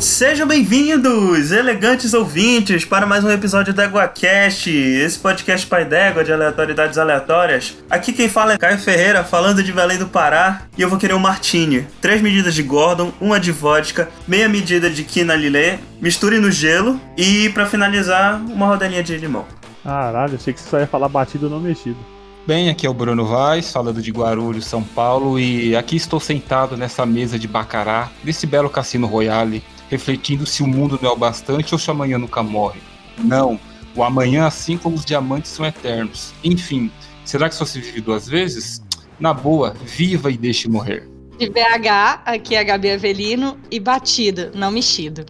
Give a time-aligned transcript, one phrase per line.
[0.00, 6.32] Sejam bem-vindos, elegantes ouvintes, para mais um episódio do EguaCast, esse podcast pai d'égua de
[6.32, 7.76] aleatoriedades aleatórias.
[7.90, 11.12] Aqui quem fala é Caio Ferreira, falando de Belém do Pará, e eu vou querer
[11.12, 11.86] um martini.
[12.00, 16.98] Três medidas de Gordon, uma de vodka, meia medida de Quina Lillet, misture no gelo
[17.14, 19.44] e, para finalizar, uma rodelinha de limão.
[19.84, 21.98] Caralho, achei que você só ia falar batido não mexido.
[22.46, 26.74] Bem, aqui é o Bruno Vaz, falando de Guarulhos, São Paulo, e aqui estou sentado
[26.74, 31.16] nessa mesa de bacará desse belo cassino Royale, refletindo se o mundo não é o
[31.16, 32.80] bastante ou se o amanhã nunca morre.
[33.18, 33.58] Não,
[33.94, 36.32] o amanhã, assim como os diamantes, são eternos.
[36.44, 36.90] Enfim,
[37.24, 38.80] será que só se vive duas vezes?
[39.18, 41.08] Na boa, viva e deixe morrer.
[41.38, 45.26] De BH, aqui é a Gabi Avelino e batido, não mexido.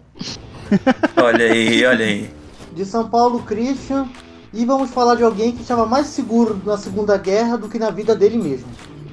[1.17, 2.29] olha aí, olha aí.
[2.75, 4.07] De São Paulo, Christian.
[4.53, 7.89] E vamos falar de alguém que estava mais seguro na Segunda Guerra do que na
[7.89, 8.67] vida dele mesmo.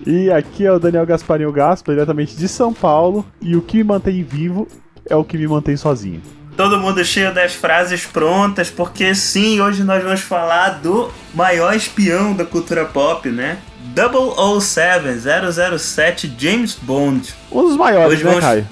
[0.05, 3.25] E aqui é o Daniel Gasparinho Gaspa, diretamente de São Paulo.
[3.41, 4.67] E o que me mantém vivo
[5.09, 6.23] é o que me mantém sozinho.
[6.57, 12.35] Todo mundo cheio das frases prontas, porque sim, hoje nós vamos falar do maior espião
[12.35, 13.59] da cultura pop, né?
[13.95, 17.35] 007, 007 James Bond.
[17.51, 18.45] Um dos maiores, hoje né, vamos...
[18.45, 18.69] Caio?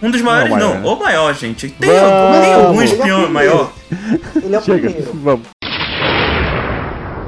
[0.00, 0.80] Um dos maiores, não, maior, não.
[0.80, 0.88] Né?
[0.88, 1.68] o maior, gente.
[1.70, 3.72] Tem, algum, tem algum espião é maior?
[4.36, 5.12] Ele é o Chega, primeiro.
[5.14, 5.48] Vamos.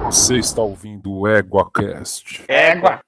[0.05, 2.43] Você está ouvindo o EguaCast.
[2.49, 3.01] Égua!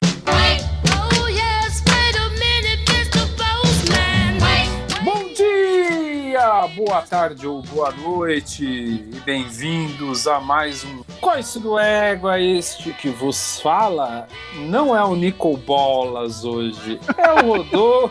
[6.60, 12.38] Boa tarde ou boa noite e bem-vindos a mais um Coice do Égua.
[12.38, 14.28] Este que vos fala
[14.68, 18.10] não é o Nicol Bolas hoje, é o Rodolfo.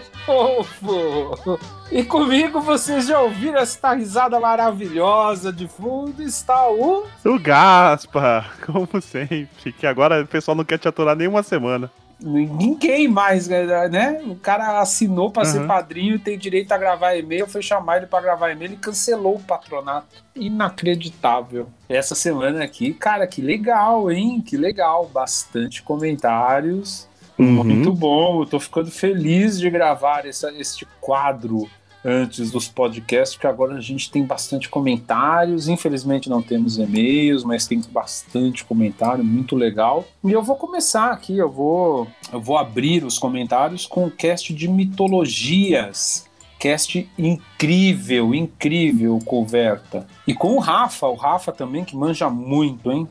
[1.91, 6.23] E comigo vocês já ouviram essa risada maravilhosa de fundo?
[6.23, 7.05] Está o.
[7.23, 11.91] O Gaspa, como sempre, que agora o pessoal não quer te aturar nem uma semana
[12.21, 14.21] ninguém mais, né?
[14.25, 15.51] O cara assinou para uhum.
[15.51, 19.35] ser padrinho, tem direito a gravar e-mail, foi chamar ele para gravar e-mail e cancelou
[19.35, 20.23] o patronato.
[20.35, 21.67] Inacreditável.
[21.89, 24.41] Essa semana aqui, cara, que legal, hein?
[24.41, 25.09] Que legal.
[25.11, 27.07] Bastante comentários.
[27.37, 27.63] Uhum.
[27.63, 28.41] Muito bom.
[28.41, 31.67] Eu tô ficando feliz de gravar essa, este quadro
[32.03, 35.67] antes dos podcasts, porque agora a gente tem bastante comentários.
[35.67, 40.05] Infelizmente não temos e-mails, mas tem bastante comentário, muito legal.
[40.23, 44.53] E eu vou começar aqui, eu vou, eu vou abrir os comentários com o cast
[44.53, 46.29] de mitologias.
[46.59, 50.05] Cast incrível, incrível, Coverta.
[50.27, 53.07] E com o Rafa, o Rafa também, que manja muito, hein?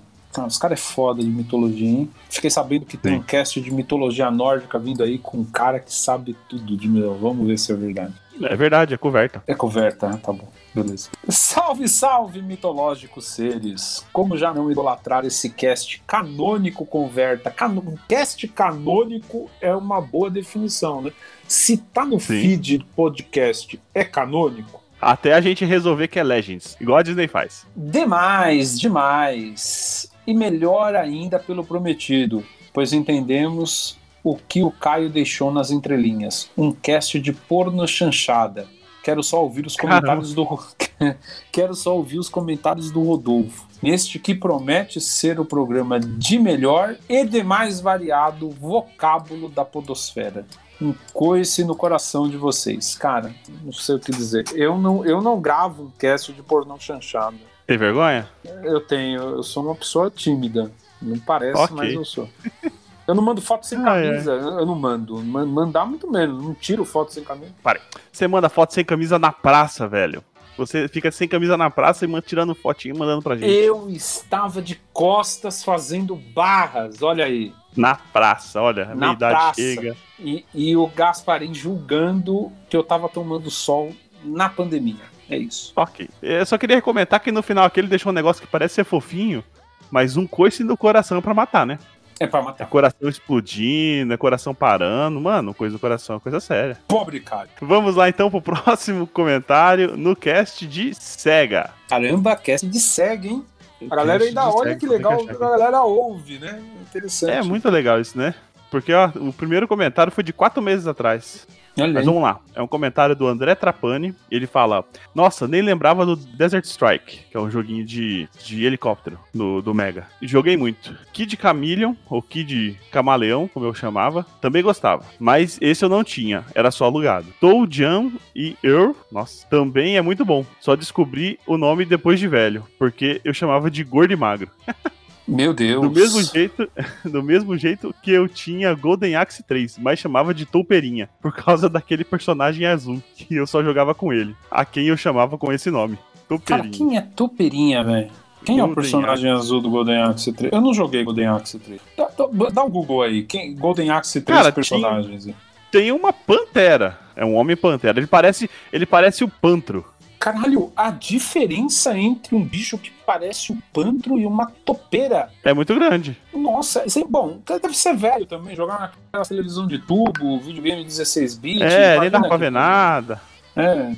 [0.46, 2.10] os caras é foda de mitologia, hein?
[2.28, 3.18] Fiquei sabendo que tem Sim.
[3.18, 7.20] um cast de mitologia nórdica vindo aí com um cara que sabe tudo de mitologia.
[7.20, 8.14] Vamos ver se é verdade.
[8.42, 9.42] É verdade, é coberta.
[9.46, 10.20] É coberta, né?
[10.22, 10.48] tá bom.
[10.74, 11.10] Beleza.
[11.28, 14.06] Salve, salve, mitológicos seres!
[14.12, 17.50] Como já não idolatrar esse cast canônico converta?
[17.50, 17.82] Can...
[18.08, 21.12] Cast canônico é uma boa definição, né?
[21.46, 22.40] Se tá no Sim.
[22.40, 24.80] feed podcast, é canônico?
[25.00, 27.66] Até a gente resolver que é Legends, igual a Disney faz.
[27.74, 30.12] Demais, demais.
[30.26, 36.50] E melhor ainda pelo prometido, pois entendemos o que o Caio deixou nas entrelinhas.
[36.56, 38.68] Um cast de porno chanchada.
[39.02, 40.56] Quero só ouvir os comentários Caramba.
[41.00, 41.16] do.
[41.50, 43.66] Quero só ouvir os comentários do Rodolfo.
[43.82, 50.44] Neste que promete ser o programa de melhor e de mais variado vocábulo da Podosfera.
[50.80, 52.94] Um coice no coração de vocês.
[52.94, 54.44] Cara, não sei o que dizer.
[54.54, 57.36] Eu não, eu não gravo um cast de pornô chanchada.
[57.66, 58.28] Tem vergonha?
[58.62, 59.20] Eu tenho.
[59.20, 60.70] Eu sou uma pessoa tímida.
[61.00, 61.76] Não parece, okay.
[61.76, 62.28] mas eu sou.
[63.10, 64.32] Eu não mando foto sem ah, camisa.
[64.32, 64.38] É.
[64.38, 65.20] Eu não mando.
[65.20, 66.42] Mandar muito menos.
[66.42, 67.52] Não tiro foto sem camisa.
[67.62, 67.80] Pare.
[68.12, 70.22] Você manda foto sem camisa na praça, velho.
[70.56, 73.50] Você fica sem camisa na praça e tirando fotinho e mandando pra gente.
[73.50, 77.52] Eu estava de costas fazendo barras, olha aí.
[77.76, 79.60] Na praça, olha, a minha idade praça.
[79.60, 79.96] chega.
[80.18, 83.92] E, e o Gasparim julgando que eu tava tomando sol
[84.22, 85.02] na pandemia.
[85.30, 85.72] É isso.
[85.74, 86.08] Ok.
[86.20, 88.84] Eu só queria comentar que no final aqui ele deixou um negócio que parece ser
[88.84, 89.42] fofinho,
[89.90, 91.78] mas um coice no coração para matar, né?
[92.20, 92.64] É pra matar.
[92.64, 95.18] É coração explodindo, é coração parando.
[95.18, 96.76] Mano, coisa do coração é coisa séria.
[96.86, 97.48] Pobre cara.
[97.62, 101.70] Vamos lá então pro próximo comentário no cast de SEGA.
[101.88, 103.44] Caramba, cast de SEGA, hein?
[103.90, 106.62] A galera ainda olha que legal, a galera ouve, né?
[106.82, 107.32] Interessante.
[107.32, 108.34] É muito legal isso, né?
[108.70, 111.46] Porque ó, o primeiro comentário foi de quatro meses atrás.
[111.78, 112.40] Olha Mas vamos lá.
[112.54, 114.14] É um comentário do André Trapani.
[114.30, 114.84] Ele fala:
[115.14, 119.74] Nossa, nem lembrava do Desert Strike, que é um joguinho de, de helicóptero do, do
[119.74, 120.06] Mega.
[120.22, 120.96] Joguei muito.
[121.12, 125.04] Kid Chameleon, ou Kid Camaleão, como eu chamava, também gostava.
[125.18, 127.26] Mas esse eu não tinha, era só alugado.
[127.40, 130.44] Toad Jam e Earl, nossa, também é muito bom.
[130.60, 134.50] Só descobri o nome depois de velho, porque eu chamava de gordo e magro.
[135.30, 135.82] Meu Deus.
[135.82, 136.68] Do mesmo jeito,
[137.04, 141.68] do mesmo jeito que eu tinha Golden Axe 3, mas chamava de Toupeirinha, por causa
[141.68, 145.70] daquele personagem azul que eu só jogava com ele, a quem eu chamava com esse
[145.70, 145.98] nome.
[146.28, 146.62] Toupeirinha.
[146.62, 148.10] Cara, quem é Toupeirinha, velho?
[148.44, 149.40] Quem Golden é o personagem Axe.
[149.42, 150.52] azul do Golden Axe 3?
[150.52, 151.80] Eu não joguei Golden Axe 3.
[151.96, 152.08] Dá,
[152.52, 153.22] dá, um Google aí.
[153.22, 155.24] Quem, Golden Axe 3 Cara, personagens.
[155.24, 155.36] Tinha,
[155.70, 156.98] tem uma pantera.
[157.14, 157.98] É um homem pantera.
[157.98, 159.84] Ele parece, ele parece o pantro.
[160.20, 165.74] Caralho, a diferença entre um bicho que parece um pantro e uma topeira é muito
[165.74, 166.14] grande.
[166.30, 167.40] Nossa, é bom.
[167.46, 171.62] Deve ser velho também, jogar naquela televisão de tubo, videogame 16 bits.
[171.62, 173.18] É, nem dá pra ver nada.
[173.56, 173.94] É,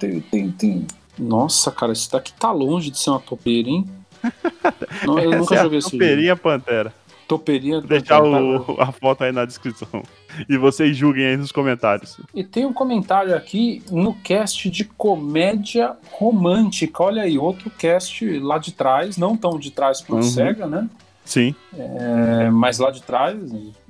[0.00, 0.86] tem, tem, tem,
[1.18, 3.86] Nossa, cara, isso daqui tá longe de ser uma topeira, hein?
[5.04, 6.94] Não, eu nunca é joguei esse Topeirinha Pantera.
[7.28, 10.02] Topeirinha Vou deixar o, a foto aí na descrição.
[10.48, 12.18] E vocês julguem aí nos comentários.
[12.34, 17.02] E tem um comentário aqui no cast de comédia romântica.
[17.02, 20.22] Olha aí, outro cast lá de trás, não tão de trás pro uhum.
[20.22, 20.88] Sega, né?
[21.28, 21.54] Sim.
[21.76, 23.38] É, mas lá de trás.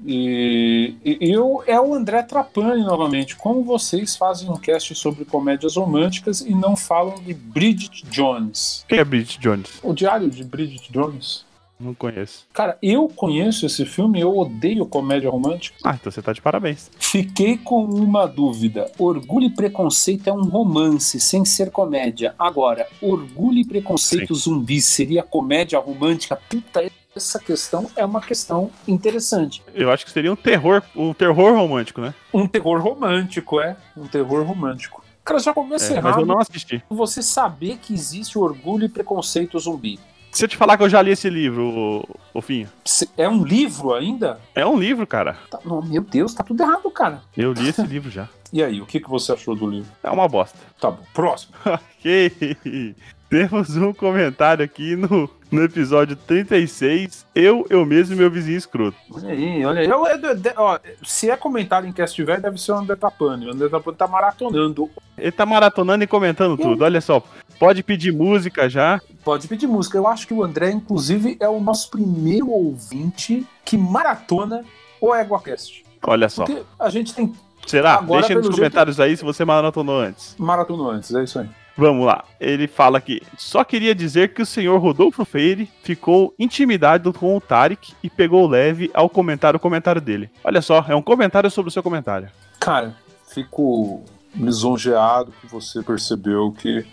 [0.05, 3.37] E, e, eu, é o André Trapani novamente.
[3.37, 8.85] Como vocês fazem um cast sobre comédias românticas e não falam de Bridget Jones?
[8.89, 9.79] Quem é Bridget Jones?
[9.85, 11.47] O diário de Bridget Jones.
[11.81, 12.47] Não conheço.
[12.53, 15.77] Cara, eu conheço esse filme, eu odeio comédia romântica.
[15.85, 16.91] Ah, então você tá de parabéns.
[16.99, 18.91] Fiquei com uma dúvida.
[18.99, 22.35] Orgulho e Preconceito é um romance, sem ser comédia.
[22.39, 24.41] Agora, Orgulho e Preconceito Sim.
[24.41, 26.37] zumbi seria comédia romântica?
[26.49, 29.63] Puta, essa questão é uma questão interessante.
[29.75, 32.15] Eu acho que seria um terror, um terror romântico, né?
[32.35, 33.77] Um terror romântico, é.
[33.97, 35.05] Um terror romântico.
[35.25, 36.13] Cara, já começa é, errado.
[36.13, 36.83] Mas eu não assisti.
[36.89, 39.99] Você saber que existe orgulho e preconceito zumbi.
[40.39, 42.69] Se eu te falar que eu já li esse livro, Ofinho.
[43.17, 44.39] É um livro ainda?
[44.55, 45.37] É um livro, cara.
[45.51, 47.21] Tá, oh, meu Deus, tá tudo errado, cara.
[47.37, 48.29] Eu li esse livro já.
[48.53, 49.91] E aí, o que, que você achou do livro?
[50.01, 50.57] É uma bosta.
[50.81, 51.55] Tá bom, próximo.
[51.67, 52.95] ok.
[53.29, 57.27] Temos um comentário aqui no, no episódio 36.
[57.35, 58.97] Eu, eu mesmo e meu vizinho escroto.
[59.13, 59.87] Olha aí, olha aí.
[59.87, 63.47] Eu, eu, eu, ó, se é comentário em cast velho, deve ser o André Tapani.
[63.47, 64.91] O André Tapani tá maratonando.
[65.17, 66.85] Ele tá maratonando e comentando tudo.
[66.85, 67.23] Olha só.
[67.59, 69.01] Pode pedir música já.
[69.25, 69.99] Pode pedir música.
[69.99, 74.65] Eu acho que o André, inclusive, é o nosso primeiro ouvinte que maratona
[75.01, 75.85] o EguaCast.
[76.07, 76.45] Olha só.
[76.45, 77.33] Porque a gente tem.
[77.67, 77.95] Será?
[77.95, 79.09] Agora, Deixa nos comentários jeito...
[79.09, 80.37] aí se você maratonou antes.
[80.39, 81.49] Maratonou antes, é isso aí.
[81.79, 82.25] Vamos lá.
[82.41, 87.41] Ele fala que só queria dizer que o senhor Rodolfo Freire ficou intimidado com o
[87.41, 90.29] Tarek e pegou leve ao comentar o comentário dele.
[90.43, 92.29] Olha só, é um comentário sobre o seu comentário.
[92.59, 92.97] Cara,
[93.33, 94.03] fico
[94.35, 96.85] lisonjeado que você percebeu que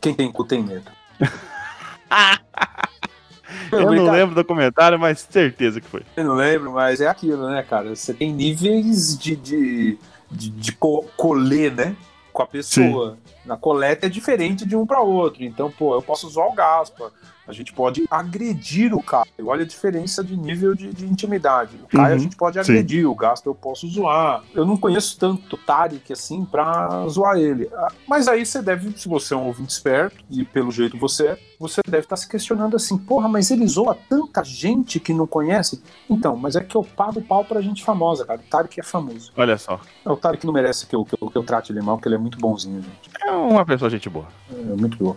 [0.00, 0.90] quem tem cu tem medo.
[3.70, 6.02] Eu não lembro do comentário, mas certeza que foi.
[6.16, 7.94] Eu não lembro, mas é aquilo, né, cara?
[7.94, 9.98] Você tem níveis de, de,
[10.28, 11.94] de, de co colher, né?
[12.32, 13.16] Com a pessoa.
[13.16, 13.32] Sim.
[13.44, 15.42] Na coleta é diferente de um para outro.
[15.42, 17.12] Então, pô, eu posso usar o Gaspa.
[17.50, 19.26] A gente pode agredir o Caio.
[19.44, 21.76] Olha a diferença de nível de, de intimidade.
[21.82, 23.06] O Caio uhum, a gente pode agredir, sim.
[23.06, 24.44] o Gaspa eu posso zoar.
[24.54, 27.68] Eu não conheço tanto Tarek assim pra zoar ele.
[27.74, 31.26] Ah, mas aí você deve, se você é um ouvinte esperto, e pelo jeito você
[31.26, 35.12] é, você deve estar tá se questionando assim, porra, mas ele zoa tanta gente que
[35.12, 35.82] não conhece?
[36.08, 38.38] Então, mas é que eu pago pau pra gente famosa, cara.
[38.38, 39.32] O Tarek é famoso.
[39.36, 39.80] Olha só.
[40.06, 42.08] É o Tarek não merece que eu, que eu, que eu trate ele mal, porque
[42.08, 43.10] ele é muito bonzinho, gente.
[43.26, 44.28] É uma pessoa gente boa.
[44.50, 45.16] É muito boa.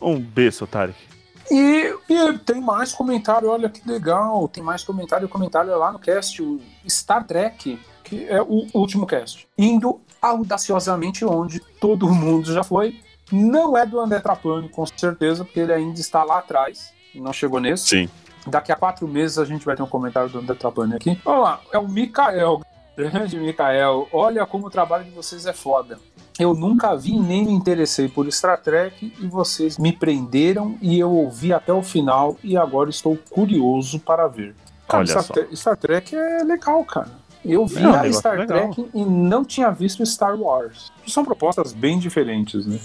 [0.00, 1.13] Um beijo, Tarek.
[1.50, 4.48] E, e, tem mais comentário, olha que legal.
[4.48, 9.46] Tem mais comentário, comentário lá no cast, o Star Trek, que é o último cast.
[9.56, 13.00] Indo audaciosamente onde todo mundo já foi.
[13.30, 16.92] Não é do André Trapani, com certeza, porque ele ainda está lá atrás.
[17.14, 17.88] Não chegou nesse.
[17.88, 18.08] Sim.
[18.46, 21.18] Daqui a quatro meses a gente vai ter um comentário do André Trapani aqui.
[21.24, 22.60] Vamos lá, é o Mikael.
[22.96, 25.98] Grande Mikael, olha como o trabalho de vocês é foda.
[26.38, 31.10] Eu nunca vi nem me interessei por Star Trek e vocês me prenderam e eu
[31.10, 34.54] ouvi até o final e agora estou curioso para ver.
[34.88, 37.10] Cara, Star, Star, Trek é legal, cara.
[37.44, 38.46] Eu vi a Star.
[38.46, 40.90] Trek e não tinha visto Star Wars.
[41.06, 42.80] São propostas bem diferentes, né?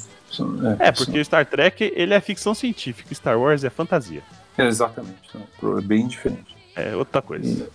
[0.80, 1.24] É, é porque são...
[1.24, 4.22] Star Trek ele é ficção científica, Star Wars é fantasia.
[4.58, 6.56] É, exatamente, é bem diferente.
[6.76, 7.68] É outra coisa.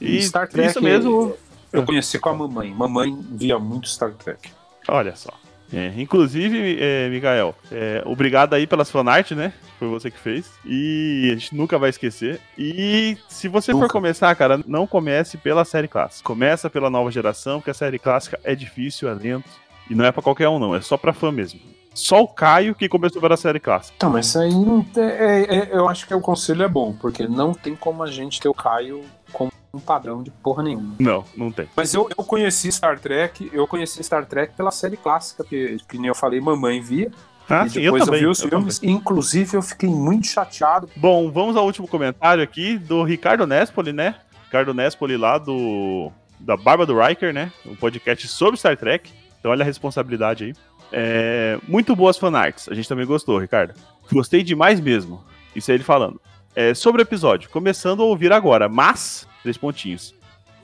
[0.00, 1.36] E, e Star Trek, isso mesmo.
[1.72, 2.72] Eu conheci com a mamãe.
[2.72, 4.50] Mamãe via muito Star Trek.
[4.88, 5.30] Olha só.
[5.72, 9.52] É, inclusive, é, Mikael, é, obrigado aí pelas fanart, né?
[9.78, 10.48] Foi você que fez.
[10.64, 12.40] E a gente nunca vai esquecer.
[12.56, 13.86] E se você nunca.
[13.86, 16.24] for começar, cara, não comece pela série clássica.
[16.24, 19.50] Começa pela nova geração, porque a série clássica é difícil, é lento.
[19.90, 20.74] E não é para qualquer um, não.
[20.74, 21.60] É só pra fã mesmo.
[21.94, 23.94] Só o Caio que começou pela série clássica.
[23.96, 24.52] Então, mas isso aí
[24.98, 28.38] é, é, eu acho que o conselho é bom, porque não tem como a gente
[28.38, 29.02] ter o Caio
[29.32, 30.94] como um padrão de porra nenhuma.
[30.98, 31.68] Não, não tem.
[31.76, 35.98] Mas eu, eu conheci Star Trek, eu conheci Star Trek pela série clássica, que, que
[35.98, 37.10] nem eu falei, mamãe via.
[37.48, 38.78] Ah, e sim, depois eu, também, eu vi os eu filmes.
[38.78, 38.94] Também.
[38.94, 40.88] Inclusive, eu fiquei muito chateado.
[40.96, 44.16] Bom, vamos ao último comentário aqui do Ricardo Nespoli, né?
[44.44, 47.52] Ricardo Nespoli lá do da Barba do Riker, né?
[47.64, 49.12] Um podcast sobre Star Trek.
[49.38, 50.54] Então olha a responsabilidade aí.
[50.92, 52.68] É, muito boas fanarts.
[52.68, 53.74] A gente também gostou, Ricardo.
[54.10, 55.22] Gostei demais mesmo.
[55.54, 56.20] Isso aí ele falando.
[56.56, 60.14] É, sobre o episódio, começando a ouvir agora, mas, três pontinhos.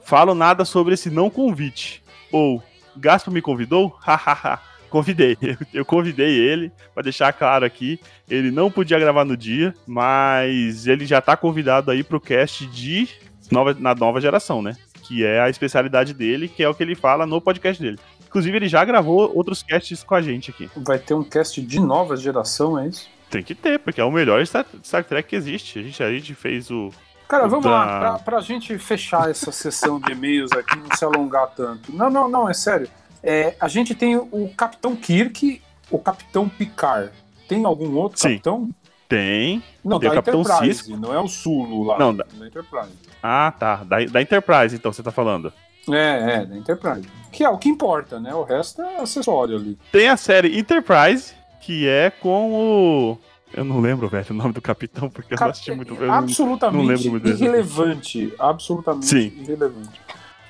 [0.02, 2.02] Falo nada sobre esse não convite.
[2.32, 2.62] Ou,
[2.96, 3.94] Gaspo me convidou?
[4.00, 4.58] Hahaha.
[4.88, 5.36] convidei.
[5.70, 8.00] Eu convidei ele, para deixar claro aqui.
[8.26, 13.06] Ele não podia gravar no dia, mas ele já tá convidado aí pro cast de
[13.50, 14.74] nova, na nova geração, né?
[15.02, 17.98] Que é a especialidade dele, que é o que ele fala no podcast dele.
[18.26, 20.70] Inclusive, ele já gravou outros casts com a gente aqui.
[20.74, 23.10] Vai ter um cast de nova geração, é isso?
[23.32, 25.78] Tem que ter, porque é o melhor Star, Star Trek que existe.
[25.78, 26.90] A gente, a gente fez o.
[27.26, 27.70] Cara, vamos da...
[27.70, 31.90] lá, pra, pra gente fechar essa sessão de e-mails aqui, não se alongar tanto.
[31.96, 32.86] Não, não, não, é sério.
[33.22, 37.10] É, a gente tem o Capitão Kirk, o Capitão Picard.
[37.48, 38.32] Tem algum outro Sim.
[38.32, 38.68] capitão?
[39.08, 39.62] Tem.
[39.82, 40.96] Não, tem da o Capitão Enterprise, Cisco.
[40.98, 41.98] não é o Sulo lá.
[41.98, 42.92] Não, da, da Enterprise.
[43.22, 43.76] Ah, tá.
[43.76, 45.50] Da, da Enterprise, então, você tá falando.
[45.90, 47.08] É, é, da Enterprise.
[47.32, 48.34] Que é o que importa, né?
[48.34, 49.78] O resto é acessório ali.
[49.90, 53.18] Tem a série Enterprise, que é com o.
[53.54, 55.40] Eu não lembro, velho, o nome do capitão, porque Cap...
[55.40, 55.94] eu não assisti muito.
[55.94, 58.34] Eu absolutamente não, lembro muito irrelevante.
[58.38, 59.32] Absolutamente Sim.
[59.40, 60.00] irrelevante.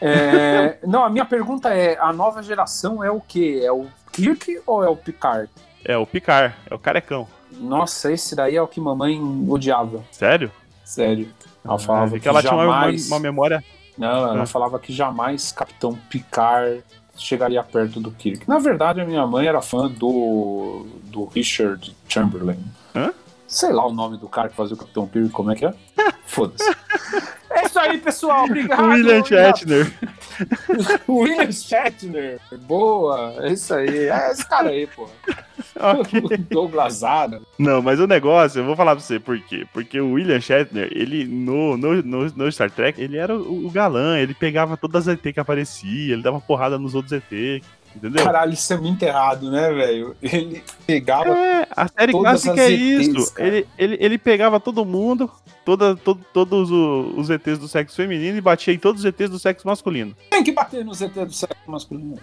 [0.00, 0.78] É...
[0.86, 3.60] não, a minha pergunta é: a nova geração é o quê?
[3.62, 5.48] É o Kirk ou é o Picard?
[5.84, 7.28] É o Picard, é o carecão.
[7.52, 10.02] Nossa, esse daí é o que mamãe odiava.
[10.10, 10.50] Sério?
[10.84, 11.28] Sério.
[11.64, 13.04] Ela falava é, que, que ela jamais...
[13.04, 13.62] tinha uma, uma memória
[13.96, 14.46] não, ela ah.
[14.46, 16.82] falava que jamais Capitão Picard
[17.22, 18.48] chegaria perto do Kirk.
[18.48, 22.58] Na verdade, a minha mãe era fã do, do Richard Chamberlain.
[22.94, 23.12] Hã?
[23.46, 25.74] Sei lá o nome do cara que fazia o Capitão Kirk, como é que é?
[26.26, 26.64] Foda-se.
[27.54, 28.44] É isso aí, pessoal.
[28.44, 28.84] Obrigado.
[28.84, 29.92] William Shatner.
[31.08, 32.40] William Shatner.
[32.62, 33.34] Boa.
[33.40, 34.08] É isso aí.
[34.08, 35.08] É esse cara aí, pô.
[35.74, 36.20] Okay.
[36.50, 37.46] Douglas Adams.
[37.58, 39.66] Não, mas o negócio, eu vou falar pra você por quê.
[39.72, 43.70] Porque o William Shatner, ele no, no, no, no Star Trek, ele era o, o,
[43.70, 47.62] galã, ele pegava todas as ET que aparecia, ele dava porrada nos outros ET.
[47.94, 48.24] Entendeu?
[48.24, 50.16] Caralho, isso é muito errado, né, velho?
[50.22, 51.28] Ele pegava.
[51.28, 53.32] É, a série clássica é isso.
[53.36, 55.30] Ele, ele, ele pegava todo mundo,
[55.64, 59.38] toda, todo, todos os ETs do sexo feminino e batia em todos os ETs do
[59.38, 60.16] sexo masculino.
[60.30, 62.18] Tem que bater nos ETs do sexo masculino.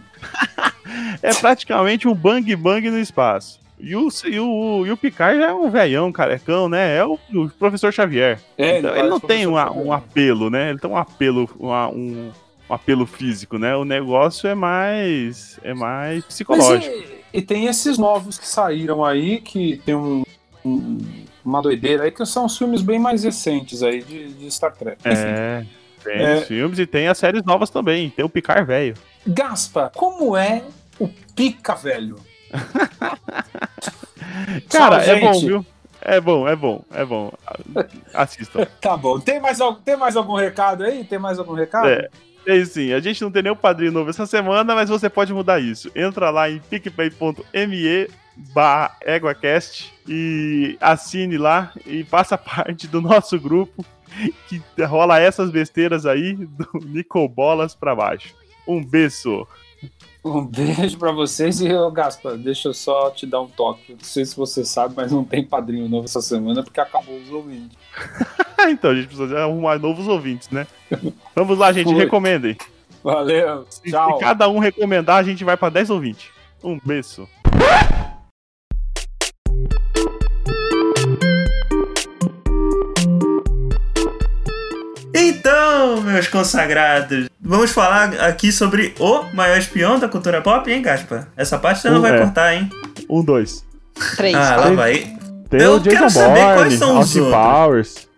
[1.22, 3.60] é praticamente um bang bang no espaço.
[3.80, 6.98] E o, e o, e o Picard já é um velhão, carecão, né?
[6.98, 8.38] É o, o professor Xavier.
[8.58, 10.72] É, então, ele, ele não tem uma, um apelo, né?
[10.72, 12.30] Ele tem um apelo, uma, um,
[12.70, 13.76] um apelo físico, né?
[13.76, 16.94] O negócio é mais é mais psicológico.
[17.34, 20.24] E, e, tem esses novos que saíram aí que tem um,
[20.64, 20.98] um,
[21.44, 25.02] uma doideira aí que são os filmes bem mais recentes aí de, de Star Trek.
[25.04, 25.66] É,
[26.04, 26.36] tem é...
[26.36, 28.10] os filmes e tem as séries novas também.
[28.10, 28.96] Tem o Picar velho.
[29.26, 30.64] Gaspa, como é
[31.00, 32.18] o Pica velho?
[34.70, 35.66] Cara, Tchau, é bom, viu?
[36.02, 37.32] É bom, é bom, é bom.
[38.14, 38.66] Assistam.
[38.80, 39.20] tá bom.
[39.20, 41.04] Tem mais, tem mais algum recado aí?
[41.04, 41.90] Tem mais algum recado?
[41.90, 42.10] É.
[42.46, 45.60] É sim, a gente não tem nenhum padrinho novo essa semana, mas você pode mudar
[45.60, 45.92] isso.
[45.96, 48.08] Entra lá em picpay.me
[48.54, 53.86] barra EguaCast e assine lá e faça parte do nosso grupo
[54.48, 58.34] que rola essas besteiras aí do Nicobolas pra baixo.
[58.68, 59.48] Um beijo!
[60.24, 63.94] Um beijo para vocês e, ô Gaspa, deixa eu só te dar um toque.
[63.94, 67.32] Não sei se você sabe, mas não tem padrinho novo essa semana porque acabou os
[67.32, 67.78] ouvintes.
[68.70, 70.68] então, a gente precisa arrumar novos ouvintes, né?
[71.34, 71.96] Vamos lá, gente, Foi.
[71.96, 72.58] recomendem.
[73.02, 74.18] Valeu, se, tchau.
[74.18, 76.30] Se cada um recomendar, a gente vai para 10 ouvintes.
[76.62, 77.26] Um beijo.
[85.30, 91.28] Então, meus consagrados, vamos falar aqui sobre o maior espião da cultura pop, hein, Gaspa?
[91.38, 92.20] Essa parte você não vai é.
[92.20, 92.70] cortar, hein?
[93.08, 93.64] Um, dois.
[94.16, 94.36] Três.
[94.36, 95.16] Ah, lá vai.
[95.50, 97.34] Tem Eu quero Jason saber Bourne, quais são os outros.
[97.34, 98.10] Powers.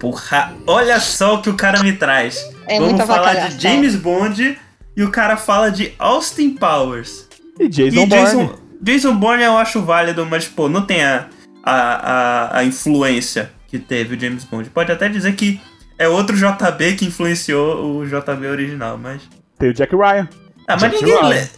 [0.00, 2.50] Porra, olha só o que o cara me traz.
[2.66, 4.58] É Vamos falar de James Bond
[4.96, 7.28] e o cara fala de Austin Powers.
[7.58, 8.62] E Jason, e Jason Bourne.
[8.80, 11.26] Jason Bourne eu acho válido, mas, pô, não tem a,
[11.62, 14.70] a, a, a influência que teve o James Bond.
[14.70, 15.60] Pode até dizer que
[15.98, 19.22] é outro JB que influenciou o JB original, mas.
[19.58, 20.28] Tem o Jack Ryan.
[20.66, 21.20] Ah, mas ninguém.
[21.20, 21.48] Ryan.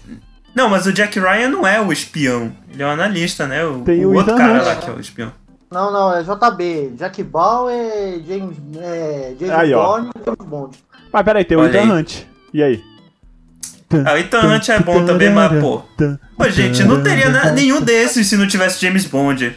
[0.55, 2.53] Não, mas o Jack Ryan não é o espião.
[2.73, 3.65] Ele é o analista, né?
[3.65, 5.33] O, Tem o, o outro cara lá que é o espião.
[5.71, 6.93] Não, não, é JB.
[6.97, 10.79] Jack Bauer, James, é, James aí, Bond e James Bond.
[11.13, 12.23] Mas peraí, tem o Olha Ethan Hunt.
[12.55, 12.83] E aí?
[14.05, 15.83] Ah, o Ethan Hunt é bom também, mas pô.
[16.37, 19.57] Pô, gente, não teria nenhum desses se não tivesse James Bond.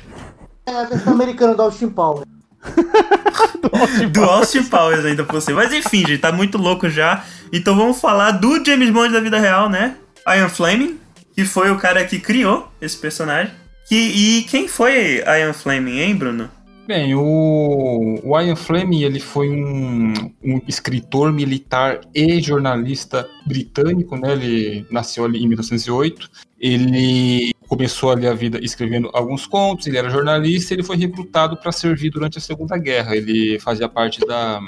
[0.65, 2.27] É a versão americana do Austin Powers.
[4.11, 5.53] do Austin Powers ainda por você.
[5.53, 7.25] Mas enfim, gente, tá muito louco já.
[7.51, 9.95] Então vamos falar do James Bond da vida real, né?
[10.27, 10.99] Ian Fleming,
[11.33, 13.53] que foi o cara que criou esse personagem.
[13.89, 16.49] E, e quem foi Ian Fleming, hein, Bruno?
[16.89, 20.11] Bem, o, o Ian Fleming ele foi um,
[20.43, 24.31] um, escritor militar e jornalista britânico, né?
[24.31, 26.29] Ele nasceu ali em 1908.
[26.59, 31.71] Ele começou ali a vida escrevendo alguns contos, ele era jornalista, ele foi recrutado para
[31.71, 33.15] servir durante a Segunda Guerra.
[33.15, 34.59] Ele fazia parte da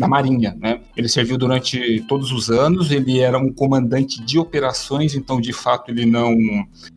[0.00, 0.80] na Marinha, né?
[0.96, 5.90] Ele serviu durante todos os anos, ele era um comandante de operações, então de fato
[5.90, 6.34] ele não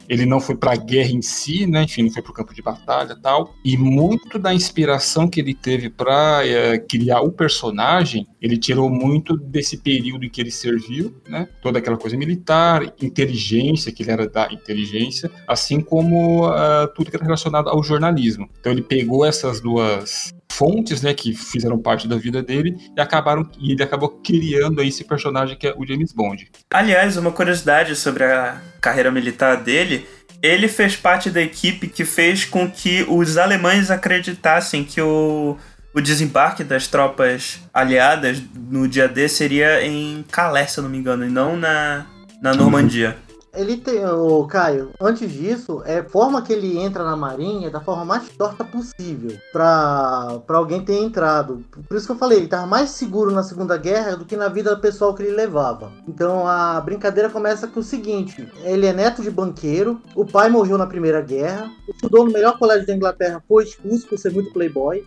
[0.07, 1.83] ele não foi para a guerra em si, né?
[1.83, 3.53] Enfim, não foi para o campo de batalha, tal.
[3.63, 9.35] E muito da inspiração que ele teve para é, criar o personagem, ele tirou muito
[9.35, 11.47] desse período em que ele serviu, né?
[11.61, 17.17] Toda aquela coisa militar, inteligência, que ele era da inteligência, assim como uh, tudo que
[17.17, 18.49] era relacionado ao jornalismo.
[18.59, 23.49] Então ele pegou essas duas fontes, né, que fizeram parte da vida dele e acabaram
[23.59, 26.49] e ele acabou criando aí esse personagem que é o James Bond.
[26.71, 30.05] Aliás, uma curiosidade sobre a carreira militar dele,
[30.41, 35.57] ele fez parte da equipe que fez com que os alemães acreditassem que o,
[35.93, 41.25] o desembarque das tropas aliadas no dia D seria em Calais, se não me engano,
[41.25, 42.05] e não na,
[42.41, 43.15] na Normandia.
[43.55, 47.79] Ele tem, o Caio, antes disso, é forma que ele entra na marinha é da
[47.79, 51.63] forma mais torta possível para alguém ter entrado.
[51.87, 54.49] Por isso que eu falei, ele estava mais seguro na Segunda Guerra do que na
[54.49, 55.91] vida pessoal que ele levava.
[56.07, 60.77] Então a brincadeira começa com o seguinte: ele é neto de banqueiro, o pai morreu
[60.77, 65.05] na Primeira Guerra, estudou no melhor colégio da Inglaterra, foi expulso por ser muito playboy.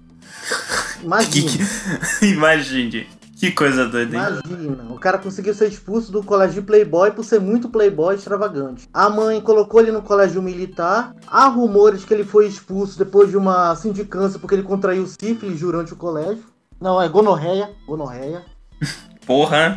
[1.02, 1.50] Imagine.
[2.22, 3.25] Imagine.
[3.38, 4.22] Que coisa doida, hein?
[4.46, 8.88] Imagina, o cara conseguiu ser expulso do colégio Playboy por ser muito Playboy extravagante.
[8.94, 11.14] A mãe colocou ele no colégio militar.
[11.26, 15.92] Há rumores que ele foi expulso depois de uma sindicância porque ele contraiu sífilis durante
[15.92, 16.44] o colégio.
[16.80, 17.70] Não, é gonorreia.
[17.86, 18.42] Gonorreia.
[19.26, 19.76] Porra.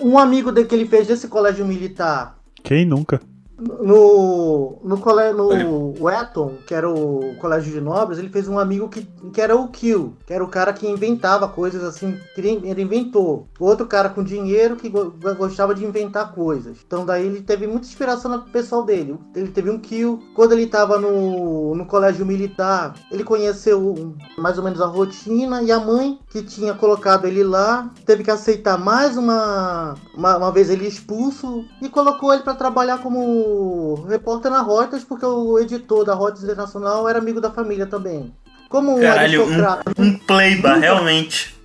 [0.00, 2.38] Um amigo dele que ele fez desse colégio militar.
[2.62, 3.20] Quem nunca?
[3.60, 8.88] No, no, colégio, no Eton, que era o colégio de nobres, ele fez um amigo
[8.88, 12.82] que, que era o Kill, que era o cara que inventava coisas assim, que ele
[12.82, 13.46] inventou.
[13.58, 16.78] Outro cara com dinheiro que gostava de inventar coisas.
[16.86, 19.18] Então daí ele teve muita inspiração no pessoal dele.
[19.34, 20.20] Ele teve um Kill.
[20.34, 25.70] Quando ele estava no, no colégio militar, ele conheceu mais ou menos a rotina e
[25.70, 30.70] a mãe que tinha colocado ele lá teve que aceitar mais uma, uma, uma vez
[30.70, 33.49] ele expulso e colocou ele para trabalhar como
[34.08, 38.32] repórter na Reuters, porque o editor da Reuters Internacional era amigo da família também.
[38.68, 39.92] Como um Caralho, aristocrata.
[39.98, 41.56] Um, um playba, nunca, realmente.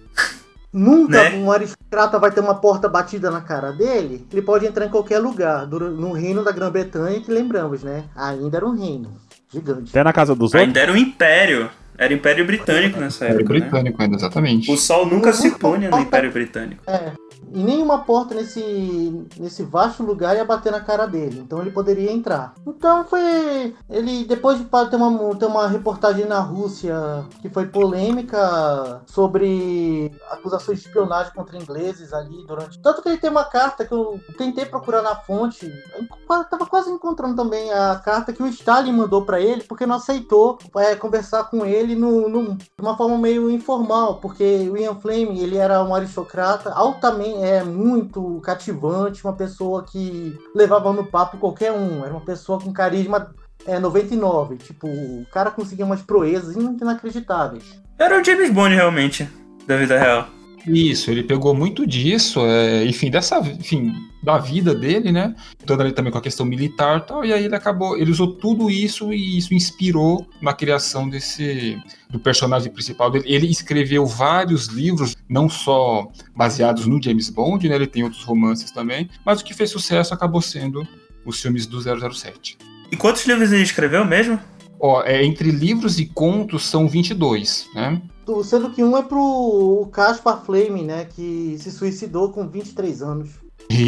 [0.74, 1.38] Nunca né?
[1.38, 4.28] um aristocrata vai ter uma porta batida na cara dele.
[4.32, 5.68] Ele pode entrar em qualquer lugar.
[5.68, 8.06] No reino da Grã-Bretanha, que lembramos, né?
[8.16, 9.14] Ainda era um reino.
[9.52, 9.92] Gigante.
[9.92, 10.62] Até na casa dos outros?
[10.62, 11.70] Ainda era um império.
[11.98, 13.44] Era Império Britânico nessa época.
[13.44, 14.04] Império Britânico, né?
[14.04, 14.70] ainda, exatamente.
[14.70, 16.84] O sol nunca se põe no Império Britânico.
[16.88, 17.12] É
[17.54, 21.40] e nenhuma porta nesse, nesse vasto lugar ia bater na cara dele.
[21.40, 22.54] Então ele poderia entrar.
[22.66, 23.76] Então foi.
[23.90, 26.96] Ele, depois de ter uma, ter uma reportagem na Rússia
[27.42, 32.80] que foi polêmica sobre acusações de espionagem contra ingleses ali durante.
[32.80, 35.72] Tanto que ele tem uma carta que eu tentei procurar na fonte.
[35.96, 39.96] Eu tava quase encontrando também a carta que o Stalin mandou para ele, porque não
[39.96, 45.40] aceitou é, conversar com ele no, no, de uma forma meio informal, porque Ian Fleming
[45.40, 51.72] ele era um aristocrata altamente é muito cativante, uma pessoa que levava no papo qualquer
[51.72, 53.34] um, era uma pessoa com carisma
[53.66, 54.58] é, 99.
[54.58, 57.80] Tipo, o cara conseguia umas proezas inacreditáveis.
[57.98, 59.30] Era o James Bond, realmente,
[59.68, 60.28] da vida real.
[60.68, 65.36] Isso, ele pegou muito disso, é, enfim, dessa, enfim, da vida dele, né?
[65.66, 68.34] Toda ali também com a questão militar e tal, e aí ele acabou, ele usou
[68.34, 71.78] tudo isso e isso inspirou na criação desse
[72.10, 73.26] do personagem principal dele.
[73.28, 77.76] Ele escreveu vários livros, não só baseados no James Bond, né?
[77.76, 80.88] Ele tem outros romances também, mas o que fez sucesso acabou sendo
[81.24, 82.58] os filmes do 007.
[82.92, 84.40] E quantos livros ele escreveu mesmo?
[84.80, 88.02] Ó, é, entre livros e contos são 22, né?
[88.44, 91.06] Sendo que um é pro Caspar Flame, né?
[91.06, 93.30] Que se suicidou com 23 anos.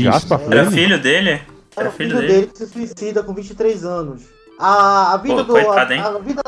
[0.03, 0.55] Caspar Flame?
[0.55, 1.29] Era filho dele?
[1.29, 1.45] Era,
[1.75, 2.33] Era filho, filho dele.
[2.33, 4.23] dele que se suicida com 23 anos.
[4.59, 5.53] A, a vida Pô, do.
[5.53, 6.41] Coitado, a, a, vida,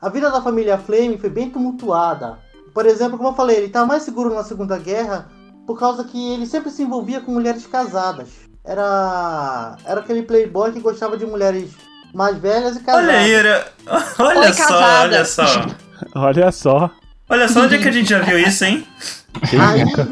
[0.00, 2.38] a vida da família Flame foi bem tumultuada.
[2.74, 5.30] Por exemplo, como eu falei, ele estava mais seguro na Segunda Guerra
[5.66, 8.28] por causa que ele sempre se envolvia com mulheres casadas.
[8.64, 11.70] Era, era aquele playboy que gostava de mulheres
[12.14, 13.08] mais velhas e casadas.
[13.08, 13.66] Olha aí, era...
[14.18, 15.02] olha Oi, só, casada.
[15.02, 15.66] olha só.
[16.14, 16.90] olha só.
[17.28, 18.86] Olha só onde é que a gente já viu isso, hein?
[19.42, 20.06] Aí,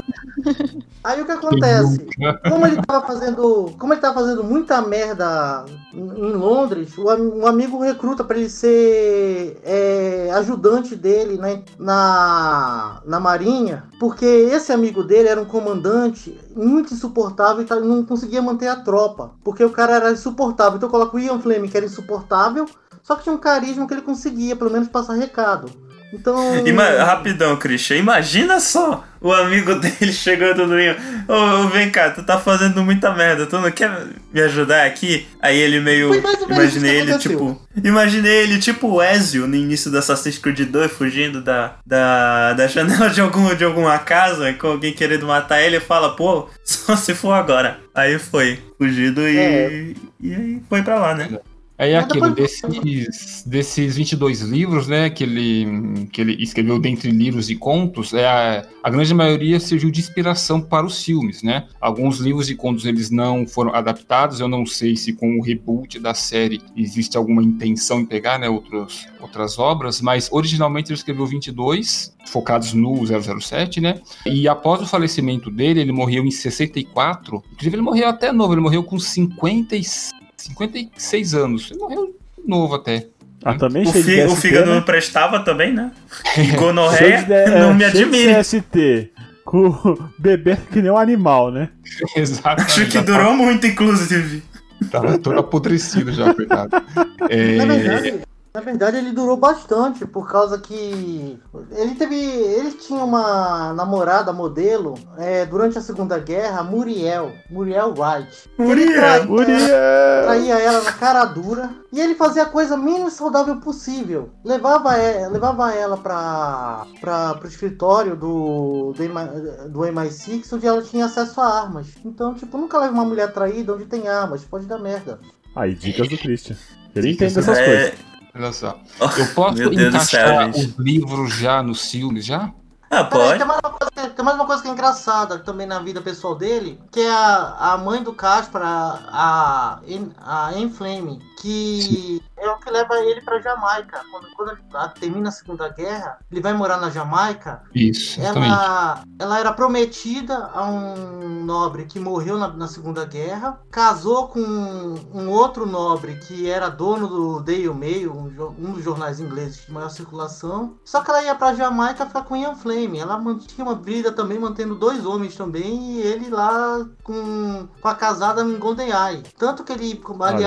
[1.04, 2.06] aí o que acontece?
[2.48, 3.74] Como ele tava fazendo.
[3.78, 10.30] Como ele tava fazendo muita merda em Londres, um amigo recruta para ele ser é,
[10.34, 17.64] ajudante dele na, na, na marinha, porque esse amigo dele era um comandante muito insuportável
[17.64, 20.76] e não conseguia manter a tropa, porque o cara era insuportável.
[20.76, 22.66] Então coloca o Ian Fleming, que era insuportável,
[23.02, 25.70] Só que tinha um carisma que ele conseguia, pelo menos, passar recado.
[26.12, 26.66] Então.
[26.66, 27.96] Ima rapidão, Christian.
[27.96, 30.94] Imagina só o amigo dele chegando no meio.
[31.28, 33.90] Ô, oh, vem cá, tu tá fazendo muita merda, tu não quer
[34.32, 35.26] me ajudar aqui?
[35.40, 36.12] Aí ele meio.
[36.48, 37.60] Imaginei ele, tipo.
[37.82, 42.66] Imaginei ele, tipo o Ezio no início do Assassin's Creed 2, fugindo da, da, da
[42.66, 46.96] janela de, algum, de alguma casa, com alguém querendo matar ele, e fala, pô, só
[46.96, 47.80] se for agora.
[47.94, 49.38] Aí foi, fugido e.
[49.38, 49.92] É.
[50.20, 51.28] E aí foi pra lá, né?
[51.30, 57.50] Aí é aquilo, desses, desses 22 livros, né, que ele, que ele escreveu dentre livros
[57.50, 61.66] e contos, é a, a grande maioria serviu de inspiração para os filmes, né?
[61.80, 65.98] Alguns livros e contos eles não foram adaptados, eu não sei se com o reboot
[65.98, 71.26] da série existe alguma intenção em pegar, né, outros, outras obras, mas originalmente ele escreveu
[71.26, 74.00] 22, focados no 007, né?
[74.24, 78.60] E após o falecimento dele, ele morreu em 64, inclusive ele morreu até novo, ele
[78.60, 81.70] morreu com 56 56 anos.
[81.70, 83.06] Ele morreu novo até.
[83.44, 84.76] Ah, também o, fi, o fígado né?
[84.76, 85.90] não prestava também, né?
[86.56, 87.26] Gonorreia,
[87.58, 88.40] não me admira.
[88.40, 89.10] CST,
[89.44, 91.68] com bebê que nem um animal, né?
[92.14, 92.62] Exato.
[92.62, 94.42] Acho que durou muito, inclusive.
[94.90, 96.70] Tava todo apodrecido já, coitado.
[97.30, 97.56] É...
[97.56, 98.14] Na verdade,
[98.54, 101.38] na verdade, ele durou bastante, por causa que
[101.70, 102.14] ele teve.
[102.14, 107.32] Ele tinha uma namorada modelo é, durante a Segunda Guerra, Muriel.
[107.48, 108.50] Muriel White.
[108.58, 108.92] Muriel!
[108.92, 110.24] Traía, Muriel!
[110.24, 111.70] Traía ela na cara dura.
[111.90, 114.28] E ele fazia a coisa menos saudável possível.
[114.44, 114.96] Levava,
[115.30, 121.40] levava ela para pra, pro escritório do, do, MI, do MI6, onde ela tinha acesso
[121.40, 121.86] a armas.
[122.04, 125.18] Então, tipo, nunca leva uma mulher traída onde tem armas, pode dar merda.
[125.56, 126.56] Aí, dicas do Christian.
[126.94, 127.64] Ele entende essas é...
[127.64, 128.11] coisas.
[128.34, 128.78] Olha só.
[129.00, 132.50] Eu posso encaixar os livros já nos filmes, já?
[132.90, 133.38] Ah, pode.
[133.38, 136.34] tem, mais uma coisa, tem mais uma coisa que é engraçada também na vida pessoal
[136.34, 139.80] dele, que é a, a mãe do Caspar, a,
[140.20, 144.00] a, a Enflame, que Sim é o que leva ele para Jamaica.
[144.10, 147.62] Quando, quando ele termina a Segunda Guerra, ele vai morar na Jamaica.
[147.74, 148.20] Isso.
[148.20, 154.40] Ela, ela era prometida a um nobre que morreu na, na, Segunda Guerra, casou com
[154.40, 159.72] um outro nobre que era dono do Daily Mail, um, um dos jornais ingleses de
[159.72, 160.76] maior circulação.
[160.84, 162.98] Só que ela ia para Jamaica ficar com Ian Flame.
[162.98, 167.94] Ela mantinha uma vida também mantendo dois homens também e ele lá com, com a
[167.94, 169.22] casada em Golden Eye.
[169.38, 170.44] Tanto que ele, ele,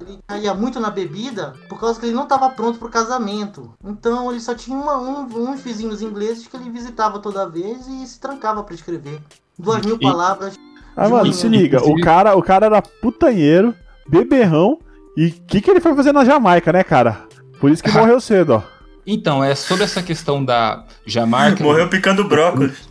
[0.00, 1.37] ele caía muito na bebida
[1.68, 3.72] por causa que ele não estava pronto para o casamento.
[3.84, 8.06] Então ele só tinha uma, um, uns vizinhos ingleses que ele visitava toda vez e
[8.06, 9.20] se trancava para escrever.
[9.58, 10.00] Duas mil e...
[10.00, 10.56] palavras.
[10.96, 13.72] Ah, mano, se liga, o cara, o cara era putanheiro,
[14.08, 14.78] beberrão,
[15.16, 17.24] e o que, que ele foi fazer na Jamaica, né, cara?
[17.60, 18.62] Por isso que morreu cedo, ó.
[19.06, 21.62] Então, é sobre essa questão da Jamaica.
[21.62, 22.88] Morreu picando brócolis.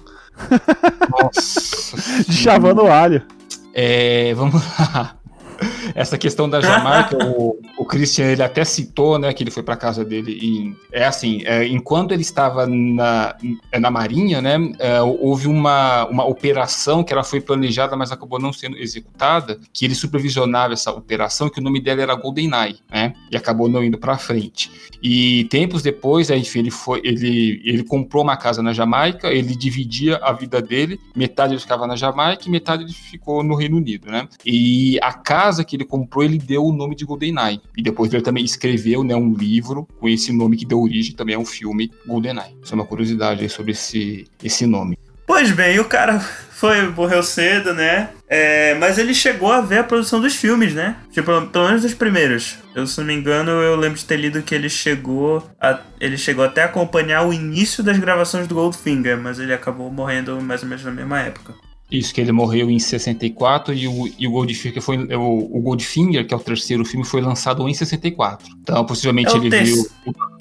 [1.10, 2.23] Nossa.
[2.27, 3.21] De chavando alho.
[3.73, 5.16] É, vamos lá.
[5.96, 9.76] Essa questão da Jamaica, o, o Christian ele até citou, né, que ele foi para
[9.76, 13.36] casa dele em, é assim, é, enquanto ele estava na,
[13.80, 18.54] na Marinha, né, é, houve uma, uma operação que ela foi planejada, mas acabou não
[18.54, 23.38] sendo executada, que ele supervisionava essa operação, que o nome dela era GoldenEye, né, e
[23.38, 24.72] acabou não indo para frente.
[25.02, 30.17] E tempos depois, enfim, ele foi, ele, ele comprou uma casa na Jamaica, ele dividia
[30.17, 34.12] a vida dele, metade ele ficava na Jamaica e metade ele ficou no Reino Unido,
[34.12, 37.62] né, e a casa casa que ele comprou, ele deu o nome de GoldenEye.
[37.75, 41.36] E depois ele também escreveu né, um livro com esse nome que deu origem também
[41.36, 42.57] a um filme, GoldenEye.
[42.62, 44.97] Isso é uma curiosidade sobre esse, esse nome.
[45.25, 48.10] Pois bem, o cara foi, morreu cedo, né?
[48.27, 50.97] É, mas ele chegou a ver a produção dos filmes, né?
[51.12, 52.57] Tipo, pelo menos dos primeiros.
[52.75, 56.17] Eu, se não me engano, eu lembro de ter lido que ele chegou a, ele
[56.17, 60.62] chegou até a acompanhar o início das gravações do Goldfinger, mas ele acabou morrendo mais
[60.63, 61.53] ou menos na mesma época.
[61.89, 64.97] Isso, que ele morreu em 64 e o, e o Goldfinger foi.
[65.15, 68.47] O, o Goldfinger, que é o terceiro filme, foi lançado em 64.
[68.62, 69.88] Então, possivelmente é ele viu.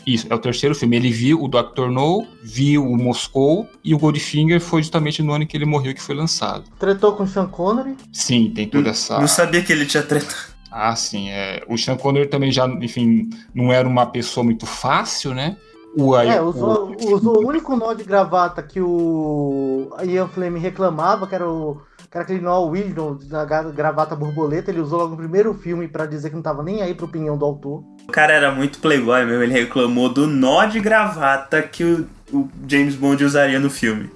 [0.04, 0.96] Isso, é o terceiro filme.
[0.96, 1.88] Ele viu o Dr.
[1.88, 6.02] No, viu o Moscou e o Goldfinger foi justamente no ano que ele morreu que
[6.02, 6.64] foi lançado.
[6.78, 7.96] Tretou com o Sean Connery?
[8.12, 9.20] Sim, tem toda essa.
[9.20, 10.56] Não sabia que ele tinha tretado.
[10.70, 11.30] Ah, sim.
[11.30, 11.62] É.
[11.68, 15.56] O Sean Connery também já, enfim, não era uma pessoa muito fácil, né?
[15.96, 17.14] O, é, usou, o...
[17.14, 21.80] usou o único nó de gravata que o Ian Fleming reclamava, que era o
[22.10, 26.06] que era aquele nó Wisdom da gravata borboleta, ele usou logo no primeiro filme para
[26.06, 27.82] dizer que não tava nem aí pra opinião do autor.
[28.08, 32.48] O cara era muito playboy mesmo, ele reclamou do nó de gravata que o, o
[32.68, 34.10] James Bond usaria no filme.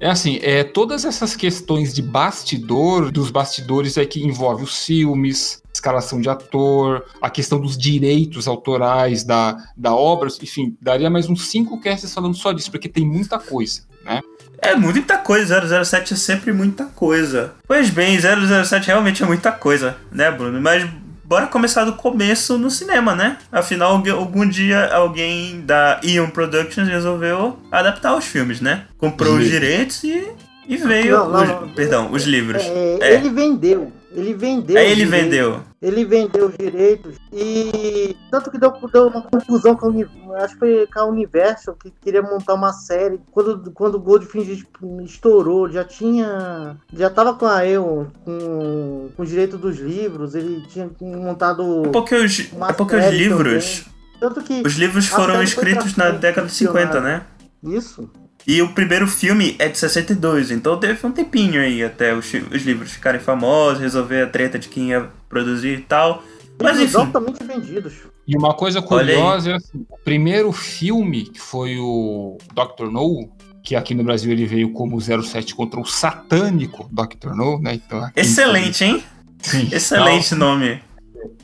[0.00, 5.60] É assim, é, todas essas questões de bastidor, dos bastidores é que envolve os filmes,
[5.78, 11.48] escalação de ator, a questão dos direitos autorais da, da obra, enfim, daria mais uns
[11.48, 14.20] cinco casts falando só disso, porque tem muita coisa, né?
[14.60, 17.52] É muita coisa, 007 é sempre muita coisa.
[17.66, 20.60] Pois bem, 007 realmente é muita coisa, né, Bruno?
[20.60, 20.84] Mas
[21.24, 23.38] bora começar do começo no cinema, né?
[23.52, 28.86] Afinal, algum dia alguém da Ion Productions resolveu adaptar os filmes, né?
[28.98, 30.26] Comprou os direitos e,
[30.66, 31.18] e veio.
[31.18, 32.62] Não, não, os, não, perdão, os livros.
[32.64, 33.14] É, é.
[33.14, 33.92] Ele vendeu.
[34.18, 34.76] Ele vendeu.
[34.76, 35.60] Aí ele vendeu.
[35.80, 40.58] Ele vendeu os direitos e tanto que deu, deu uma confusão com a, acho que
[40.58, 43.20] foi com a Universal que queria montar uma série.
[43.30, 44.66] Quando, quando o Goldfinch
[45.04, 46.76] estourou, já tinha.
[46.92, 51.84] Já tava com a eu com, com o direito dos livros, ele tinha montado.
[51.86, 53.86] É porque os, é porque os livros.
[54.18, 57.24] Tanto que os livros foram escritos na década de 50, né?
[57.62, 58.10] Isso.
[58.48, 62.62] E o primeiro filme é de 62, então teve um tempinho aí até os, os
[62.62, 66.22] livros ficarem famosos, resolver a treta de quem ia produzir e tal.
[66.58, 66.96] Mas enfim.
[66.96, 67.92] Altamente vendidos.
[68.26, 72.86] E uma coisa curiosa é assim, o primeiro filme, que foi o Dr.
[72.90, 73.30] No,
[73.62, 77.34] que aqui no Brasil ele veio como 07 contra o satânico Dr.
[77.34, 77.74] No, né?
[77.74, 79.04] Então, Excelente, hein?
[79.42, 79.68] Sim.
[79.70, 80.87] Excelente então, nome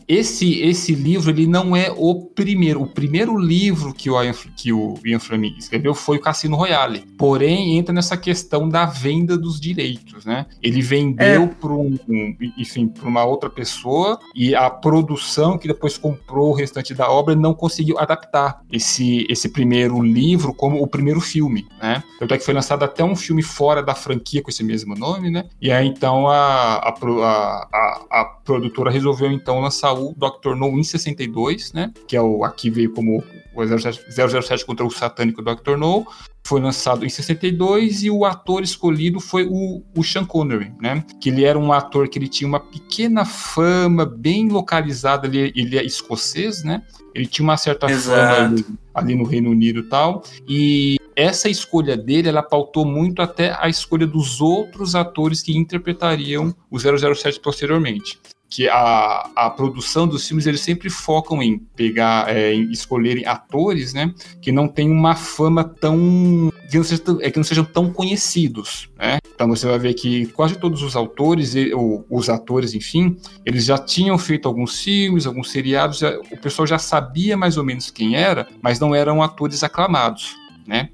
[0.08, 2.82] esse esse livro ele não é o primeiro.
[2.82, 4.14] O primeiro livro que o
[4.56, 7.04] que o Ian Fleming escreveu foi o Cassino Royale.
[7.18, 10.46] Porém, entra nessa questão da venda dos direitos, né?
[10.62, 11.46] Ele vendeu é.
[11.46, 16.54] para um, um, enfim, para uma outra pessoa e a produção que depois comprou o
[16.54, 22.02] restante da obra não conseguiu adaptar esse esse primeiro livro como o primeiro filme, né?
[22.18, 25.30] Tanto é que foi lançado até um filme fora da franquia com esse mesmo nome,
[25.30, 25.44] né?
[25.60, 30.54] E aí então a, a, a, a produtora resolveu então lançar o Dr.
[30.54, 31.92] No em 62, né?
[32.06, 33.22] Que é o aqui veio como
[33.54, 35.76] o 007, 007 contra o satânico Dr.
[35.76, 36.06] No.
[36.46, 41.02] Foi lançado em 62 e o ator escolhido foi o, o Sean Connery, né?
[41.18, 45.78] Que ele era um ator que ele tinha uma pequena fama bem localizada, ele, ele
[45.78, 46.82] é escocês, né?
[47.14, 48.34] Ele tinha uma certa Exato.
[48.34, 50.22] fama ali, ali no Reino Unido e tal.
[50.46, 56.54] E essa escolha dele, ela pautou muito até a escolha dos outros atores que interpretariam
[56.70, 62.54] o 007 posteriormente que a, a produção dos filmes eles sempre focam em pegar, é,
[62.54, 67.36] em escolherem atores, né, que não tem uma fama tão que não, sejam, é, que
[67.36, 69.18] não sejam tão conhecidos, né?
[69.34, 73.78] Então você vai ver que quase todos os autores, ou os atores, enfim, eles já
[73.78, 78.16] tinham feito alguns filmes, alguns seriados, já, o pessoal já sabia mais ou menos quem
[78.16, 80.34] era, mas não eram atores aclamados,
[80.66, 80.88] né?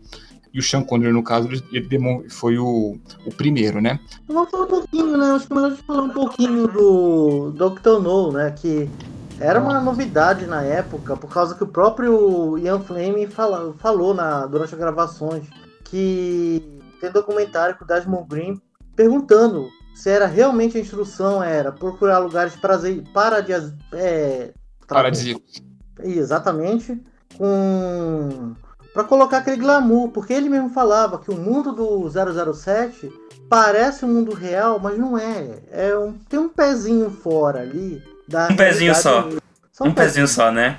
[0.53, 1.89] E o Sean Connery, no caso, ele
[2.29, 4.01] foi o, o primeiro, né?
[4.27, 5.27] Vamos falar um pouquinho, né?
[5.33, 8.01] Acho que é melhor a gente falar um pouquinho do Dr.
[8.03, 8.51] No, né?
[8.51, 8.91] Que
[9.39, 14.45] era uma novidade na época, por causa que o próprio Ian Fleming fala, falou na,
[14.47, 15.47] durante as gravações
[15.85, 16.63] que
[17.01, 18.61] tem documentário com o Desmond Green
[18.95, 24.53] perguntando se era realmente a instrução era procurar lugares prazer, paradis, é,
[24.87, 25.63] paradisíacos.
[26.03, 27.01] Exatamente.
[27.37, 28.55] Com
[28.93, 33.11] para colocar aquele glamour, porque ele mesmo falava que o mundo do 007
[33.49, 35.59] parece um mundo real, mas não é.
[35.71, 39.01] É um, tem um pezinho fora ali da Um pezinho só.
[39.01, 39.85] só.
[39.85, 40.79] Um, um pezinho, pezinho só, né?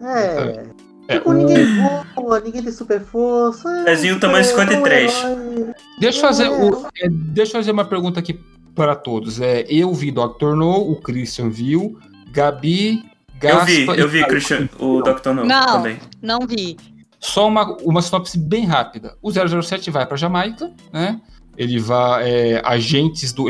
[0.00, 0.64] É.
[1.08, 1.66] é tipo, ninguém
[2.14, 3.68] voa, ninguém tem super força.
[3.80, 5.12] É pezinho tamanho 53.
[5.98, 6.50] deixa, eu fazer, é.
[6.50, 8.40] o, é, deixa eu fazer uma pergunta aqui
[8.74, 9.40] para todos.
[9.40, 10.54] É, eu vi Dr.
[10.54, 11.98] No, o Christian viu,
[12.30, 13.02] Gabi,
[13.40, 15.30] Gaspa Eu vi, eu vi, Christian, o Dr.
[15.30, 15.98] No não, também.
[16.20, 16.76] Não vi.
[17.20, 19.16] Só uma, uma sinopse bem rápida.
[19.20, 21.20] O 007 vai para Jamaica, né?
[21.56, 22.30] Ele vai.
[22.30, 23.46] É, agentes do,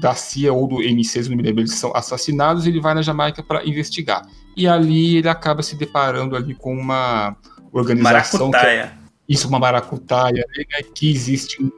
[0.00, 3.42] da CIA ou do M6, não me lembro, eles são assassinados, ele vai na Jamaica
[3.42, 4.26] para investigar.
[4.56, 7.36] E ali ele acaba se deparando ali com uma
[7.72, 8.50] organização.
[8.50, 8.98] Maracutaia.
[8.98, 11.70] É, isso, uma maracutaia, né, que existe um,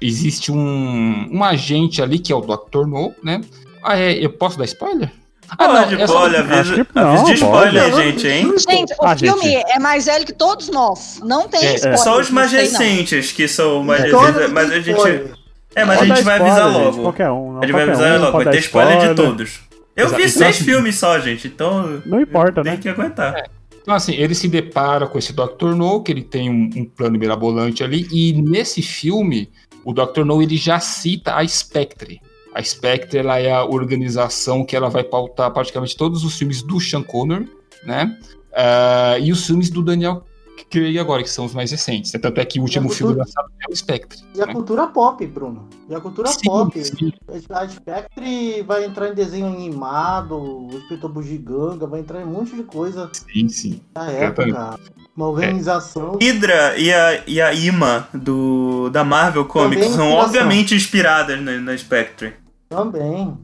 [0.00, 2.86] existe um, um agente ali que é o Dr.
[2.86, 3.40] No, né?
[3.82, 5.10] Ah, é, eu posso dar spoiler?
[5.58, 8.02] Ah, não, de spoiler, avisa, avisa de spoiler, pode.
[8.02, 8.54] gente, hein?
[8.58, 9.70] Gente, o ah, filme gente.
[9.70, 11.20] é mais velho que todos nós.
[11.22, 11.98] Não tem é, spoiler.
[11.98, 13.36] Só os mais recentes não.
[13.36, 15.32] que são mais recentes, mas a gente.
[15.74, 17.02] É, mas a gente vai avisar logo.
[17.02, 17.58] Qualquer um.
[17.58, 19.60] a gente vai avisar um, logo, vai ter spoiler, spoiler de todos.
[19.94, 20.22] Eu Exato.
[20.22, 22.02] vi seis filmes só, gente, então.
[22.06, 22.72] Não importa, né?
[22.72, 23.36] Tem que aguentar.
[23.36, 23.44] É.
[23.82, 25.74] Então, assim, ele se depara com esse Dr.
[25.76, 29.50] No, que ele tem um, um, plano mirabolante ali, e nesse filme,
[29.84, 30.24] o Dr.
[30.24, 32.20] No ele já cita a Spectre.
[32.54, 36.80] A Spectre ela é a organização que ela vai pautar praticamente todos os filmes do
[36.80, 37.50] Sean Connery,
[37.84, 38.16] né?
[38.52, 40.24] Uh, e os filmes do Daniel
[40.72, 42.10] Craig agora, que são os mais recentes.
[42.12, 43.08] Tanto é que o último cultura...
[43.08, 44.18] filme lançado é o Spectre.
[44.34, 44.44] E né?
[44.44, 45.68] a cultura pop, Bruno.
[45.88, 46.82] E a cultura sim, pop.
[46.82, 47.12] Sim.
[47.50, 52.56] A Spectre vai entrar em desenho animado, o Espetor Bugiganga, vai entrar em um monte
[52.56, 53.10] de coisa.
[53.12, 53.80] Sim, sim.
[53.94, 54.78] Na época.
[55.14, 56.16] Uma organização.
[56.18, 56.24] É.
[56.24, 61.76] Hydra e a, e a Ima do, da Marvel Comics são obviamente inspiradas na, na
[61.76, 62.41] Spectre.
[62.76, 63.38] Também.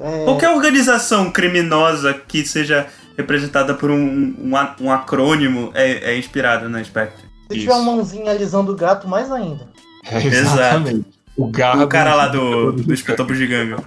[0.00, 0.24] É...
[0.24, 2.86] Qualquer organização criminosa que seja
[3.16, 7.24] representada por um, um, um acrônimo é, é inspirada na Spectre.
[7.48, 7.60] Se Isso.
[7.62, 9.68] tiver uma mãozinha alisando o gato, mais ainda.
[10.10, 11.06] É, exatamente.
[11.36, 11.50] O, o
[11.88, 13.82] cara lá do, do Espetor Bugiganga.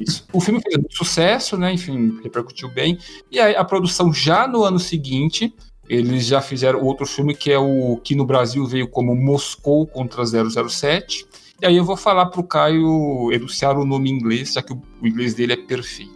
[0.00, 0.24] Isso.
[0.32, 1.72] O filme fez muito sucesso, né?
[1.72, 2.98] Enfim, repercutiu bem.
[3.30, 5.52] E aí a produção já no ano seguinte,
[5.88, 10.24] eles já fizeram outro filme que é o que no Brasil veio como Moscou contra
[10.24, 11.26] 007.
[11.62, 14.82] E aí eu vou falar pro Caio enunciar o nome em inglês, já que o
[15.02, 16.12] inglês dele é perfeito.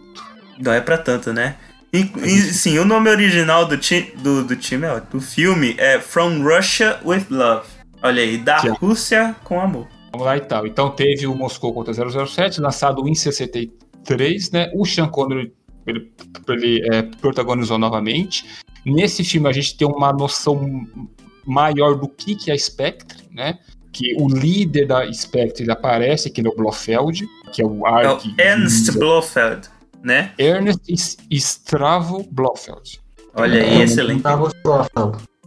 [0.59, 1.57] Não é pra tanto, né?
[1.91, 5.99] E, e, sim, o nome original do, ti, do, do time, ó, do filme é
[5.99, 7.67] From Russia with Love.
[8.03, 9.87] Olha aí, da Rússia com amor.
[10.11, 10.67] Vamos lá e tal.
[10.67, 14.71] Então teve o Moscou contra 007, lançado em 63, né?
[14.75, 15.53] O Sean Connery
[15.85, 16.11] ele,
[16.49, 18.45] ele é, protagonizou novamente.
[18.85, 20.87] Nesse filme a gente tem uma noção
[21.45, 23.59] maior do que, que é a Spectre, né?
[23.91, 28.33] Que o líder da Spectre ele aparece, que é o Blofeld, que é o Ark.
[28.37, 29.67] É o Ernst Blofeld,
[30.03, 30.31] né?
[30.37, 33.01] Ernest Stravo Blofeld.
[33.33, 34.23] Olha aí, é, excelente.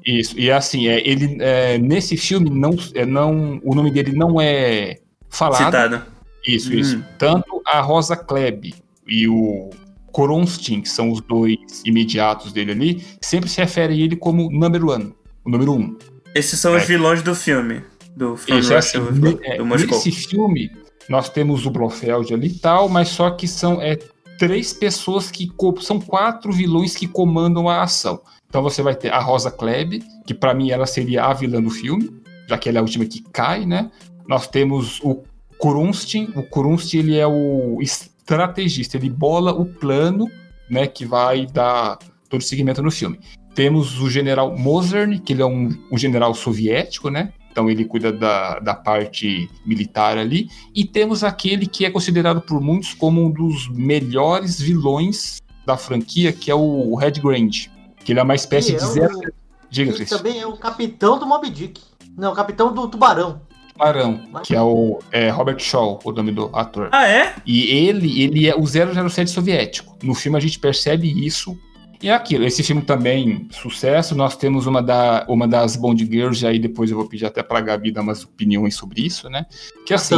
[0.05, 4.41] Isso, e assim, é, ele é, nesse filme não, é, não, o nome dele não
[4.41, 5.65] é falado.
[5.65, 6.03] Citado.
[6.47, 6.75] Isso, hum.
[6.75, 7.05] isso.
[7.19, 8.75] Tanto a Rosa Klebb
[9.07, 9.71] e o
[10.11, 14.85] Koronstin, que são os dois imediatos dele ali, sempre se refere a ele como number
[14.85, 15.97] one, o número um.
[16.35, 16.79] Esses são é.
[16.79, 17.83] os vilões do filme,
[18.17, 20.71] do filme isso, é assim, do, é, do Nesse filme,
[21.09, 23.97] nós temos o Blofeld ali e tal, mas só que são é,
[24.39, 28.21] três pessoas que são quatro vilões que comandam a ação.
[28.49, 31.71] Então você vai ter a Rosa Klebb, que para mim ela seria a vilã do
[31.71, 32.11] filme,
[32.47, 33.91] já que ela é a última que cai, né?
[34.29, 35.23] Nós temos o
[35.59, 40.29] Kurunstin, o Kurunstin ele é o estrategista, ele bola o plano,
[40.69, 41.99] né, que vai dar
[42.29, 43.21] todo o segmento no filme.
[43.55, 47.33] Temos o general Mozern, que ele é um, um general soviético, né?
[47.53, 50.49] Então ele cuida da, da parte militar ali.
[50.75, 56.33] E temos aquele que é considerado por muitos como um dos melhores vilões da franquia,
[56.33, 57.69] que é o Red Grant.
[58.03, 59.19] Que ele é uma espécie de é zero.
[59.19, 59.23] O...
[59.71, 60.09] Diga, Cris.
[60.09, 61.81] também é o capitão do Moby Dick.
[62.17, 63.41] Não, o capitão do Tubarão.
[63.73, 66.89] Tubarão, que é o é, Robert Shaw, o nome do ator.
[66.93, 67.35] Ah, é?
[67.47, 69.97] E ele, ele é o 007 soviético.
[70.03, 71.59] No filme a gente percebe isso.
[72.03, 76.45] E é aquilo, esse filme também, sucesso, nós temos uma, da, uma das Bond Girls,
[76.45, 79.47] e aí depois eu vou pedir até pra Gabi dar umas opiniões sobre isso, né?
[79.87, 80.17] Que assim,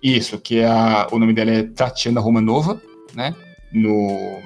[0.00, 2.80] isso, que é a, o nome dela é Tatiana Romanova,
[3.12, 3.34] né?
[3.72, 4.40] No,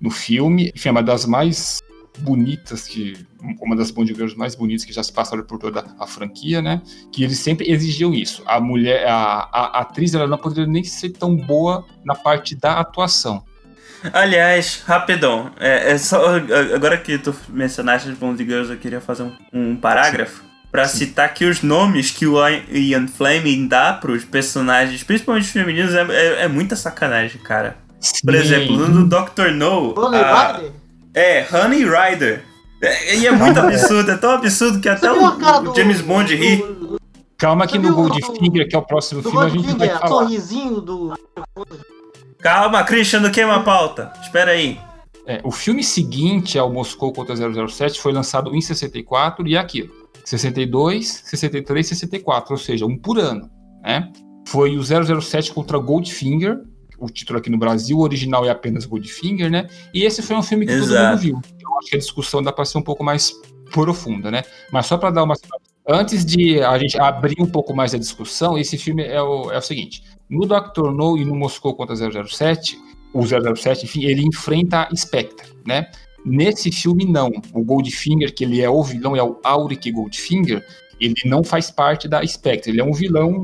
[0.00, 1.80] no filme, enfim, é uma das mais
[2.20, 3.14] bonitas que
[3.60, 6.80] uma das Bond Girls mais bonitas que já se passaram por toda a franquia, né?
[7.12, 8.42] Que eles sempre exigiam isso.
[8.46, 12.54] A mulher, a, a, a atriz, ela não poderia nem ser tão boa na parte
[12.54, 13.44] da atuação.
[14.12, 16.36] Aliás, rapidão, é, é só
[16.74, 21.32] agora que tu mencionaste as Bond Girls, eu queria fazer um, um parágrafo para citar
[21.32, 22.36] que os nomes que o
[22.70, 27.78] Ian Fleming dá pros personagens, principalmente femininos, é, é, é muita sacanagem, cara.
[27.98, 28.20] Sim.
[28.24, 29.52] Por exemplo, no Dr.
[29.54, 29.94] No.
[30.14, 30.60] A,
[31.14, 32.44] é, Honey Rider.
[32.82, 36.62] É, e é muito absurdo, é tão absurdo que até o, o, James Bond ri.
[37.38, 40.08] Calma que no Goldfinger, que é o próximo filme, a gente vai falar.
[40.08, 41.14] sorrisinho do...
[42.38, 44.12] Calma, Christian, não queima a pauta.
[44.22, 44.78] Espera aí.
[45.26, 49.90] É, o filme seguinte ao Moscou contra 007 foi lançado em 64 e aquilo.
[50.24, 53.50] 62, 63 64, ou seja, um por ano.
[53.82, 54.10] Né?
[54.46, 56.60] Foi o 007 contra Goldfinger,
[56.98, 59.68] o título aqui no Brasil, o original é apenas Goldfinger, né?
[59.92, 60.92] E esse foi um filme que Exato.
[60.92, 61.40] todo mundo viu.
[61.60, 63.32] Eu acho que a discussão dá para ser um pouco mais
[63.70, 64.42] profunda, né?
[64.72, 65.34] Mas só para dar uma.
[65.88, 69.58] Antes de a gente abrir um pouco mais a discussão, esse filme é o, é
[69.58, 70.90] o seguinte: no Dr.
[70.90, 72.76] No e no Moscou contra 007,
[73.12, 75.88] o 007, enfim, ele enfrenta Spectre, né?
[76.24, 77.30] Nesse filme, não.
[77.54, 80.66] O Goldfinger, que ele é o vilão, é o Auric Goldfinger,
[81.00, 82.72] ele não faz parte da Spectre.
[82.72, 83.40] Ele é um vilão,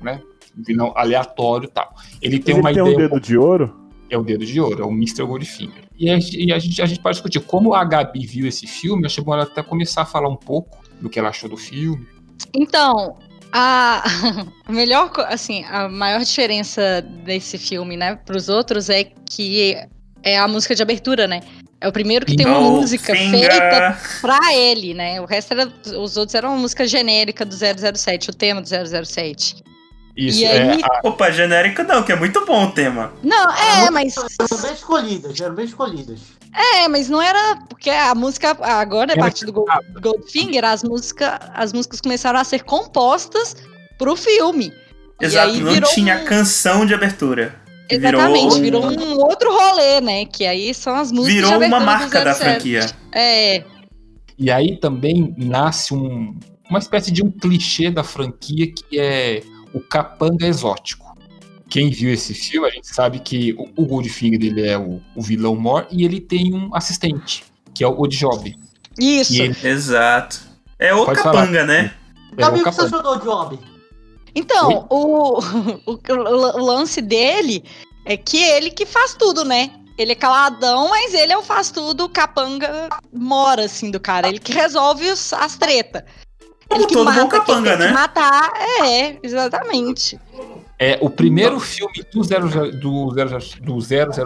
[0.00, 0.22] né?
[0.56, 1.94] vilão aleatório e tal.
[2.22, 2.96] Ele tem Ele uma tem ideia.
[2.96, 3.84] um dedo de ouro?
[4.08, 5.24] É o dedo de ouro, é o Mr.
[5.24, 5.84] Goldfinger.
[5.98, 9.06] E a, e a, gente, a gente pode discutir como a Gabi viu esse filme,
[9.06, 12.06] achei bom ela até começar a falar um pouco do que ela achou do filme.
[12.54, 13.16] Então,
[13.52, 14.02] a,
[14.68, 19.76] melhor, assim, a maior diferença desse filme, né, para os outros é que
[20.22, 21.40] é a música de abertura, né?
[21.80, 23.50] É o primeiro que tem uma música finger.
[23.50, 25.20] feita pra ele, né?
[25.20, 29.62] O resto era, os outros eram uma música genérica do 007, o tema do 007.
[30.16, 30.72] Isso, e é.
[30.72, 30.80] Aí...
[30.82, 31.08] A...
[31.08, 33.12] Opa, genérica não, que é muito bom o tema.
[33.22, 34.14] Não, é, mas.
[34.16, 36.20] Eram bem escolhidas, eram bem escolhidas.
[36.54, 37.56] É, mas não era.
[37.68, 42.44] Porque a música, agora, a partir do Gold, Goldfinger, as, música, as músicas começaram a
[42.44, 43.56] ser compostas
[43.98, 44.72] pro filme.
[45.20, 46.24] Exato, não tinha um...
[46.24, 47.54] canção de abertura.
[47.88, 48.88] Exatamente, virou...
[48.88, 50.24] virou um outro rolê, né?
[50.24, 51.50] Que aí são as músicas.
[51.50, 52.86] Virou uma marca da franquia.
[53.12, 53.64] É.
[54.38, 59.80] E aí também nasce um, uma espécie de um clichê da franquia que é o
[59.80, 61.03] capanga exótico.
[61.74, 65.20] Quem viu esse filme, a gente sabe que o, o Goldfinger ele é o, o
[65.20, 67.42] vilão mor e ele tem um assistente,
[67.74, 68.56] que é o Oddjob.
[68.96, 69.42] Isso.
[69.42, 69.56] Ele...
[69.60, 70.40] Exato.
[70.78, 71.66] É o Pode capanga, falar.
[71.66, 71.92] né?
[72.30, 73.58] É Gabi, o que você achou do Oddjob?
[74.36, 75.40] Então, o,
[75.84, 77.64] o, o, lance dele
[78.04, 79.72] é que ele que faz tudo, né?
[79.98, 84.28] Ele é caladão, mas ele é o faz tudo, capanga mora, assim, do cara.
[84.28, 86.04] Ele que resolve os, as tretas.
[86.68, 87.90] Como todo bom capanga, né?
[87.90, 90.20] matar, é, exatamente.
[90.84, 93.80] É, o primeiro filme do, zero, do, zero, do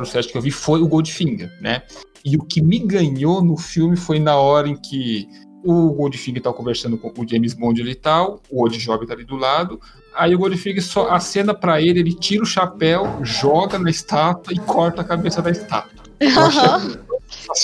[0.04, 1.82] 007 que eu vi foi o Goldfinger, né?
[2.24, 5.28] E o que me ganhou no filme foi na hora em que
[5.64, 9.14] o Goldfinger tá conversando com o James Bond ali e tal, o Old Job tá
[9.14, 9.80] ali do lado,
[10.12, 14.58] aí o Goldfinger só acena para ele, ele tira o chapéu, joga na estátua e
[14.58, 16.02] corta a cabeça da estátua.
[16.20, 16.80] Sensacional.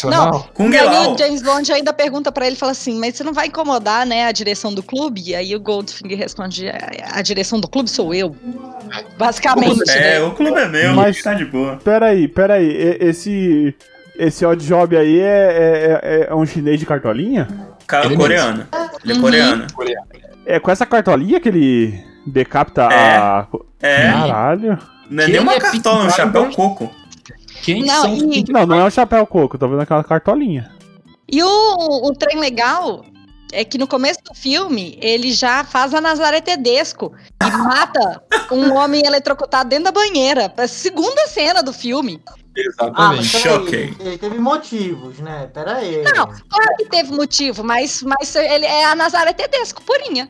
[0.05, 3.33] Não, e aí o James Bond ainda pergunta para ele, fala assim, mas você não
[3.33, 5.23] vai incomodar, né, a direção do clube?
[5.27, 8.37] E aí o Goldfinger responde, a, direção do clube sou eu.
[9.19, 10.25] Basicamente, É, né?
[10.25, 11.77] o clube é meu, mas tá de boa.
[11.83, 13.75] Peraí, peraí, esse...
[14.17, 17.49] Esse odd job aí é, é, é, é um chinês de cartolinha?
[18.05, 18.65] Ele coreano.
[19.03, 19.23] Ele é uhum.
[19.23, 19.67] coreano.
[20.47, 23.17] É com essa cartolinha que ele decapita é.
[23.17, 23.47] a.
[23.83, 24.13] É.
[24.13, 24.79] Caralho.
[25.11, 26.91] Não é nem uma cartola, é um chapéu coco.
[27.65, 28.45] Quem não, são e...
[28.51, 30.71] Não, não é um chapéu coco, tô vendo aquela cartolinha.
[31.27, 33.03] E o, o trem legal
[33.51, 38.75] é que no começo do filme ele já faz a Nazaré Tedesco e mata um
[38.75, 40.53] homem eletrocutado dentro da banheira.
[40.59, 42.23] A segunda cena do filme.
[42.55, 43.37] Exatamente.
[43.37, 43.97] Ah, Choquei.
[43.99, 45.47] Ele teve motivos, né?
[45.47, 46.03] Pera aí.
[46.03, 50.29] Não, claro que teve motivo, mas, mas ele é a Nazaré Tedesco, purinha.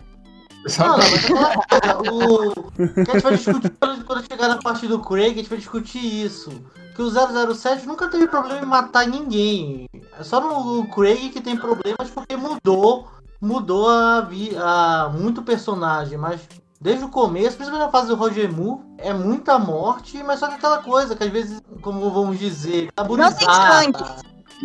[0.79, 2.53] Não, não, mas o...
[2.79, 3.73] a gente vai discutir
[4.07, 6.63] quando chegar na parte do Craig, a gente vai discutir isso
[6.95, 7.11] que o
[7.55, 9.87] 007 nunca teve problema em matar ninguém.
[10.19, 13.09] É só no Craig que tem problemas porque mudou,
[13.41, 16.41] mudou a, vi, a muito personagem, mas
[16.81, 20.55] desde o começo, principalmente na fase do Roger Moore, é muita morte, mas só que
[20.55, 24.05] aquela coisa que às vezes, como vamos dizer, Não tem sangue.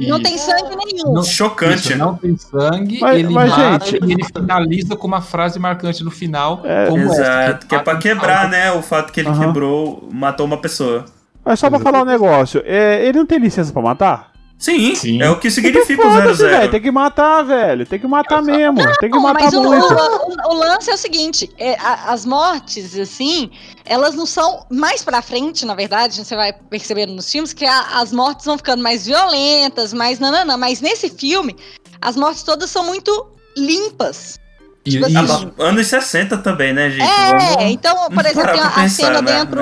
[0.08, 1.14] Não tem sangue nenhum.
[1.14, 1.90] Não, Chocante.
[1.90, 4.06] Isso, não tem sangue, mas, ele mas, mata gente...
[4.06, 6.62] e ele finaliza com uma frase marcante no final.
[6.64, 8.72] É, exato, essa, que, que é pra quebrar, né?
[8.72, 9.40] O fato que ele uhum.
[9.40, 11.06] quebrou, matou uma pessoa.
[11.50, 14.32] Mas só pra falar um negócio, é, ele não tem licença pra matar?
[14.56, 15.20] Sim, Sim.
[15.20, 16.70] é o que significa então, o 00.
[16.70, 17.88] Tem que matar, velho.
[17.88, 18.84] Tem que matar mesmo.
[18.84, 19.84] Não, tem que matar mas muito.
[19.84, 23.50] O, o, o, lance é o seguinte: é, a, as mortes, assim,
[23.84, 28.00] elas não são mais pra frente, na verdade, você vai percebendo nos filmes que a,
[28.00, 30.56] as mortes vão ficando mais violentas, mais nananã.
[30.56, 31.56] Mas nesse filme,
[32.00, 33.28] as mortes todas são muito
[33.58, 34.40] limpas.
[34.84, 37.02] Tipo assim, anos 60 também, né, gente?
[37.02, 39.60] É, Vamos, então, por exemplo, tem a, a cena né, dentro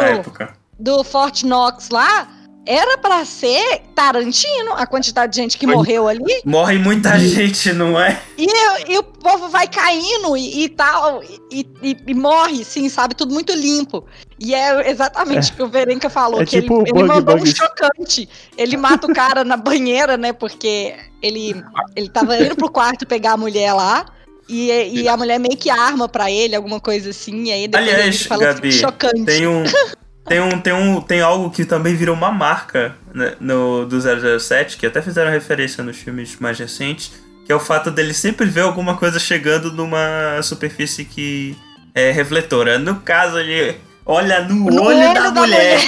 [0.79, 2.27] do Fort Knox lá,
[2.67, 5.73] era para ser Tarantino, a quantidade de gente que Foi.
[5.73, 6.41] morreu ali.
[6.45, 8.21] Morre muita gente, não é?
[8.37, 8.45] E,
[8.91, 13.15] e o povo vai caindo e, e tal, e, e, e, morre, sim, sabe?
[13.15, 14.05] Tudo muito limpo.
[14.37, 17.49] E é exatamente o que o Verenca falou, é que tipo ele, ele mandou bug.
[17.49, 18.27] um chocante.
[18.57, 20.33] Ele mata o cara na banheira, né?
[20.33, 21.55] Porque ele,
[21.95, 24.05] ele tava indo pro quarto pegar a mulher lá.
[24.49, 27.45] E, e a mulher meio que arma para ele, alguma coisa assim.
[27.45, 29.25] E aí depois Aliás, ele fala Gabi, assim, chocante.
[29.25, 29.63] Tem um.
[30.27, 33.97] Tem, um, tem, um, tem algo que também virou uma marca né, no, do
[34.39, 37.13] 007, que até fizeram referência nos filmes mais recentes,
[37.45, 41.57] que é o fato dele sempre ver alguma coisa chegando numa superfície que
[41.95, 42.77] é refletora.
[42.77, 45.79] No caso, ele olha no, no olho, olho, da, da mulher.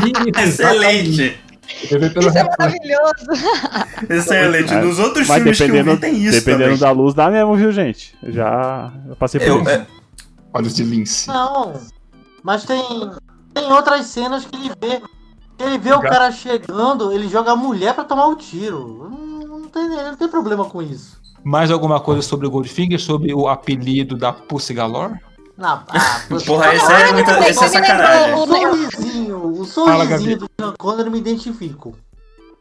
[0.00, 0.44] mulher.
[0.44, 1.40] Excelente.
[1.84, 1.94] Isso
[2.38, 3.26] é maravilhoso.
[4.10, 4.74] Excelente.
[4.74, 6.78] Nos outros filmes que eu vi tem isso Dependendo também.
[6.78, 8.14] da luz, dá mesmo, viu, gente?
[8.26, 9.70] Já eu passei por eu, isso.
[9.70, 9.86] É...
[10.52, 11.28] Olhos de lince.
[11.28, 11.78] Não,
[12.48, 12.80] mas tem,
[13.52, 15.02] tem outras cenas que ele vê.
[15.58, 19.06] Ele vê o cara chegando, ele joga a mulher para tomar o tiro.
[19.10, 21.20] Não, não, tem, não tem problema com isso.
[21.44, 22.98] Mais alguma coisa sobre o Goldfinger?
[22.98, 25.20] Sobre o apelido da Pussy Galore?
[25.58, 28.34] Não, ah, Porra, esse é, muita, esse é sacanagem.
[28.34, 31.94] O sorrisinho, o sorrisinho do Sean Connery me identifico.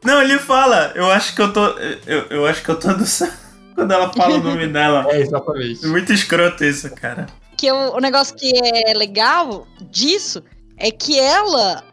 [0.03, 1.65] Não, ele fala, eu acho que eu tô.
[2.05, 3.05] Eu, eu acho que eu tô do.
[3.73, 5.05] Quando ela fala o nome dela.
[5.11, 5.85] É, exatamente.
[5.85, 7.27] É muito escroto isso, cara
[7.57, 8.51] que o, o negócio que
[8.85, 10.43] é legal disso
[10.77, 11.83] é que ela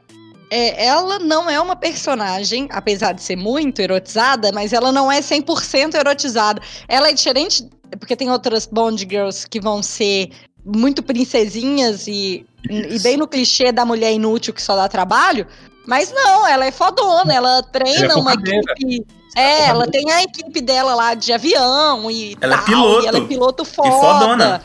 [0.50, 5.20] é, ela não é uma personagem, apesar de ser muito erotizada, mas ela não é
[5.20, 6.62] 100% erotizada.
[6.86, 10.30] Ela é diferente, porque tem outras Bond Girls que vão ser
[10.64, 15.46] muito princesinhas e, e bem no clichê da mulher inútil que só dá trabalho.
[15.86, 19.04] Mas não, ela é fodona, ela treina ela é uma equipe.
[19.36, 23.06] É, ela tem a equipe dela lá de avião e ela é tal, é piloto.
[23.08, 23.88] ela é piloto foda.
[23.88, 24.64] E fodona.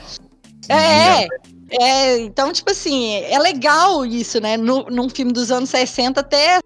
[0.69, 1.27] É,
[1.71, 4.57] é, então, tipo assim, é legal isso, né?
[4.57, 6.63] No, num filme dos anos 60 ter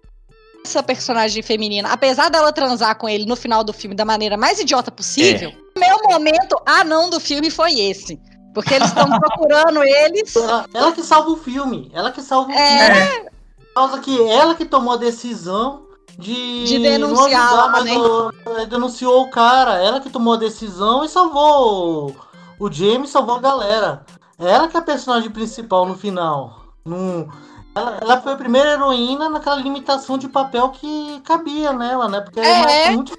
[0.64, 1.90] essa personagem feminina.
[1.90, 5.78] Apesar dela transar com ele no final do filme da maneira mais idiota possível, é.
[5.78, 8.18] meu momento ah não do filme foi esse.
[8.54, 10.34] Porque eles estão procurando eles.
[10.36, 11.90] Ela, ela, que salva o filme.
[11.92, 12.94] Ela que salva o é.
[12.94, 13.30] filme.
[13.58, 15.86] Por causa que ela que tomou a decisão
[16.16, 18.66] de, de denunciar, mas né?
[18.70, 19.82] denunciou o cara.
[19.82, 22.14] Ela que tomou a decisão e salvou
[22.58, 24.04] o James salvou a galera.
[24.38, 26.64] Ela que é a personagem principal no final.
[26.84, 27.28] Num...
[27.74, 32.20] Ela, ela, foi a primeira heroína naquela limitação de papel que cabia nela, né?
[32.20, 33.18] Porque é, é muito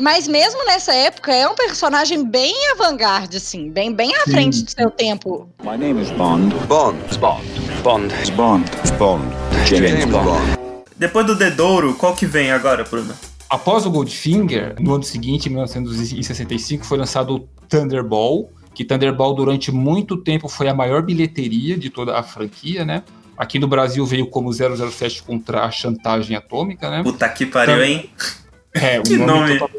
[0.00, 4.70] mas mesmo nessa época, é um personagem bem avant-garde, assim, bem, bem à frente do
[4.70, 5.48] seu tempo.
[5.60, 6.54] My name is Bond.
[6.68, 6.96] Bond.
[7.18, 7.42] Bond.
[7.82, 8.14] Bond.
[8.36, 8.70] Bond.
[8.96, 9.24] Bond.
[9.66, 10.56] James, Bond.
[10.96, 13.12] Depois do Dedouro, qual que vem agora, Bruno?
[13.50, 19.70] Após o Goldfinger, no ano seguinte, em 1965, foi lançado o Thunderball, que Thunderball durante
[19.70, 23.02] muito tempo foi a maior bilheteria de toda a franquia, né?
[23.36, 27.02] Aqui no Brasil veio como 007 contra a chantagem atômica, né?
[27.02, 28.10] Puta que pariu, hein?
[28.74, 29.58] É, que nome.
[29.58, 29.72] nome...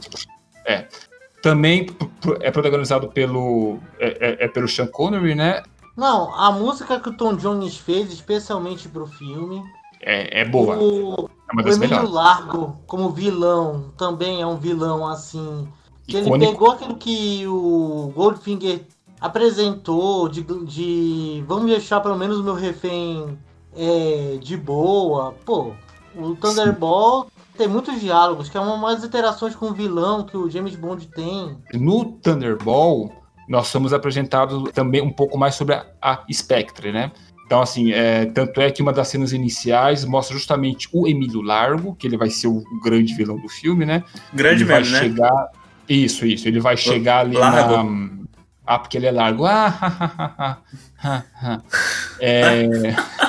[0.65, 0.87] É.
[1.41, 1.87] Também
[2.41, 4.07] é protagonizado pelo é,
[4.41, 5.63] é, é, pelo Sean Connery, né?
[5.95, 9.63] Não, a música que o Tom Jones fez, especialmente pro filme.
[10.01, 10.77] É, é boa.
[10.77, 15.67] O, é uma das o Emílio Largo, como vilão, também é um vilão assim.
[16.09, 18.81] Que ele pegou aquilo que o Goldfinger
[19.19, 23.37] apresentou de, de vamos deixar pelo menos o meu refém
[23.75, 25.35] é, de boa.
[25.45, 25.73] Pô,
[26.15, 30.49] o Thunderball tem muitos diálogos, que é uma das interações com o vilão que o
[30.49, 31.57] James Bond tem.
[31.73, 33.11] No Thunderball,
[33.47, 37.11] nós somos apresentados também um pouco mais sobre a, a Spectre, né?
[37.45, 41.95] Então, assim, é, tanto é que uma das cenas iniciais mostra justamente o Emílio Largo,
[41.95, 44.03] que ele vai ser o, o grande vilão do filme, né?
[44.31, 45.07] Grande ele mesmo, vai né?
[45.07, 45.58] chegar...
[45.89, 46.47] Isso, isso.
[46.47, 47.83] Ele vai chegar ali largo.
[47.83, 48.09] na...
[48.65, 49.45] Ah, porque ele é largo.
[49.45, 50.57] Ah,
[52.19, 52.67] é...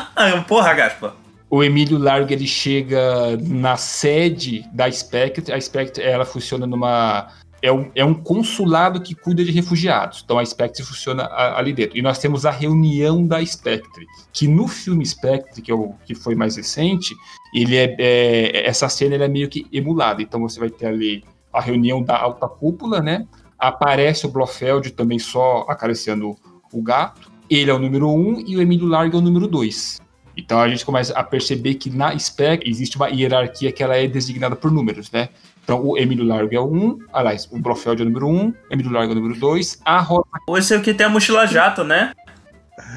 [0.46, 1.14] Porra, Gaspa
[1.50, 5.52] o Emílio Largo ele chega na sede da Spectre.
[5.52, 7.28] A Spectre ela funciona numa
[7.62, 10.22] é um, é um consulado que cuida de refugiados.
[10.24, 11.98] Então a Spectre funciona ali dentro.
[11.98, 16.14] E nós temos a reunião da Spectre, que no filme Spectre, que, é o, que
[16.14, 17.14] foi mais recente,
[17.52, 20.22] ele é, é essa cena é meio que emulada.
[20.22, 23.26] Então você vai ter ali a reunião da alta cúpula, né?
[23.58, 26.36] Aparece o Blofeld também só acariciando
[26.72, 27.30] o gato.
[27.48, 30.00] Ele é o número um e o Emílio Largo é o número dois.
[30.36, 34.06] Então a gente começa a perceber que na spec existe uma hierarquia que ela é
[34.06, 35.28] designada por números, né?
[35.62, 38.92] Então o Emílio Largo é o 1, aliás, o Brofeld é o número 1, Emílio
[38.92, 40.24] Largo é o número 2, a Rosa...
[40.56, 42.12] Esse é o que tem a mochila jato, né?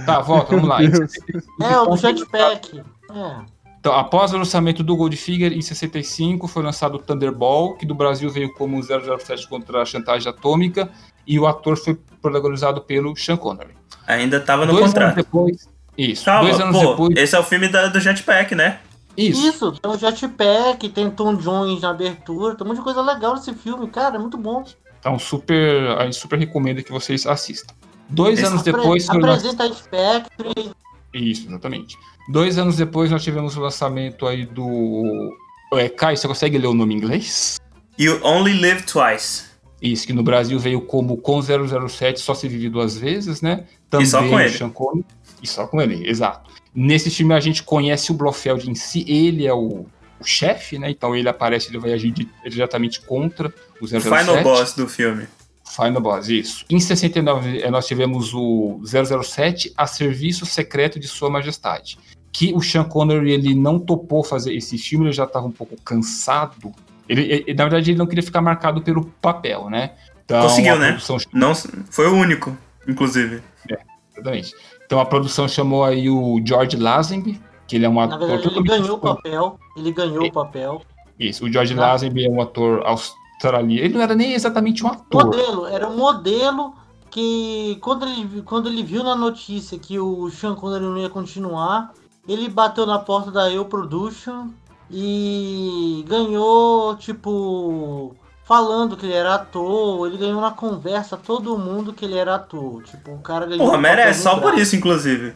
[0.06, 0.80] Tá, volta, vamos lá.
[0.82, 2.80] é, o jetpack.
[2.80, 3.53] É.
[3.84, 8.30] Então, após o lançamento do Goldfinger, em 65, foi lançado o Thunderball, que do Brasil
[8.30, 10.90] veio como 007 contra a chantagem atômica,
[11.28, 13.76] e o ator foi protagonizado pelo Sean Connery.
[14.08, 15.04] Ainda estava no Dois contrato.
[15.04, 16.24] Anos depois, isso.
[16.24, 17.18] Calma, Dois anos pô, depois.
[17.18, 18.80] Esse é o filme da, do Jetpack, né?
[19.18, 19.46] Isso.
[19.46, 23.34] Isso, tem o Jetpack, tem Tom Jones na abertura, tem um monte de coisa legal
[23.34, 24.64] nesse filme, cara, é muito bom.
[25.02, 27.76] Então, super, a gente super recomenda que vocês assistam.
[28.08, 29.10] Dois Esse anos apre depois.
[29.10, 29.78] Apresenta nós...
[29.78, 30.72] a Spectre.
[31.14, 31.98] Isso, exatamente.
[32.30, 35.38] Dois anos depois nós tivemos o lançamento aí do.
[35.74, 37.58] É, Kai, você consegue ler o nome em inglês?
[37.98, 39.54] You Only Live Twice.
[39.82, 43.66] Isso, que no Brasil veio como com 007 só se vive duas vezes, né?
[43.90, 45.06] Também e só com ele.
[45.42, 46.50] E só com ele, exato.
[46.74, 49.86] Nesse filme a gente conhece o Blofeld em si, ele é o,
[50.20, 50.90] o chefe, né?
[50.90, 52.14] Então ele aparece, ele vai agir
[52.48, 54.04] diretamente contra o 007.
[54.04, 55.28] Final boss do filme.
[55.64, 56.66] Final Boss, isso.
[56.70, 61.98] Em 69 eh, nós tivemos o 007 a serviço secreto de Sua Majestade.
[62.32, 65.76] Que o Sean Connery ele não topou fazer esse filme, ele já estava um pouco
[65.82, 66.72] cansado.
[67.08, 69.92] Ele, ele, na verdade, ele não queria ficar marcado pelo papel, né?
[70.26, 70.98] Então, Conseguiu, né?
[71.32, 71.54] Não,
[71.90, 72.58] foi o único,
[72.88, 73.42] inclusive.
[73.70, 73.78] É,
[74.14, 74.54] exatamente.
[74.86, 78.20] Então a produção chamou aí o George Lazenby, que ele é um ator.
[78.20, 79.60] Na verdade, ele ganhou o papel.
[79.78, 80.82] Ele ganhou o papel.
[81.20, 81.78] Isso, o George ah.
[81.78, 82.86] Lazenby é um ator
[83.34, 83.86] australiano.
[83.86, 85.26] Ele não era nem exatamente um ator.
[85.26, 86.74] Modelo, era um modelo
[87.10, 91.94] que quando ele, quando ele viu na notícia que o Sean Connery não ia continuar,
[92.28, 94.48] ele bateu na porta da Eu Production
[94.90, 98.16] e ganhou, tipo,
[98.46, 102.84] falando que ele era ator, ele ganhou na conversa todo mundo que ele era ator.
[102.84, 103.66] Tipo, o cara ganhou.
[103.66, 105.34] Porra, merece, só por isso, inclusive.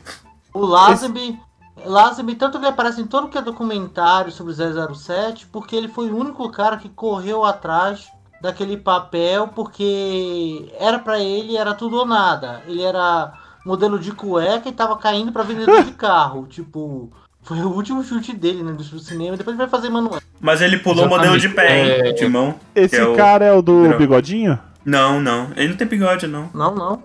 [0.53, 1.39] O Lazenby.
[1.85, 6.17] Lazenby, tanto ele aparece em todo que é documentário sobre 007, porque ele foi o
[6.17, 8.07] único cara que correu atrás
[8.41, 12.61] daquele papel, porque era para ele, era tudo ou nada.
[12.67, 13.33] Ele era
[13.65, 16.47] modelo de cueca e tava caindo para vendedor de carro.
[16.49, 17.11] Tipo,
[17.43, 20.21] foi o último chute dele né, do cinema, depois ele vai fazer manual.
[20.39, 22.11] Mas ele pulou o modelo de pé, hein, é...
[22.11, 22.55] de mão.
[22.75, 23.47] Esse é cara o...
[23.47, 24.59] é o do bigodinho?
[24.85, 25.51] Não, não.
[25.55, 26.49] Ele não tem bigode, não.
[26.53, 27.03] Não, não.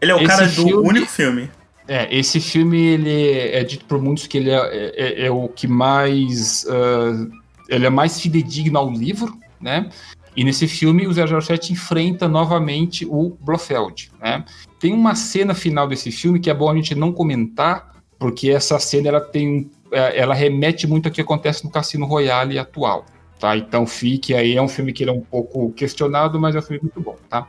[0.00, 0.72] Ele é o esse cara filme...
[0.72, 1.50] do único filme.
[1.90, 5.48] É, esse filme ele é dito por muitos que ele é, é, é, é o
[5.48, 6.62] que mais.
[6.62, 7.28] Uh,
[7.68, 9.90] ele é mais fidedigno ao livro, né?
[10.36, 14.44] E nesse filme o 007 enfrenta novamente o Blofeld, né?
[14.78, 18.78] Tem uma cena final desse filme que é bom a gente não comentar, porque essa
[18.78, 23.04] cena ela tem é, ela remete muito ao que acontece no Cassino Royale atual,
[23.40, 23.56] tá?
[23.56, 26.82] Então fique aí, é um filme que é um pouco questionado, mas é um filme
[26.84, 27.48] muito bom, tá?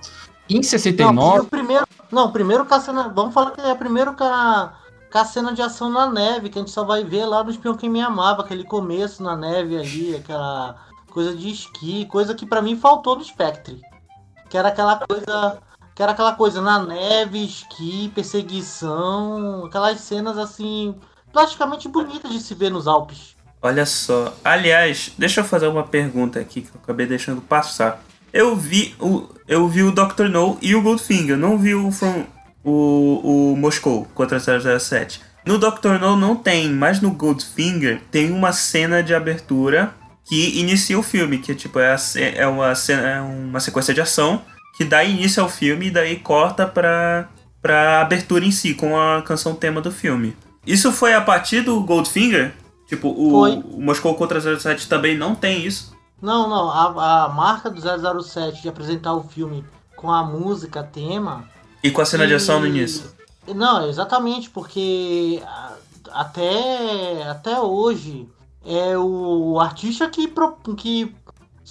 [0.50, 1.16] Em 69...
[1.16, 5.62] Não, o primeiro, não, primeiro Cassino, vamos falar que é primeiro com a cena de
[5.62, 8.42] ação na neve, que a gente só vai ver lá no Espião que Me Amava,
[8.42, 10.76] aquele começo na neve ali, aquela
[11.10, 13.82] coisa de esqui, coisa que para mim faltou no Spectre.
[14.50, 15.60] Que era aquela coisa.
[15.94, 20.96] Que era aquela coisa na neve, esqui, perseguição, aquelas cenas assim,
[21.34, 23.36] praticamente bonitas de se ver nos Alpes.
[23.62, 24.34] Olha só.
[24.44, 28.02] Aliás, deixa eu fazer uma pergunta aqui que eu acabei deixando passar.
[28.34, 30.29] Eu vi o, eu vi o Dr.
[30.29, 32.25] No e o Goldfinger, não vi o From
[32.63, 35.21] o, o Moscou contra 007.
[35.45, 35.99] No Dr.
[35.99, 39.93] No não tem, mas no Goldfinger tem uma cena de abertura
[40.25, 41.97] que inicia o filme, que tipo é, a,
[42.36, 44.41] é uma cena, é uma sequência de ação
[44.77, 47.27] que dá início ao filme e daí corta para
[47.61, 50.36] para abertura em si com a canção tema do filme.
[50.65, 52.53] Isso foi a partir do Goldfinger?
[52.88, 53.43] Tipo, o,
[53.77, 55.95] o Moscou contra 07 também não tem isso?
[56.22, 56.69] Não, não.
[56.69, 57.82] A, a marca do
[58.24, 59.65] 007 de apresentar o filme
[59.95, 61.49] com a música tema.
[61.84, 62.28] E com a cena e...
[62.28, 63.11] de ação no início.
[63.47, 65.41] Não, exatamente, porque
[66.11, 68.30] até, até hoje
[68.63, 70.32] é o artista que,
[70.78, 71.15] que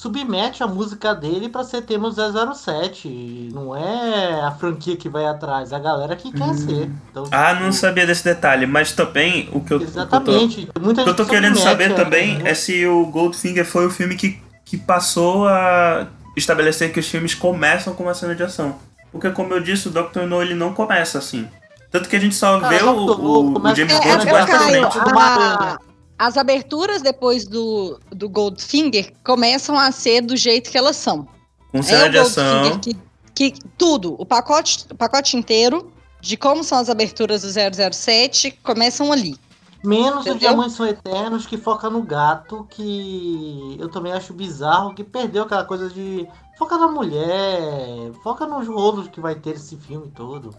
[0.00, 3.50] submete a música dele para ser tema 007.
[3.52, 6.54] Não é a franquia que vai atrás, é a galera que quer hum.
[6.54, 6.90] ser.
[7.10, 7.64] Então, ah, tipo...
[7.64, 10.70] não sabia desse detalhe, mas também o que eu, Exatamente.
[10.74, 12.52] O que eu tô, que eu tô querendo saber também né?
[12.52, 17.34] é se o Goldfinger foi o filme que, que passou a estabelecer que os filmes
[17.34, 18.76] começam com uma cena de ação.
[19.12, 20.20] Porque, como eu disse, o Dr.
[20.26, 21.46] No ele não começa assim.
[21.90, 24.98] Tanto que a gente só vê o, o, o, James Bond é, basicamente.
[24.98, 25.78] A,
[26.20, 31.26] as aberturas depois do, do Goldfinger começam a ser do jeito que elas são.
[31.72, 32.78] Com cena é de ação.
[32.78, 32.94] Que,
[33.34, 35.90] que, tudo, o pacote, o pacote inteiro
[36.20, 37.48] de como são as aberturas do
[37.94, 39.34] 007 começam ali.
[39.82, 40.34] Menos Entendeu?
[40.34, 45.44] o Diamantes São Eternos, que foca no gato, que eu também acho bizarro, que perdeu
[45.44, 50.54] aquela coisa de foca na mulher, foca nos rolos que vai ter esse filme todo.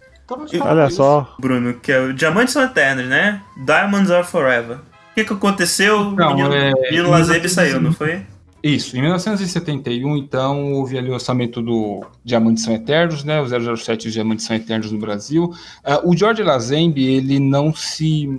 [0.59, 1.35] Olha só.
[1.37, 3.43] Bruno, que é o Diamantes São Eternos, né?
[3.63, 4.79] Diamonds Are Forever.
[5.11, 6.11] O que, que aconteceu?
[6.11, 6.71] Menino, é...
[6.89, 8.25] menino Lazebe saiu, não foi?
[8.63, 14.07] Isso, em 1971, então, houve ali o orçamento do Diamantes São Eternos, né, o 007
[14.07, 15.45] e Diamantes São Eternos no Brasil.
[15.45, 18.29] Uh, o George Lazenby, ele não se...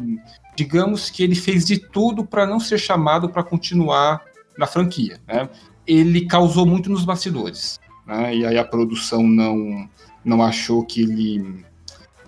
[0.54, 4.22] Digamos que ele fez de tudo para não ser chamado para continuar
[4.56, 5.48] na franquia, né?
[5.86, 8.36] Ele causou muito nos bastidores, né?
[8.36, 9.88] E aí a produção não,
[10.22, 11.64] não achou que ele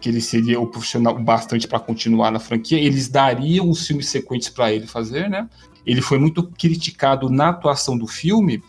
[0.05, 2.79] que ele seria o profissional bastante para continuar na franquia.
[2.79, 5.49] Eles dariam os filmes sequentes para ele fazer, né?
[5.87, 8.63] Ele foi muito criticado na atuação do filme,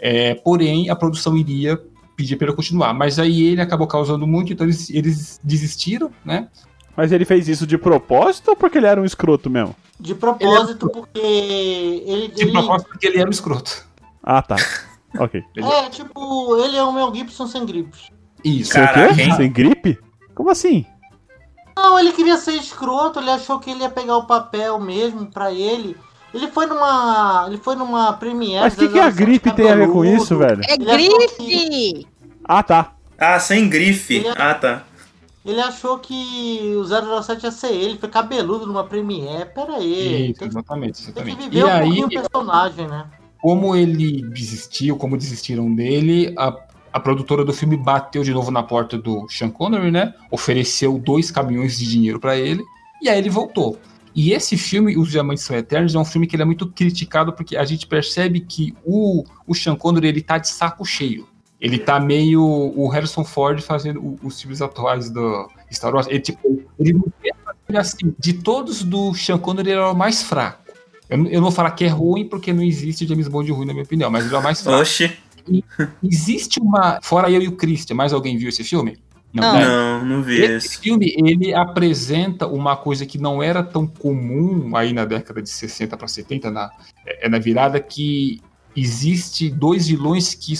[0.00, 1.80] é, porém a produção iria
[2.16, 2.92] pedir para ele continuar.
[2.92, 6.48] Mas aí ele acabou causando muito, então eles, eles desistiram, né?
[6.96, 9.76] Mas ele fez isso de propósito ou porque ele era um escroto mesmo?
[10.00, 12.28] De propósito, ele porque ele.
[12.34, 12.50] De ele...
[12.50, 13.86] propósito, porque ele era um escroto.
[14.24, 14.56] Ah, tá.
[15.20, 15.40] ok.
[15.56, 18.10] É, tipo, ele é o Mel Gibson sem gripes.
[18.44, 18.72] Isso.
[18.72, 19.96] Caraca, Sem gripe?
[20.40, 20.86] Como assim?
[21.76, 25.52] Não, ele queria ser escroto, ele achou que ele ia pegar o papel mesmo pra
[25.52, 25.94] ele.
[26.32, 27.44] Ele foi numa.
[27.46, 28.62] Ele foi numa premiere.
[28.62, 30.62] Mas o que, que a gripe tem a ver com isso, velho?
[30.66, 31.36] É grife!
[31.36, 32.06] Que...
[32.42, 32.94] Ah, tá.
[33.18, 34.14] Ah, sem grife.
[34.14, 34.84] Ele, ah, tá.
[35.44, 39.44] Ele achou que o 007 ia ser ele, foi cabeludo numa premiere.
[39.54, 40.30] Pera aí.
[40.30, 41.36] Isso, exatamente, exatamente.
[41.36, 43.10] Tem que viver e um aí, pouquinho o personagem, né?
[43.42, 46.50] Como ele desistiu, como desistiram dele, a
[46.92, 50.14] a produtora do filme bateu de novo na porta do Sean Connery, né?
[50.30, 52.62] Ofereceu dois caminhões de dinheiro para ele
[53.00, 53.78] e aí ele voltou.
[54.14, 57.56] E esse filme, Os Diamantes São Eternos, é um filme que é muito criticado porque
[57.56, 61.28] a gente percebe que o, o Sean Connery ele tá de saco cheio.
[61.60, 66.06] Ele tá meio o Harrison Ford fazendo os filmes atuais do Star Wars.
[66.08, 66.98] Ele, tipo, ele
[67.76, 70.58] assim, de todos do Sean Connery, ele era o mais fraco.
[71.08, 73.72] Eu, eu não vou falar que é ruim porque não existe James Bond ruim, na
[73.72, 74.80] minha opinião, mas ele é o mais fraco.
[74.80, 75.12] Oxi
[76.02, 77.00] existe uma.
[77.02, 78.98] Fora eu e o Christian, mais alguém viu esse filme?
[79.32, 79.64] Não, né?
[79.64, 80.66] não, não vi esse.
[80.66, 85.48] Esse filme, ele apresenta uma coisa que não era tão comum aí na década de
[85.48, 86.70] 60 para 70, na,
[87.06, 88.40] é, é na virada, que
[88.76, 90.54] existe dois vilões que,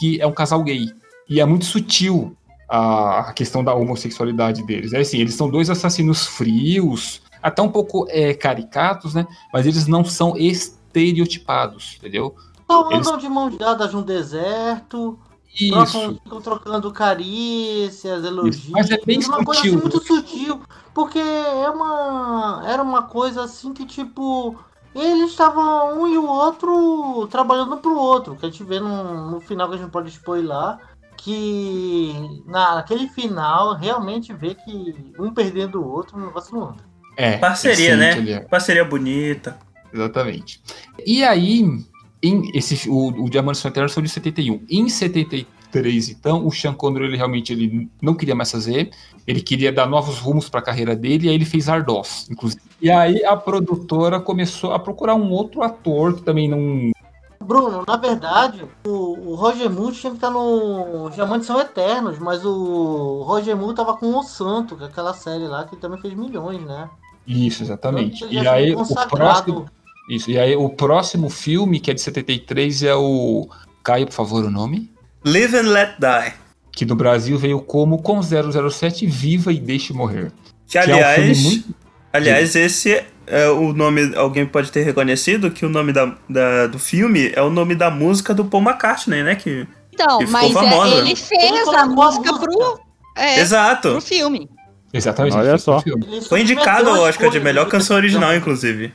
[0.00, 0.92] que é um casal gay.
[1.28, 2.36] E é muito sutil
[2.68, 4.92] a, a questão da homossexualidade deles.
[4.92, 9.26] É assim, eles são dois assassinos frios, até um pouco é, caricatos, né?
[9.52, 12.34] Mas eles não são estereotipados, entendeu?
[12.70, 13.18] Só andam Eles...
[13.22, 15.18] de mão dadas no deserto.
[15.60, 16.20] Isso.
[16.22, 18.68] ficam trocando carícias, elogios.
[18.68, 20.60] Mas é bem uma coisa assim muito sutil.
[20.94, 22.62] Porque é uma.
[22.66, 24.56] Era uma coisa assim que, tipo.
[24.94, 28.36] Eles estavam um e o outro trabalhando pro outro.
[28.36, 30.76] Que a gente vê no, no final que a gente pode spoiler.
[31.16, 32.14] Que
[32.46, 36.84] naquele final realmente vê que um perdendo o outro, o negócio não anda.
[37.16, 38.40] É, Parceria, né?
[38.40, 39.58] Parceria bonita.
[39.92, 40.62] Exatamente.
[41.04, 41.84] E aí,
[42.22, 44.62] em esse, o, o Diamantes Fronteiras foi de 71.
[44.68, 48.90] Em 70, 3, então, o Sean Connery ele realmente ele não queria mais fazer,
[49.26, 52.62] ele queria dar novos rumos para a carreira dele, e aí ele fez Ardos, inclusive.
[52.80, 56.92] E aí a produtora começou a procurar um outro ator que também não
[57.40, 62.44] Bruno, na verdade, o, o Roger Moore tinha que estar no Diamantes são Eternos, mas
[62.44, 66.12] o Roger Moore tava com o Santo, que é aquela série lá que também fez
[66.14, 66.90] milhões, né?
[67.26, 68.24] Isso, exatamente.
[68.24, 69.66] Então, e aí o próximo,
[70.08, 73.48] isso, e aí o próximo filme, que é de 73, é o
[73.84, 74.90] Caio, por favor, o nome?
[75.24, 76.32] Live and Let Die.
[76.72, 80.30] Que no Brasil veio como Com 007 Viva e Deixe Morrer.
[80.66, 81.74] Que, que aliás, é um muito...
[82.12, 84.14] aliás, esse é o nome.
[84.16, 87.90] Alguém pode ter reconhecido que o nome da, da, do filme é o nome da
[87.90, 89.34] música do Paul McCartney, né?
[89.34, 92.80] Que, então, que mas é, ele fez a música pro.
[93.16, 93.90] É, Exato.
[93.90, 94.48] Pro filme.
[94.92, 95.36] Exatamente.
[95.36, 95.82] Olha só.
[96.28, 98.92] Foi indicado ao Oscar de melhor canção original, inclusive.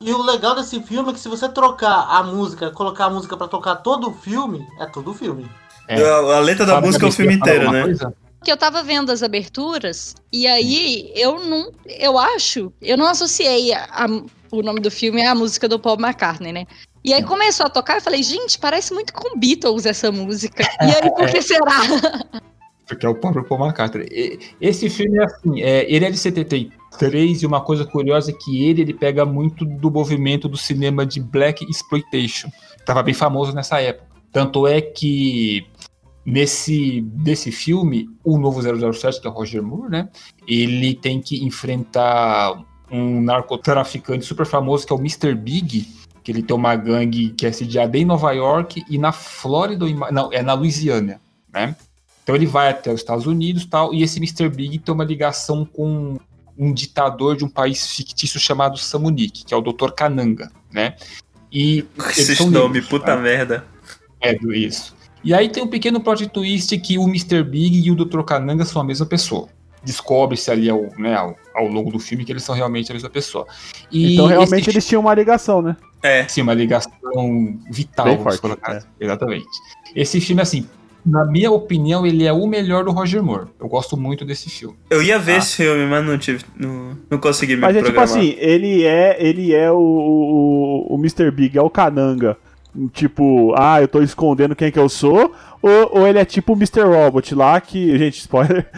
[0.00, 3.36] E o legal desse filme é que se você trocar a música, colocar a música
[3.36, 5.48] para tocar todo o filme, é todo o filme.
[5.88, 6.02] É.
[6.02, 7.82] A, a, letra da Sabe música é o filme inteiro, né?
[7.82, 8.14] Coisa?
[8.46, 13.72] que eu tava vendo as aberturas e aí eu não, eu acho, eu não associei
[13.72, 14.06] a, a,
[14.52, 16.64] o nome do filme à música do Paul McCartney, né?
[17.02, 20.62] E aí começou a tocar, eu falei, gente, parece muito com Beatles essa música.
[20.80, 21.82] E aí, por que será?
[22.86, 24.38] Porque é o próprio Paul McCartney.
[24.60, 26.18] Esse filme é assim, é, ele é de
[26.98, 31.06] 73 e uma coisa curiosa é que ele, ele pega muito do movimento do cinema
[31.06, 32.50] de Black Exploitation.
[32.84, 34.06] Tava bem famoso nessa época.
[34.32, 35.66] Tanto é que
[36.26, 40.08] Nesse desse filme, o novo 007, que é o Roger Moore, né?
[40.48, 45.36] Ele tem que enfrentar um narcotraficante super famoso que é o Mr.
[45.36, 45.86] Big,
[46.24, 50.32] que ele tem uma gangue que é sediada em Nova York e na Flórida, não,
[50.32, 51.20] é na Louisiana,
[51.52, 51.76] né?
[52.24, 54.48] Então ele vai até os Estados Unidos tal, e esse Mr.
[54.48, 56.18] Big tem uma ligação com
[56.58, 59.90] um ditador de um país fictício chamado Samunique, que é o Dr.
[59.92, 60.96] Kananga, né?
[61.52, 63.22] E esse nome, puta né?
[63.22, 63.64] merda.
[64.20, 64.96] É, isso.
[65.22, 67.42] E aí tem um pequeno plot twist que o Mr.
[67.42, 68.22] Big e o Dr.
[68.22, 69.48] Kananga são a mesma pessoa.
[69.82, 73.08] Descobre-se ali ao, né, ao, ao, longo do filme que eles são realmente a mesma
[73.10, 73.46] pessoa.
[73.90, 75.76] E então realmente eles tinham uma ligação, né?
[76.02, 76.26] É.
[76.28, 76.92] Sim, uma ligação
[77.70, 78.76] vital, Bem vamos forte, colocar.
[78.76, 78.82] É.
[79.00, 79.46] Exatamente.
[79.94, 80.66] Esse filme, assim,
[81.06, 83.46] na minha opinião, ele é o melhor do Roger Moore.
[83.60, 84.76] Eu gosto muito desse filme.
[84.90, 85.38] Eu ia ver ah.
[85.38, 86.44] esse filme, mas não tive.
[86.58, 90.98] Não, não consegui me Mas é tipo assim, ele é, ele é o, o, o
[90.98, 91.30] Mr.
[91.30, 92.36] Big, é o Cananga
[92.92, 95.32] tipo, ah, eu tô escondendo quem que eu sou,
[95.62, 96.82] ou, ou ele é tipo o Mr.
[96.82, 98.70] Robot lá, que, gente, spoiler,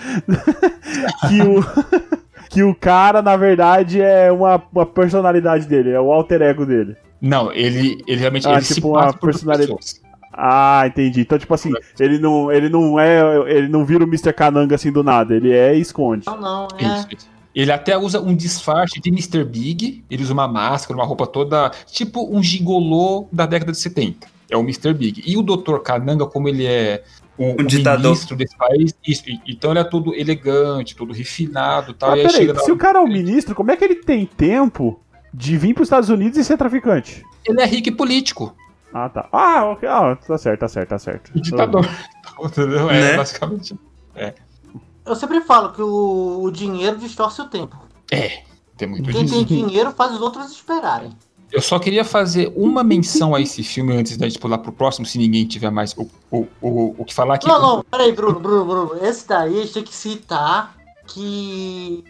[1.29, 1.65] que o...
[2.49, 6.97] que o cara, na verdade, é uma, uma personalidade dele, é o alter ego dele.
[7.21, 10.01] Não, ele, ele realmente ah, ele tipo uma personalidade.
[10.41, 11.23] Ah, entendi.
[11.23, 13.51] Então, tipo assim, ele não, ele não é.
[13.51, 14.33] Ele não vira o Mr.
[14.33, 16.27] Kananga assim do nada, ele é e esconde.
[16.27, 16.85] Não, não, é.
[16.85, 17.29] Isso, isso.
[17.53, 19.43] Ele até usa um disfarce de Mr.
[19.43, 20.05] Big.
[20.09, 21.73] Ele usa uma máscara, uma roupa toda.
[21.91, 24.29] Tipo um gigolô da década de 70.
[24.49, 24.95] É o Mr.
[24.95, 25.25] Big.
[25.27, 25.79] E o Dr.
[25.79, 27.03] Kananga, como ele é
[27.37, 28.05] um, um ditador.
[28.05, 32.11] ministro desse país, isso, então ele é todo elegante, todo refinado tal.
[32.11, 35.01] Mas peraí, se o cara é um ministro, como é que ele tem tempo
[35.35, 37.25] de vir para os Estados Unidos e ser traficante?
[37.45, 38.55] Ele é rico e político.
[38.93, 39.29] Ah, tá.
[39.33, 39.89] Ah, ok.
[39.89, 41.31] Ah, tá certo, tá certo, tá certo.
[41.35, 41.89] O ditador.
[42.41, 42.91] Entendeu?
[42.91, 43.17] É, né?
[43.17, 43.79] basicamente.
[44.15, 44.35] É.
[45.05, 47.77] Eu sempre falo que o, o dinheiro distorce o tempo.
[48.11, 48.43] É,
[48.77, 49.45] tem muito Quem disso.
[49.47, 51.11] tem dinheiro faz os outros esperarem.
[51.51, 55.07] Eu só queria fazer uma menção a esse filme antes da gente pular pro próximo,
[55.07, 57.49] se ninguém tiver mais o, o, o, o que falar aqui.
[57.49, 59.05] Não, não, peraí, Bruno, Bruno, Bruno.
[59.07, 60.77] Esse daí a gente tem que citar
[61.07, 62.05] que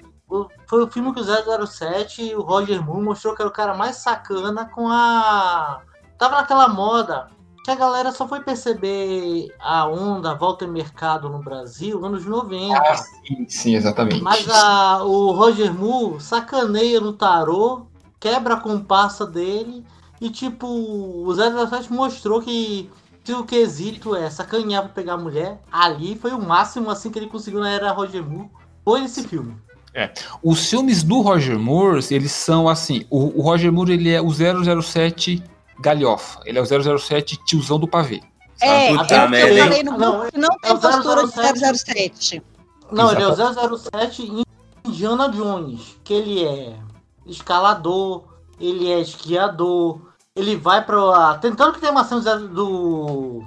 [0.66, 3.97] foi o filme que o 007 o Roger Moore mostrou que era o cara mais
[3.97, 5.83] sacana com a.
[6.18, 7.28] Tava naquela moda
[7.64, 12.76] que a galera só foi perceber a onda volta em mercado no Brasil anos 90.
[12.76, 14.22] Ah, sim, sim, exatamente.
[14.22, 17.86] Mas a, o Roger Moore sacaneia no tarô,
[18.18, 19.84] quebra a comparsa dele
[20.20, 22.90] e tipo, o 007 mostrou que
[23.22, 27.18] se o quesito é sacanear pra pegar a mulher, ali foi o máximo assim que
[27.18, 28.48] ele conseguiu na era Roger Moore.
[28.82, 29.54] Foi esse filme.
[29.92, 30.10] É.
[30.42, 34.30] Os filmes do Roger Moore, eles são assim, o, o Roger Moore ele é o
[34.30, 35.44] 007
[35.79, 36.41] galhofa.
[36.45, 38.20] Ele é o 007 tiozão do pavê.
[38.61, 42.43] É, Puta eu, eu falei no grupo que não tem é postura de 007.
[42.91, 44.45] Não, ele é o 007
[44.85, 46.74] Indiana Jones, que ele é
[47.26, 48.24] escalador,
[48.59, 50.01] ele é esquiador,
[50.35, 51.39] ele vai pra...
[51.39, 53.45] Tentando que tem uma cena do...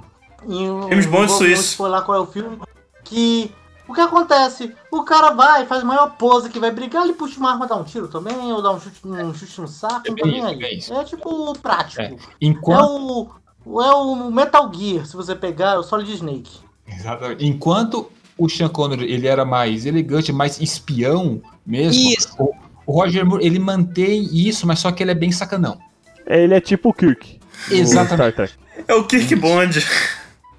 [0.48, 1.76] James Bond Suíço.
[1.76, 2.58] Foi lá qual é o filme.
[3.04, 3.52] Que
[3.86, 4.74] o que acontece?
[4.90, 7.84] O cara vai, faz maior pose que vai brigar, ele puxa uma arma, dá um
[7.84, 10.62] tiro também, ou dá um chute, um chute no saco, é não tá nem aí.
[10.62, 12.02] É, é, tipo prático.
[12.02, 12.14] É.
[12.40, 13.30] Enquanto...
[13.66, 16.60] é, o, é o Metal Gear, se você pegar, é o Solid Snake.
[16.86, 17.46] Exatamente.
[17.46, 22.10] Enquanto o Sean Connery ele era mais elegante, mais espião mesmo.
[22.10, 22.34] Isso.
[22.38, 22.54] O,
[22.86, 25.78] o Roger Moore, ele mantém isso, mas só que ele é bem sacanão.
[26.26, 27.40] Ele é tipo o Kirk.
[27.70, 28.58] Exatamente.
[28.86, 29.84] É o Kirk Bond.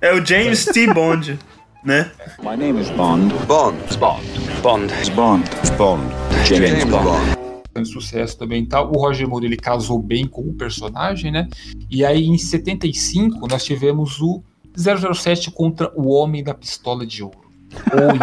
[0.02, 0.94] É o James T.
[0.94, 1.40] Bond,
[1.84, 2.12] né?
[2.42, 3.34] My name is Bond.
[3.46, 3.78] Bond.
[3.98, 4.24] Bond.
[4.62, 4.94] Bond.
[5.16, 5.44] Bond.
[5.78, 6.04] Bond.
[6.46, 7.04] James, Bond.
[7.04, 7.88] Bond.
[7.88, 8.92] Sucesso também tal.
[8.92, 11.48] O Roger Moore ele casou bem com o personagem, né?
[11.90, 14.44] E aí em 75 nós tivemos o
[14.78, 17.44] 007 contra o Homem da Pistola de Ouro.
[17.92, 18.14] Ou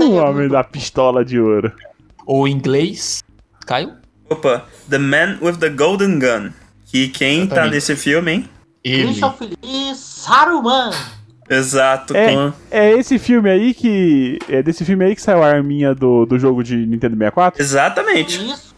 [0.08, 1.72] o Homem da Pistola de Ouro.
[2.24, 3.22] Ou em inglês,
[3.66, 3.94] Caio?
[4.30, 6.50] Opa, The Man with the Golden Gun.
[6.86, 7.70] Que quem tá Exatamente.
[7.70, 8.48] tá nesse filme, hein?
[8.82, 9.08] Ele.
[9.08, 10.90] Christopher Lee Saruman.
[11.48, 12.16] Exato.
[12.16, 12.52] É, com...
[12.70, 14.38] é esse filme aí que.
[14.48, 17.62] É desse filme aí que saiu a arminha do, do jogo de Nintendo 64?
[17.62, 18.44] Exatamente.
[18.50, 18.74] Isso.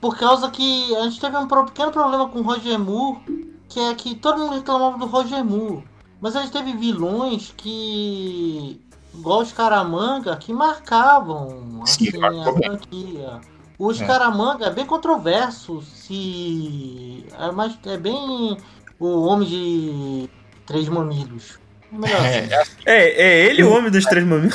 [0.00, 3.20] Por causa que a gente teve um pequeno problema com o Roger Moore,
[3.68, 5.84] que é que todo mundo reclamava do Roger Moore.
[6.20, 8.80] Mas a gente teve vilões que.
[9.14, 13.40] igual os Caramanga, que marcavam assim, a franquia.
[13.78, 14.06] Os é.
[14.06, 17.24] Caramanga é bem controverso se.
[17.38, 18.56] É, mais, é bem
[18.98, 20.30] o homem de
[20.66, 21.61] três mamilos.
[22.04, 22.72] É, assim.
[22.86, 24.54] é, é, ele o homem dos três mamilos.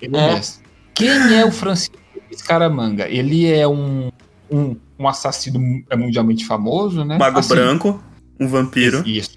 [0.00, 0.40] Ele é.
[0.94, 1.96] Quem é o Francisco
[2.30, 3.06] Escaramanga?
[3.08, 4.10] Ele é um,
[4.50, 5.60] um, um assassino
[5.96, 7.18] mundialmente famoso, né?
[7.18, 8.02] Mago assim, branco,
[8.40, 9.06] um vampiro.
[9.06, 9.34] Isso.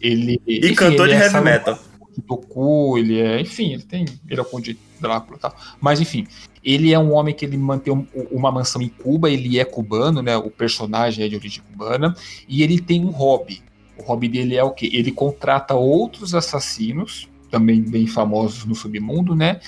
[0.00, 1.78] Ele, e enfim, cantor ele de é heavy metal.
[2.26, 5.54] Tocou, ele é, enfim, ele tem, ele é o conde Drácula e tal.
[5.80, 6.26] Mas enfim,
[6.64, 10.22] ele é um homem que ele mantém um, uma mansão em Cuba, ele é cubano,
[10.22, 10.36] né?
[10.36, 12.14] O personagem é de origem cubana,
[12.48, 13.62] e ele tem um hobby.
[13.98, 14.90] O hobby dele é o quê?
[14.92, 19.60] Ele contrata outros assassinos, também bem famosos no submundo, né?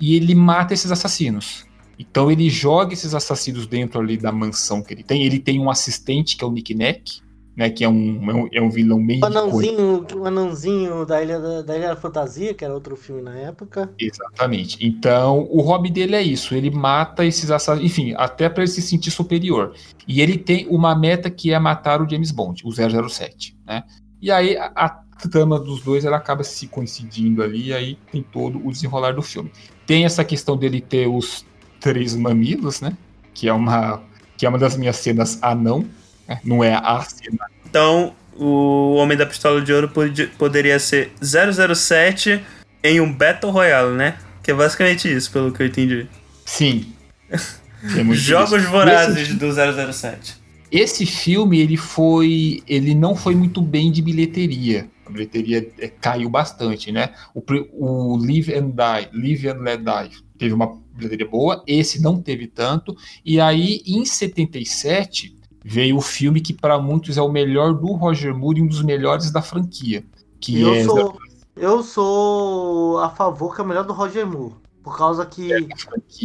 [0.00, 1.64] E ele mata esses assassinos.
[1.98, 5.24] Então ele joga esses assassinos dentro ali da mansão que ele tem.
[5.24, 7.22] Ele tem um assistente que é o Nick Neck,
[7.56, 7.70] né?
[7.70, 9.22] Que é um, é um, é um vilão meio.
[9.22, 13.22] O anãozinho, o anãozinho da Ilha da, da, Ilha da Fantasia, que era outro filme
[13.22, 13.90] na época.
[13.98, 14.78] Exatamente.
[14.84, 16.54] Então, o hobby dele é isso.
[16.54, 19.74] Ele mata esses assassinos, enfim, até para ele se sentir superior.
[20.06, 23.84] E ele tem uma meta que é matar o James Bond, o 007, né?
[24.20, 24.88] E aí a, a
[25.28, 29.22] trama dos dois ela acaba se coincidindo ali, e aí tem todo o desenrolar do
[29.22, 29.50] filme.
[29.86, 31.44] Tem essa questão dele ter os
[31.80, 32.96] três mamilos, né?
[33.32, 34.02] Que é uma
[34.36, 35.84] que é uma das minhas cenas anão,
[36.28, 37.46] é, não é a cena.
[37.64, 42.42] Então, o Homem da Pistola de Ouro pod poderia ser 007
[42.82, 44.18] em um Battle Royale, né?
[44.42, 46.06] Que é basicamente isso, pelo que eu entendi.
[46.44, 46.92] Sim.
[48.12, 48.70] Jogos isso.
[48.70, 50.43] vorazes do 007.
[50.74, 52.62] Esse filme, ele foi.
[52.66, 54.90] Ele não foi muito bem de bilheteria.
[55.06, 57.14] A bilheteria é, caiu bastante, né?
[57.32, 62.20] O, o Live and Die, Live and Let Die, teve uma bilheteria boa, esse não
[62.20, 62.96] teve tanto.
[63.24, 68.34] E aí, em 77, veio o filme que para muitos é o melhor do Roger
[68.34, 70.04] Moore e um dos melhores da franquia.
[70.40, 70.82] Que eu é...
[70.84, 71.16] sou
[71.56, 75.58] eu sou a favor que é o melhor do Roger Moore, por causa que é,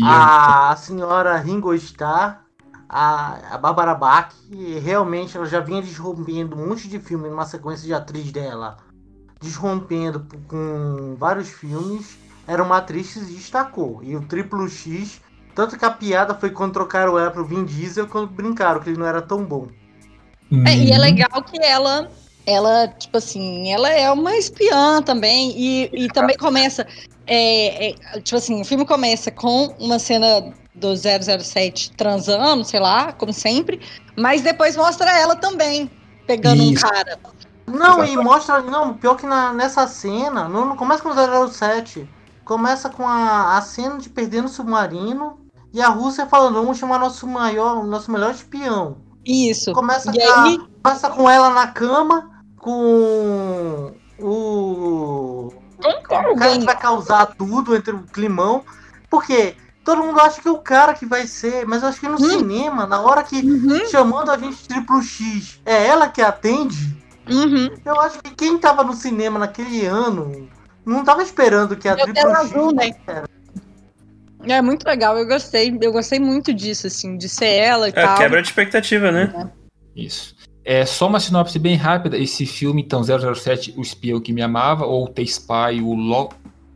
[0.02, 2.46] a, a, senhora Ringo Starr,
[2.90, 4.34] a, a Barbara Bach,
[4.84, 8.78] realmente ela já vinha desrompendo um monte de filme numa sequência de atriz dela,
[9.40, 12.18] desrompendo com vários filmes.
[12.48, 14.04] Era uma atriz que se destacou.
[14.04, 15.22] E o Triplo X
[15.60, 18.98] tanto que a piada foi quando trocaram ela pro Vin Diesel quando brincaram que ele
[18.98, 19.68] não era tão bom.
[20.66, 21.02] É, e é uhum.
[21.02, 22.10] legal que ela,
[22.46, 25.54] ela, tipo assim, ela é uma espiã também.
[25.58, 26.88] E, e também começa.
[27.28, 33.14] É, é, tipo assim, o filme começa com uma cena do 007 transando, sei lá,
[33.14, 33.80] como sempre.
[34.16, 35.90] Mas depois mostra ela também,
[36.26, 36.86] pegando Isso.
[36.86, 37.20] um cara.
[37.68, 38.14] Não, Exatamente.
[38.14, 38.62] e mostra.
[38.62, 42.10] Não, pior que na, nessa cena, não, não começa com o 007.
[42.44, 45.40] Começa com a, a cena de perder no submarino
[45.72, 48.98] e a Rússia falando, vamos chamar nosso maior, nosso melhor espião.
[49.24, 49.72] Isso.
[49.74, 50.60] Começa, e a, aí...
[50.82, 55.54] começa com ela na cama, com o.
[55.78, 58.64] o cara que vai causar tudo entre o climão.
[59.10, 59.56] Porque
[59.90, 62.14] todo mundo acha que é o cara que vai ser, mas eu acho que no
[62.14, 62.30] hum.
[62.30, 63.88] cinema, na hora que uhum.
[63.90, 66.96] chamando a gente triplo X, é ela que atende.
[67.28, 67.76] Uhum.
[67.84, 70.48] Eu acho que quem tava no cinema naquele ano
[70.86, 72.40] não tava esperando que a eu triplo X.
[72.40, 72.92] Azul, né?
[73.08, 73.28] Era.
[74.44, 75.76] É muito legal, eu gostei.
[75.82, 78.16] Eu gostei muito disso, assim, de ser ela e é, tal.
[78.16, 79.34] Quebra de expectativa, né?
[79.36, 80.00] É.
[80.00, 80.36] Isso.
[80.64, 82.16] É só uma sinopse bem rápida.
[82.16, 86.30] Esse filme, então, 007, O Espião que Me Amava, ou The Spy, o Lo...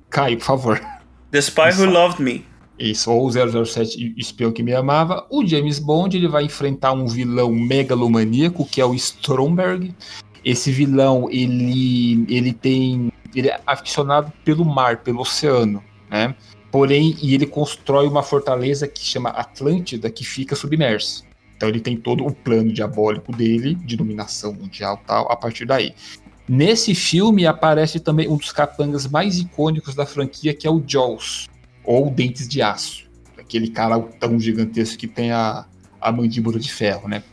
[0.09, 0.81] Caio, por favor.
[1.29, 1.79] The Spy.
[1.79, 2.52] Who Loved Me.
[2.77, 5.25] Isso, ou 007, O Espião que Me Amava.
[5.29, 9.93] O James Bond, ele vai enfrentar um vilão megalomaníaco, que é o Stromberg.
[10.43, 13.11] Esse vilão, ele, ele tem...
[13.35, 16.35] Ele é aficionado pelo mar, pelo oceano, né?
[16.71, 21.23] Porém, e ele constrói uma fortaleza que chama Atlântida, que fica submersa.
[21.55, 25.93] Então ele tem todo o plano diabólico dele, de dominação mundial tal, a partir daí.
[26.47, 31.47] Nesse filme aparece também um dos capangas mais icônicos da franquia, que é o Jaws,
[31.83, 33.03] ou Dentes de Aço.
[33.37, 35.65] Aquele cara tão gigantesco que tem a,
[35.99, 37.23] a mandíbula de ferro, né?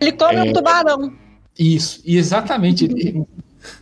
[0.00, 1.12] Ele come é, um tubarão.
[1.58, 2.84] Isso, e exatamente.
[2.84, 3.24] ele,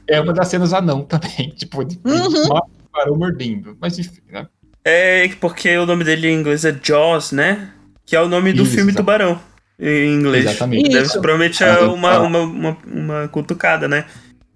[0.06, 2.64] É uma das cenas anão também, tipo, de uhum.
[2.88, 3.76] tubarão mordendo.
[3.80, 4.46] Mas enfim, né?
[4.84, 7.72] É porque o nome dele em inglês é Jaws, né?
[8.04, 8.96] Que é o nome do Isso, filme exatamente.
[8.96, 9.40] Tubarão.
[9.78, 10.46] Em inglês.
[10.46, 10.90] Exatamente.
[10.90, 14.06] Deve, provavelmente é uma, uma, uma, uma cutucada, né?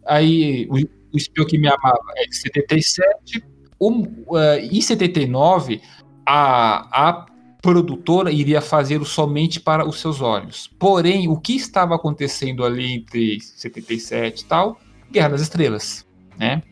[0.06, 0.76] Aí, o,
[1.12, 3.44] o Espião que Me Amava é de 77.
[3.84, 5.80] O, uh, em 79,
[6.24, 7.26] a, a
[7.60, 10.70] produtora iria fazer somente para os seus olhos.
[10.78, 14.78] Porém, o que estava acontecendo ali entre 77 e tal?
[15.10, 16.06] Guerra das Estrelas,
[16.38, 16.62] né?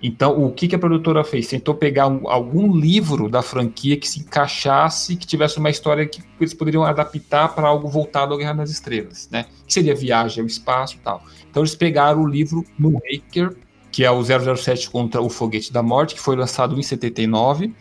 [0.00, 1.48] Então, o que, que a produtora fez?
[1.48, 6.22] Tentou pegar um, algum livro da franquia que se encaixasse, que tivesse uma história que
[6.40, 9.46] eles poderiam adaptar para algo voltado ao Guerra das Estrelas, né?
[9.66, 11.24] Que seria Viagem ao Espaço e tal.
[11.50, 13.56] Então, eles pegaram o livro Moonraker,
[13.92, 17.72] que é o 007 contra o Foguete da Morte, que foi lançado em 79,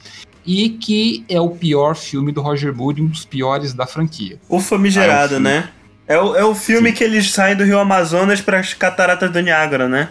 [0.46, 4.40] e que é o pior filme do Roger Moore, um dos piores da franquia.
[4.50, 5.70] O famigerado, ah, é o né?
[6.08, 6.96] É o, é o filme Sim.
[6.96, 10.10] que eles saem do Rio Amazonas para as cataratas do Niágara, né?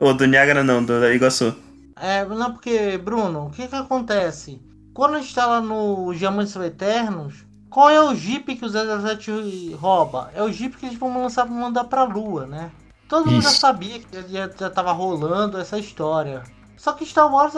[0.00, 1.54] Ou do Niágara não, do Iguaçu.
[2.00, 4.60] É, não, porque, Bruno, o que que acontece?
[4.92, 9.74] Quando a gente tá lá no Diamantes Eternos, qual é o Jeep que o 007
[9.74, 10.30] rouba?
[10.34, 12.70] É o Jeep que eles vão lançar pra mandar pra Lua, né?
[13.08, 16.42] Todo mundo já sabia que já, já tava rolando essa história.
[16.76, 17.54] Só que Star Wars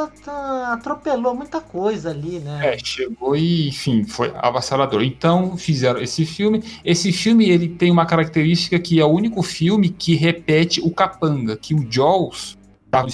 [0.72, 2.74] atropelou muita coisa ali, né?
[2.74, 5.02] É, chegou e, enfim, foi avassalador.
[5.02, 6.62] Então fizeram esse filme.
[6.84, 11.56] Esse filme ele tem uma característica que é o único filme que repete o capanga,
[11.56, 12.56] que o Jaws,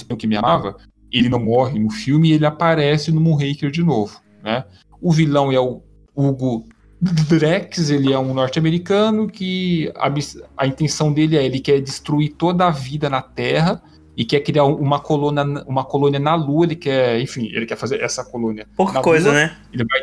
[0.09, 0.77] no que me amava,
[1.11, 4.63] ele não morre no filme e ele aparece no Moonraker de novo, né?
[5.01, 5.81] O vilão é o
[6.15, 6.67] Hugo
[7.11, 10.11] Drex, ele é um norte-americano que a,
[10.57, 13.81] a intenção dele é ele quer destruir toda a vida na Terra
[14.17, 18.01] e quer criar uma colônia, uma colônia na Lua, ele quer, enfim, ele quer fazer
[18.01, 18.65] essa colônia.
[18.75, 19.57] Pouca coisa, Lua, né?
[19.73, 20.01] Ele vai.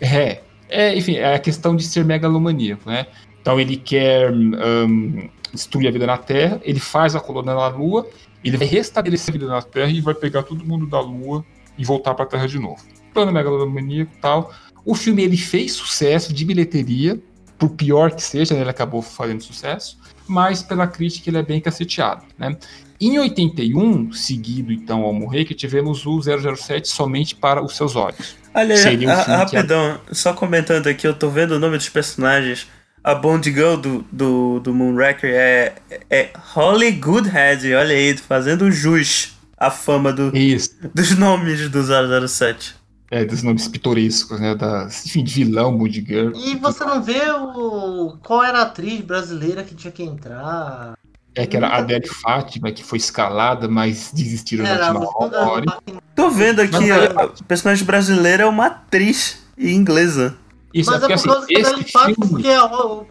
[0.00, 3.06] É, é, enfim, é a questão de ser megalomaníaco, né?
[3.40, 8.06] Então ele quer um, destruir a vida na Terra, ele faz a colônia na Lua,
[8.42, 11.44] ele vai restabelecer a vida na Terra e vai pegar todo mundo da Lua
[11.78, 12.82] e voltar para a Terra de novo.
[13.14, 14.52] Plano megalomaníaco e tal.
[14.84, 17.20] O filme ele fez sucesso de bilheteria,
[17.58, 21.60] por pior que seja, né, ele acabou fazendo sucesso, mas pela crítica ele é bem
[21.60, 22.56] caceteado, né?
[23.00, 28.36] Em 81, seguido então ao morrer, que tivemos o 007 somente para os seus olhos.
[28.54, 30.14] Aliás, um a, rapidão, que...
[30.14, 32.68] só comentando aqui, eu tô vendo o nome dos personagens.
[33.02, 35.74] A Bond Girl do, do, do Moonraker é,
[36.08, 40.70] é Holly Goodhead, olha aí, fazendo jus à fama do, Isso.
[40.94, 41.82] dos nomes do
[42.28, 42.81] 007.
[43.12, 44.54] É, dos nomes pitorescos, né?
[44.54, 46.32] Da, enfim, de vilão, Girl.
[46.34, 50.94] E você não vê o, qual era a atriz brasileira que tinha que entrar?
[51.34, 55.78] É que era a Adele Fátima, que foi escalada, mas desistiram na última hora.
[56.14, 60.34] Tô vendo aqui, a, a personagem brasileira é uma atriz inglesa.
[60.72, 62.14] Isso, mas é, porque, é por causa assim, esse filme...
[62.16, 62.48] porque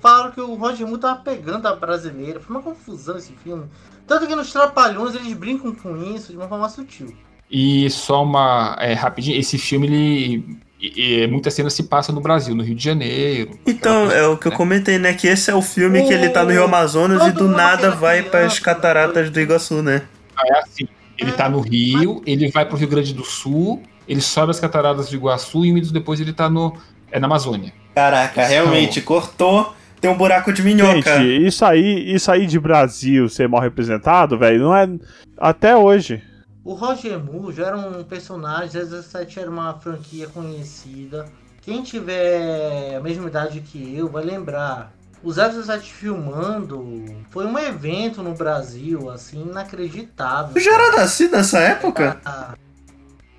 [0.02, 2.40] falaram que o Roger Moore tava pegando a brasileira.
[2.40, 3.66] Foi uma confusão esse filme.
[4.08, 7.16] Tanto que nos Trapalhões eles brincam com isso de uma forma sutil.
[7.52, 8.78] E só uma.
[8.80, 12.74] É, rapidinho, esse filme ele e, e muitas cenas se passam no Brasil, no Rio
[12.74, 13.52] de Janeiro.
[13.68, 14.54] Então, é o que né?
[14.54, 15.14] eu comentei, né?
[15.14, 18.24] Que esse é o filme que ele tá no Rio Amazonas e do nada vai
[18.24, 20.02] para as cataratas do Iguaçu, né?
[20.36, 20.88] Ah, é assim.
[21.18, 25.10] Ele tá no Rio, ele vai pro Rio Grande do Sul, ele sobe as cataratas
[25.10, 26.76] do Iguaçu e minutos depois ele tá no,
[27.12, 27.72] é na Amazônia.
[27.94, 29.76] Caraca, realmente, então, cortou.
[30.00, 31.20] Tem um buraco de minhoca.
[31.20, 34.90] Gente, isso aí, isso aí de Brasil ser mal representado, velho, não é.
[35.38, 36.24] Até hoje.
[36.64, 41.26] O Roger Moore já era um personagem, 007 era uma franquia conhecida.
[41.62, 44.94] Quem tiver a mesma idade que eu vai lembrar.
[45.24, 50.56] O 007 filmando foi um evento no Brasil, assim, inacreditável.
[50.56, 52.20] Eu já era nascido nessa época?
[52.26, 52.56] Ah,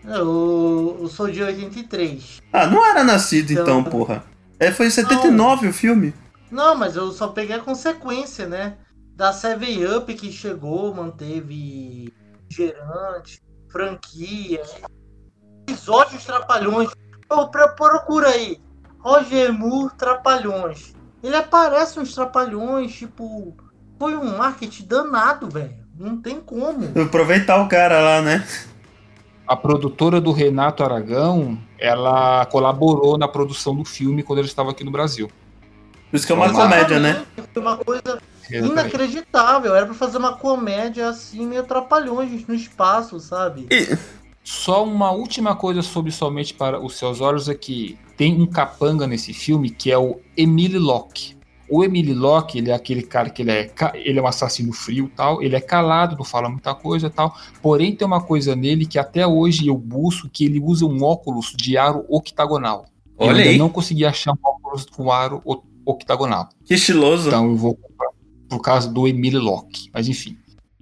[0.04, 2.40] eu, eu sou de 83.
[2.52, 4.24] Ah, não era nascido então, então porra.
[4.60, 6.14] É, foi em 79 não, o filme.
[6.50, 8.74] Não, mas eu só peguei a consequência, né?
[9.16, 12.12] Da Seven Up que chegou, manteve
[12.53, 13.40] gerante,
[13.70, 14.62] franquia,
[15.66, 16.90] episódios trapalhões.
[17.76, 18.61] Procura aí.
[19.00, 20.94] Roger Moore Trapalhões.
[21.22, 23.57] Ele aparece uns trapalhões, tipo.
[23.98, 25.76] Foi um marketing danado, velho.
[25.96, 26.90] Não tem como.
[27.00, 28.46] Aproveitar o cara lá, né?
[29.46, 34.84] A produtora do Renato Aragão, ela colaborou na produção do filme quando ele estava aqui
[34.84, 35.30] no Brasil.
[36.11, 37.24] Por isso que é uma comédia, né?
[37.53, 38.20] Foi uma coisa
[38.59, 39.74] inacreditável.
[39.74, 43.66] Era pra fazer uma comédia assim, meio trapalhões no espaço, sabe?
[43.70, 43.96] E...
[44.44, 49.07] Só uma última coisa sobre Somente para os Seus Olhos é que tem um capanga
[49.07, 51.36] nesse filme que é o Emily Locke.
[51.70, 55.11] O Emily Locke, ele é aquele cara que ele é, ele é um assassino frio
[55.16, 58.98] tal, ele é calado, não fala muita coisa tal, porém tem uma coisa nele que
[58.98, 62.84] até hoje eu busco, que ele usa um óculos de aro octagonal.
[63.16, 63.59] Olha eu ainda aí.
[63.59, 65.40] não consegui achar um óculos com aro
[65.86, 66.48] octagonal.
[66.64, 67.28] Que estiloso.
[67.28, 68.11] Então eu vou comprar
[68.53, 69.88] por causa do Emily Locke.
[69.94, 70.36] Mas enfim.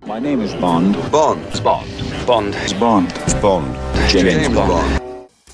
[0.04, 0.98] My name is Bond.
[1.08, 1.40] Bond.
[1.62, 1.86] Bond.
[2.26, 2.74] Bond.
[2.80, 3.14] Bond.
[3.40, 3.68] Bond.
[4.08, 4.66] James, Bond.
[4.66, 5.00] Bond.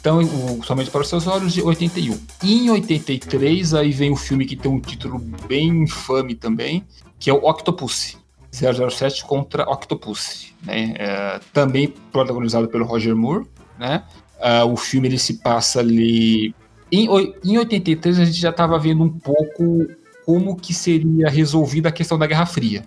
[0.01, 2.19] Então, o Somente para os Seus Olhos, de 81.
[2.43, 6.87] Em 83, aí vem o filme que tem um título bem infame também,
[7.19, 8.17] que é o Octopus.
[8.51, 10.95] 007 contra Octopus, né?
[10.97, 13.45] É, também protagonizado pelo Roger Moore,
[13.79, 14.05] né?
[14.39, 16.55] Uh, o filme ele se passa ali
[16.91, 17.09] em,
[17.45, 19.89] em 83 a gente já estava vendo um pouco
[20.27, 22.85] como que seria resolvida a questão da Guerra Fria.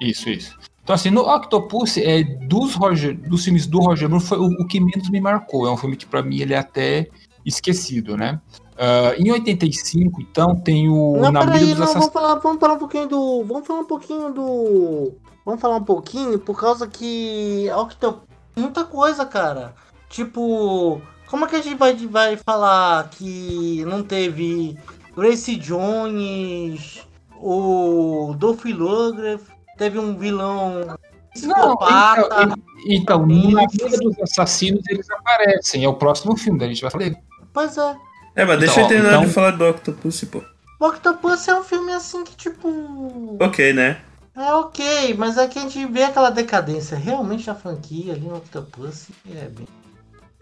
[0.00, 0.56] Isso, isso.
[0.82, 4.66] Então, assim, no Octopus, é, dos, Roger, dos filmes do Roger Moore, foi o, o
[4.66, 5.66] que menos me marcou.
[5.66, 7.08] É um filme que, para mim, ele é até
[7.44, 8.40] esquecido, né?
[8.72, 11.18] Uh, em 85, então, tem o.
[11.18, 13.44] Não, peraí, não, vamos falar, vamos falar um pouquinho do.
[13.44, 15.12] Vamos falar um pouquinho do.
[15.44, 17.66] Vamos falar um pouquinho, por causa que.
[17.76, 18.26] Octopus.
[18.56, 19.74] Muita coisa, cara.
[20.08, 21.02] Tipo.
[21.26, 24.78] Como é que a gente vai, vai falar que não teve
[25.18, 27.06] Gracie Jones,
[27.40, 29.40] o Dolph Lundgren,
[29.76, 30.96] teve um vilão
[31.42, 32.56] não, então,
[32.86, 35.84] então na Liga dos Assassinos eles aparecem.
[35.84, 37.10] É o próximo filme, a gente vai falar.
[37.52, 37.96] Pois é.
[38.34, 39.26] É, mas deixa então, eu terminar então...
[39.26, 40.42] de falar do Octopus, pô.
[40.80, 43.36] O Octopus é um filme assim que, tipo.
[43.40, 44.00] Ok, né?
[44.36, 46.96] É ok, mas é que a gente vê aquela decadência.
[46.96, 49.66] Realmente a franquia ali no Octopus é bem.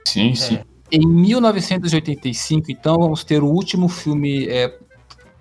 [0.07, 0.61] Sim, sim.
[0.91, 4.72] Em 1985, então, vamos ter o último filme é,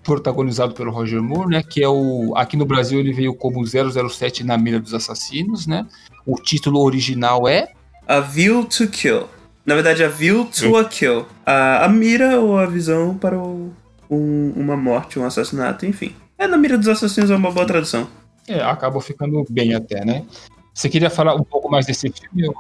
[0.04, 1.64] protagonizado pelo Roger Moore, né?
[1.64, 2.34] Que é o.
[2.36, 5.86] Aqui no Brasil ele veio como 007 na Mira dos Assassinos, né?
[6.26, 7.72] O título original é.
[8.08, 9.26] A View to Kill.
[9.66, 11.26] Na verdade, a View to a Kill.
[11.46, 13.74] A, a mira ou a visão para o,
[14.10, 16.16] um, uma morte, um assassinato, enfim.
[16.38, 18.08] É na mira dos assassinos é uma boa tradução.
[18.48, 20.24] É, acabou ficando bem até, né?
[20.72, 22.54] Você queria falar um pouco mais desse filme?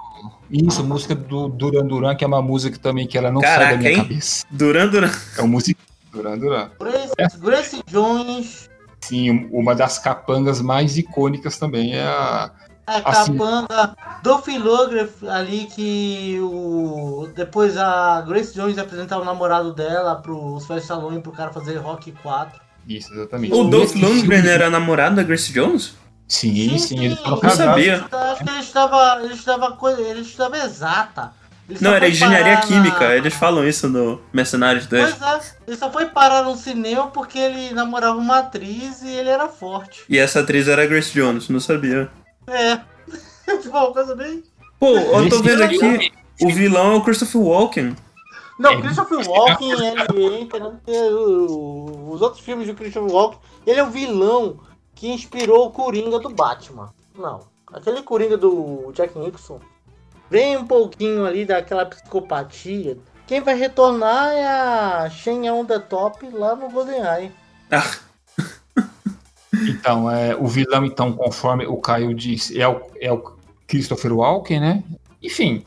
[0.49, 3.71] Isso, música do Duran Duran, que é uma música também que ela não Caraca, sai
[3.71, 3.97] da minha hein?
[3.97, 4.45] cabeça.
[4.51, 5.11] Duran Duran.
[5.37, 5.79] É uma música
[6.11, 6.69] Duran Duran.
[6.79, 7.27] Grace, é.
[7.37, 8.69] Grace Jones.
[9.01, 12.51] Sim, uma das capangas mais icônicas também é a.
[12.87, 19.73] A assim, capanga do Philograph ali que o depois a Grace Jones apresentava o namorado
[19.73, 22.61] dela pro Sylvester Stallone pro cara fazer Rock 4.
[22.87, 23.55] Isso, exatamente.
[23.55, 25.95] O Dolph Lundgren era namorado da Grace Jones?
[26.27, 28.05] Sim, sim, sim, ele falou Eu sabia.
[28.11, 31.33] Acho que ele estava, ele estava, ele estava exata.
[31.69, 33.15] Ele não, era engenharia química, na...
[33.15, 35.15] eles falam isso no Mercenários 2.
[35.15, 39.29] Pois é, ele só foi parar no cinema porque ele namorava uma atriz e ele
[39.29, 40.03] era forte.
[40.07, 42.09] E essa atriz era a Grace Jones, não sabia.
[42.47, 42.79] É.
[43.61, 44.43] tipo, uma coisa bem.
[44.79, 46.11] Pô, eu tô vendo aqui,
[46.41, 47.95] o vilão é o Christopher Walken.
[48.59, 48.81] Não, é.
[48.81, 54.59] Christopher Walken, ele entra, os outros filmes do Christopher Walken, ele é o vilão
[54.95, 56.93] que inspirou o Coringa do Batman.
[57.15, 57.41] Não.
[57.71, 59.59] Aquele Coringa do Jack Nixon
[60.29, 62.97] vem um pouquinho ali daquela psicopatia.
[63.27, 67.31] Quem vai retornar é a Shen on the Top lá no GoldenEye.
[69.67, 73.35] Então, é, o vilão, então, conforme o Caio disse, é o, é o
[73.65, 74.83] Christopher Walken, né?
[75.23, 75.65] Enfim,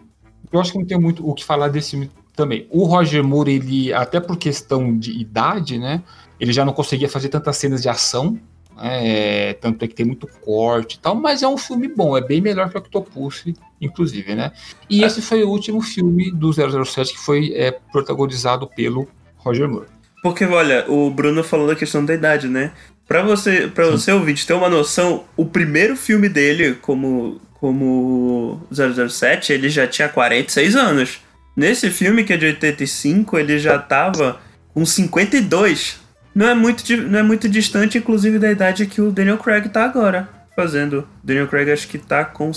[0.53, 2.67] eu acho que não tem muito o que falar desse também.
[2.71, 6.03] O Roger Moore, ele, até por questão de idade, né?
[6.39, 8.39] Ele já não conseguia fazer tantas cenas de ação
[8.81, 12.21] é, tanto é que tem muito corte e tal, mas é um filme bom, é
[12.21, 13.45] bem melhor que o Octopus,
[13.81, 14.53] inclusive, né?
[14.89, 15.07] E é.
[15.07, 19.87] esse foi o último filme do 007 que foi é, protagonizado pelo Roger Moore.
[20.23, 22.73] Porque, olha, o Bruno falou da questão da idade, né?
[23.07, 29.53] Pra você, pra você ouvinte ter uma noção, o primeiro filme dele como, como 007,
[29.53, 31.21] ele já tinha 46 anos.
[31.57, 34.41] Nesse filme, que é de 85, ele já tava
[34.75, 36.01] com 52
[36.35, 39.85] não é muito, não é muito distante, inclusive, da idade que o Daniel Craig tá
[39.85, 41.07] agora fazendo.
[41.23, 42.53] Daniel Craig acho que tá com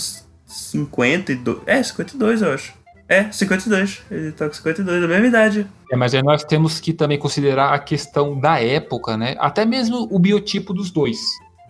[0.45, 1.61] 52.
[1.67, 2.73] É, 52, eu acho.
[3.07, 4.01] É, 52.
[4.09, 5.67] Ele tá com 52, da mesma idade.
[5.91, 9.35] É, mas aí nós temos que também considerar a questão da época, né?
[9.37, 11.19] Até mesmo o biotipo dos dois.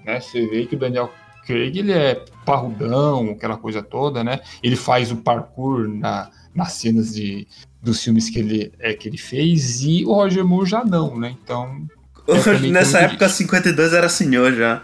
[0.05, 0.19] Né?
[0.19, 1.11] Você vê que o Daniel
[1.45, 4.39] Craig ele é parrudão, aquela coisa toda, né?
[4.63, 7.47] Ele faz o parkour na, nas cenas de,
[7.81, 11.35] dos filmes que ele, é, que ele fez, e o Roger Moore já não, né?
[11.43, 11.87] Então
[12.71, 13.39] Nessa época, disso.
[13.39, 14.83] 52 era senhor já.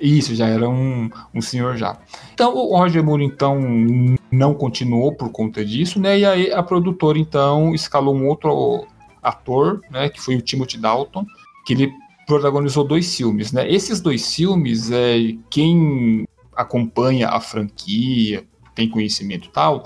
[0.00, 1.98] Isso, já era um, um senhor já.
[2.32, 3.60] Então, o Roger Moore, então,
[4.30, 6.18] não continuou por conta disso, né?
[6.18, 8.86] E aí a produtora, então, escalou um outro
[9.22, 10.08] ator, né?
[10.08, 11.26] Que foi o Timothy Dalton,
[11.66, 11.92] que ele
[12.26, 13.70] protagonizou dois filmes, né?
[13.70, 16.26] Esses dois filmes, é, quem
[16.56, 19.82] acompanha a franquia, tem conhecimento e tal,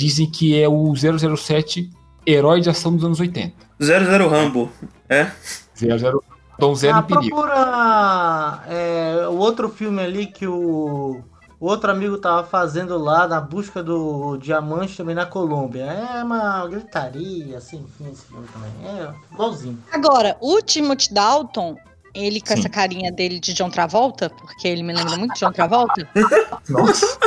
[0.00, 1.90] dizem que é o 007
[2.26, 3.54] herói de ação dos anos 80.
[3.78, 4.70] 00 Rambo,
[5.08, 5.30] é?
[5.74, 6.22] 00
[6.58, 7.36] Donzelo ah, em Perigo.
[7.36, 11.22] Procura é, o outro filme ali que o,
[11.58, 15.84] o outro amigo tava fazendo lá na busca do diamante também na Colômbia.
[15.84, 18.70] É uma gritaria, assim, enfim, esse filme também.
[18.84, 19.78] É igualzinho.
[19.90, 21.76] Agora, o Timothy Dalton,
[22.14, 22.60] ele com Sim.
[22.60, 26.06] essa carinha dele de John Travolta, porque ele me lembra muito de John Travolta.
[26.68, 27.18] Nossa.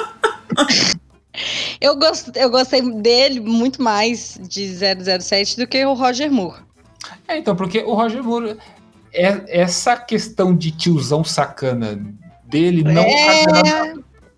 [1.80, 4.68] eu, gost, eu gostei dele muito mais de
[5.22, 6.62] 007 do que o Roger Moore.
[7.28, 8.58] É, então, porque o Roger Moore.
[9.14, 12.04] É, essa questão de tiozão sacana
[12.46, 13.94] dele não é...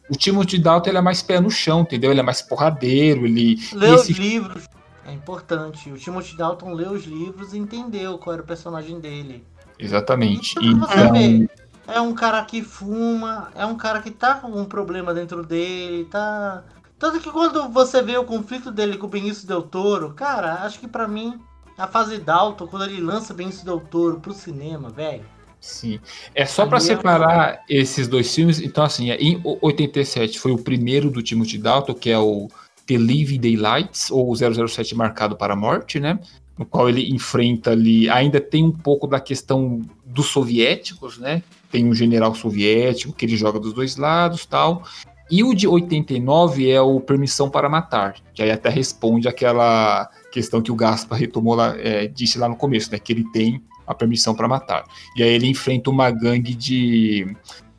[0.09, 2.11] O Timothy Dalton ele é mais pé no chão, entendeu?
[2.11, 3.57] Ele é mais porradeiro, ele.
[3.73, 4.11] Lê esse...
[4.11, 4.67] os livros.
[5.07, 5.91] É importante.
[5.91, 9.43] O Timothy Dalton leu os livros e entendeu qual era o personagem dele.
[9.79, 10.55] Exatamente.
[10.61, 11.47] Então...
[11.87, 16.05] É um cara que fuma, é um cara que tá com um problema dentro dele,
[16.05, 16.63] tá.
[16.97, 20.79] Tanto que quando você vê o conflito dele com o Benício Del Toro, cara, acho
[20.79, 21.39] que para mim,
[21.77, 25.25] a fase Dalton, quando ele lança Benício Del Toro pro cinema, velho.
[25.59, 25.99] Sim.
[26.33, 27.59] É só para separar é...
[27.67, 28.59] esses dois filmes.
[28.59, 32.47] Então, assim, em 87 foi o primeiro do Timothy Dalton, que é o
[32.85, 36.19] The Living Daylights, ou 007 Marcado para a Morte, né?
[36.57, 38.07] No qual ele enfrenta ali.
[38.09, 41.41] Ainda tem um pouco da questão dos soviéticos, né?
[41.71, 44.83] Tem um general soviético que ele joga dos dois lados tal.
[45.29, 50.61] E o de 89 é o Permissão para Matar, que aí até responde aquela questão
[50.61, 52.99] que o Gaspar retomou lá, é, disse lá no começo, né?
[52.99, 54.83] Que ele tem a permissão para matar.
[55.15, 57.33] E aí ele enfrenta uma gangue de,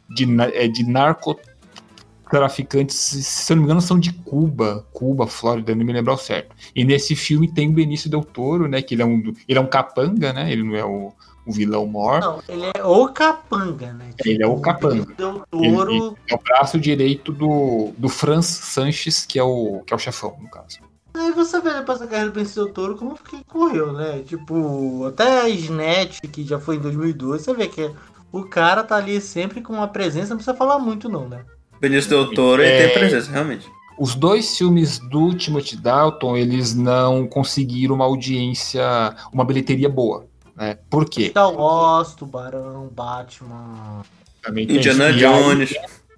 [0.08, 5.84] de, é, de narcotraficantes, se eu não me engano, são de Cuba, Cuba, Flórida, não
[5.84, 6.54] me lembro ao certo.
[6.74, 8.80] E nesse filme tem o Benício Del Toro, né?
[8.82, 10.50] Que ele é um, ele é um capanga, né?
[10.50, 11.12] Ele não é o,
[11.46, 12.20] o vilão mor.
[12.20, 14.10] Não, ele é o capanga, né?
[14.16, 15.06] Tipo, ele é o capanga.
[15.14, 15.92] Del Toro...
[15.92, 19.96] Ele, ele é o braço direito do, do Franz Sanches, que é o, que é
[19.96, 20.80] o chefão, no caso.
[21.14, 24.22] Aí você vê depois da carreira do Bencio Toro como que correu, né?
[24.26, 27.90] Tipo, até a Snatch, que já foi em 2012, você vê que
[28.30, 31.42] o cara tá ali sempre com uma presença, não precisa falar muito não, né?
[31.80, 32.68] Benício Del Toro, é...
[32.68, 33.66] ele tem presença, realmente.
[33.98, 38.84] Os dois filmes do Timothy Dalton, eles não conseguiram uma audiência,
[39.32, 40.26] uma bilheteria boa,
[40.56, 40.78] né?
[40.88, 41.28] Por quê?
[41.28, 44.02] Star Wars, Tubarão, Batman...
[44.48, 45.74] Indiana Jones...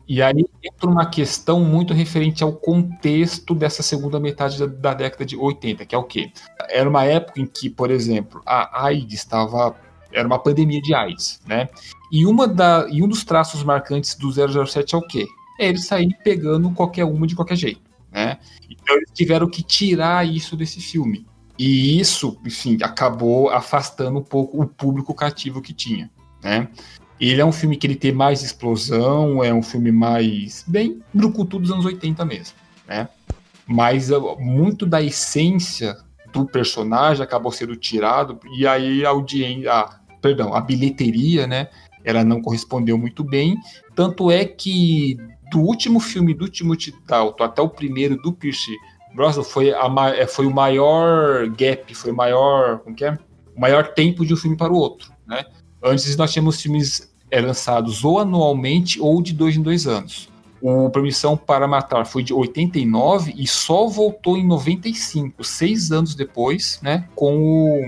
[0.09, 5.27] E aí entra uma questão muito referente ao contexto dessa segunda metade da, da, década
[5.27, 6.33] de 80, que é o quê?
[6.71, 9.77] Era uma época em que, por exemplo, a AIDS estava.
[10.11, 11.69] Era uma pandemia de AIDS, né?
[12.11, 15.27] E, uma da, e um dos traços marcantes do 007 é o quê?
[15.61, 18.39] É ele sair pegando qualquer uma de qualquer jeito, né?
[18.71, 21.27] Então eles tiveram que tirar isso desse filme.
[21.59, 26.09] E isso, enfim, acabou afastando um pouco o público cativo que tinha,
[26.43, 26.69] né?
[27.21, 31.59] Ele é um filme que ele tem mais explosão, é um filme mais bem brucutu
[31.59, 32.57] dos anos 80 mesmo,
[32.87, 33.09] né?
[33.67, 35.97] Mas uh, muito da essência
[36.33, 39.85] do personagem acabou sendo tirado e aí a audiência,
[40.23, 41.69] perdão, a bilheteria, né?
[42.05, 43.57] Ela não correspondeu muito bem,
[43.97, 45.19] tanto é que
[45.51, 48.77] do último filme do Timothy Dalton até o primeiro do Pierce
[49.15, 53.19] Brosnan foi, a, é, foi o maior gap, foi o maior, como que é?
[53.57, 55.45] O maior tempo de um filme para o outro, né?
[55.83, 60.29] Antes nós tínhamos filmes é, lançados ou anualmente ou de dois em dois anos.
[60.61, 66.81] O Permissão para Matar foi de 89 e só voltou em 95, seis anos depois,
[66.83, 67.05] né?
[67.15, 67.85] Com o,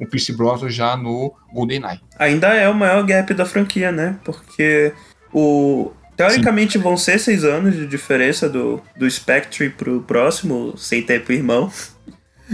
[0.00, 2.00] o Pierce Brosnan já no GoldenEye.
[2.18, 4.18] Ainda é o maior gap da franquia, né?
[4.24, 4.94] Porque
[5.34, 6.78] o Teoricamente Sim.
[6.78, 11.70] vão ser seis anos de diferença do, do Spectre pro próximo, sem tempo irmão.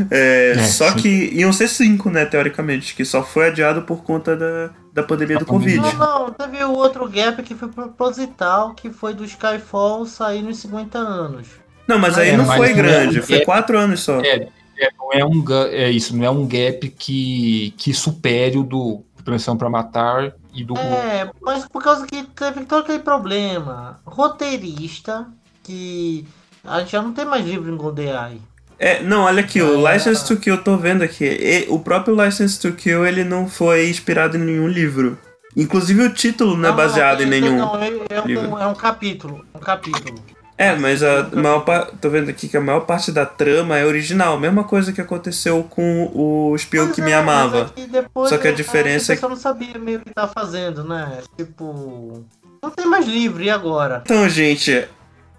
[0.08, 0.98] É, é, só sim.
[0.98, 5.36] que iam ser cinco, né, teoricamente, que só foi adiado por conta da, da pandemia
[5.36, 5.78] do Covid.
[5.78, 10.58] Não, não, teve o outro gap que foi proposital, que foi do Skyfall sair nos
[10.58, 11.48] 50 anos.
[11.88, 14.20] Não, mas aí é, não mas foi grande, é, foi quatro anos só.
[14.20, 18.62] É, é, não é, um, é isso, não é um gap que, que supere o
[18.62, 20.76] do Pressão para Matar e do.
[20.76, 24.00] É, mas por causa que teve todo aquele problema.
[24.04, 25.26] Roteirista,
[25.62, 26.26] que
[26.64, 28.40] a gente já não tem mais livro em GoldenEye.
[28.78, 31.24] É, não, olha aqui, o License to Kill, eu tô vendo aqui.
[31.24, 35.18] E, o próprio License to Kill, ele não foi inspirado em nenhum livro.
[35.54, 37.56] Inclusive o título não, é baseado não, em nenhum.
[37.58, 39.44] Não, é, é, um, é um capítulo.
[39.54, 40.18] Um capítulo.
[40.60, 41.96] É, mas a maior parte.
[42.00, 44.38] Tô vendo aqui que a maior parte da trama é original.
[44.38, 47.72] Mesma coisa que aconteceu com o espião pois que é, me amava.
[47.76, 49.24] É Só que a diferença é que.
[49.24, 51.18] A não sabia meio que tá fazendo, né?
[51.36, 52.24] Tipo.
[52.62, 54.02] Não tem mais livro, e agora?
[54.04, 54.86] Então, gente,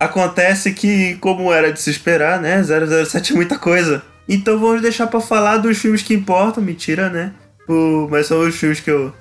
[0.01, 2.63] Acontece que, como era de se esperar, né?
[2.63, 4.01] 007 é muita coisa.
[4.27, 7.31] Então vamos deixar para falar dos filmes que importam, mentira, né?
[7.69, 9.13] O, mas são os filmes que eu,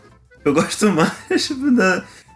[0.42, 1.12] eu gosto mais.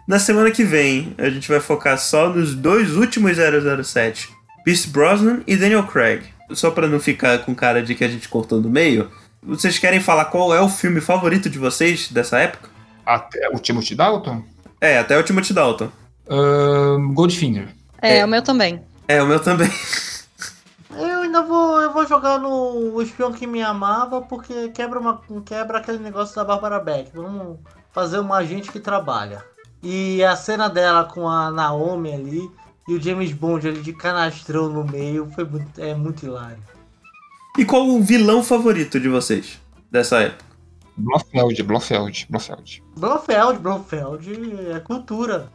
[0.07, 4.29] Na, na semana que vem, a gente vai focar só nos dois últimos 007.
[4.63, 6.23] Pierce Brosnan e Daniel Craig.
[6.51, 9.09] Só para não ficar com cara de que a gente cortou no meio,
[9.41, 12.69] vocês querem falar qual é o filme favorito de vocês dessa época?
[13.05, 14.43] Até o Timothy Dalton?
[14.81, 15.89] É, até o Timothy Dalton.
[16.27, 17.69] Um, Goldfinger.
[18.01, 18.81] É, é, o meu também.
[19.07, 19.69] É, o meu também.
[20.97, 25.21] Eu ainda vou, eu vou jogar no o espião que me amava porque quebra uma
[25.45, 27.11] quebra aquele negócio da Bárbara Beck.
[27.13, 27.59] Vamos
[27.91, 29.43] fazer uma agente que trabalha.
[29.87, 32.51] E a cena dela com a Naomi ali
[32.87, 36.57] e o James Bond ali de canastrão no meio foi muito, é muito hilário.
[37.55, 40.43] E qual o vilão favorito de vocês dessa época?
[40.97, 42.83] Blofeld, Blofeld, Blofeld.
[42.97, 45.49] Blofeld, Blofeld é cultura.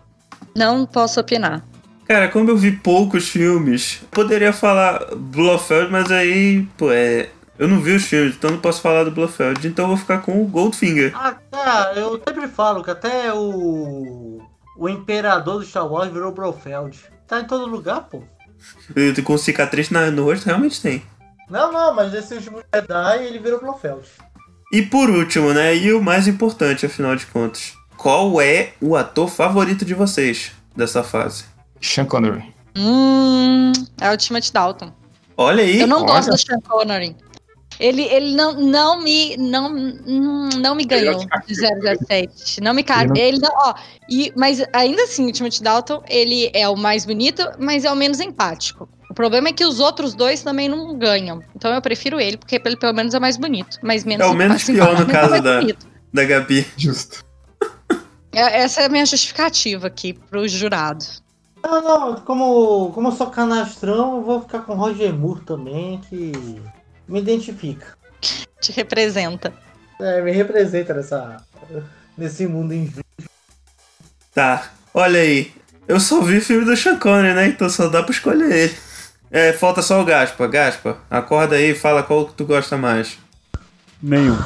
[0.54, 1.64] Não posso opinar.
[2.06, 7.30] Cara, como eu vi poucos filmes, poderia falar Blofeld, mas aí, pô, é.
[7.60, 10.22] Eu não vi os filmes, então não posso falar do Blofeld, então eu vou ficar
[10.22, 11.12] com o Goldfinger.
[11.14, 14.40] Ah, cara, eu sempre falo que até o.
[14.78, 16.98] O imperador do Star Wars virou Blofeld.
[17.28, 18.22] Tá em todo lugar, pô.
[19.22, 21.02] Com cicatriz na, no rosto, realmente tem.
[21.50, 24.08] Não, não, mas esse último Jedi ele virou Blofeld.
[24.72, 29.28] E por último, né, e o mais importante, afinal de contas, qual é o ator
[29.28, 31.44] favorito de vocês dessa fase?
[31.78, 32.54] Sean Connery.
[32.74, 34.94] Hum, é o Timothy Dalton.
[35.36, 35.80] Olha aí.
[35.80, 36.06] Eu não olha.
[36.06, 37.14] gosto do Sean Connery.
[37.80, 39.72] Ele, ele não, não me não,
[40.58, 42.60] não me ganhou de 007.
[42.60, 43.18] Não me cabe.
[43.18, 43.74] Ele não, ó,
[44.08, 47.96] e, mas ainda assim, o Timothy Dalton, ele é o mais bonito, mas é o
[47.96, 48.86] menos empático.
[49.08, 51.40] O problema é que os outros dois também não ganham.
[51.56, 53.78] Então eu prefiro ele, porque ele pelo menos é mais bonito.
[53.82, 55.60] Mas menos É o menos pior no caso da,
[56.12, 56.66] da Gabi.
[56.76, 57.24] Justo.
[58.32, 61.04] É, essa é a minha justificativa aqui pro jurado.
[61.62, 66.60] Não, não, como, como eu sou canastrão, eu vou ficar com Roger Moore também, que
[67.10, 67.86] me identifica.
[68.60, 69.52] Te representa.
[70.00, 71.36] É, me representa nessa,
[72.16, 73.04] nesse mundo injusto.
[74.34, 75.52] Tá, olha aí.
[75.88, 77.48] Eu só vi filme do Sean Connery, né?
[77.48, 78.74] Então só dá pra escolher ele.
[79.30, 80.46] É, falta só o Gaspa.
[80.46, 83.18] Gaspa, acorda aí e fala qual que tu gosta mais.
[84.00, 84.38] Nenhum.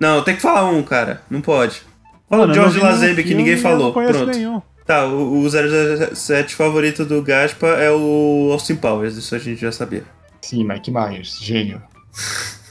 [0.00, 1.22] Não, tem que falar um, cara.
[1.30, 1.82] Não pode.
[2.28, 3.92] Fala Mano, o George Lazenby, que ninguém falou.
[3.92, 4.26] Pronto.
[4.26, 4.62] nenhum.
[4.86, 9.70] Tá, o, o 007 favorito do Gaspa é o Austin Powers, isso a gente já
[9.70, 10.04] sabia.
[10.40, 11.82] Sim, Mike Myers, gênio.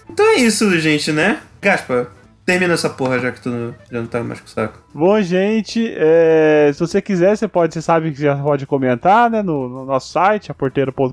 [0.09, 1.41] Então é isso, gente, né?
[1.61, 2.09] Gaspa,
[2.47, 4.80] termina essa porra já que tu já não tá mais com o saco.
[4.93, 9.41] Bom, gente, é, se você quiser, você pode, você sabe que já pode comentar, né,
[9.41, 11.11] no, no nosso site, aporteiro.com.br,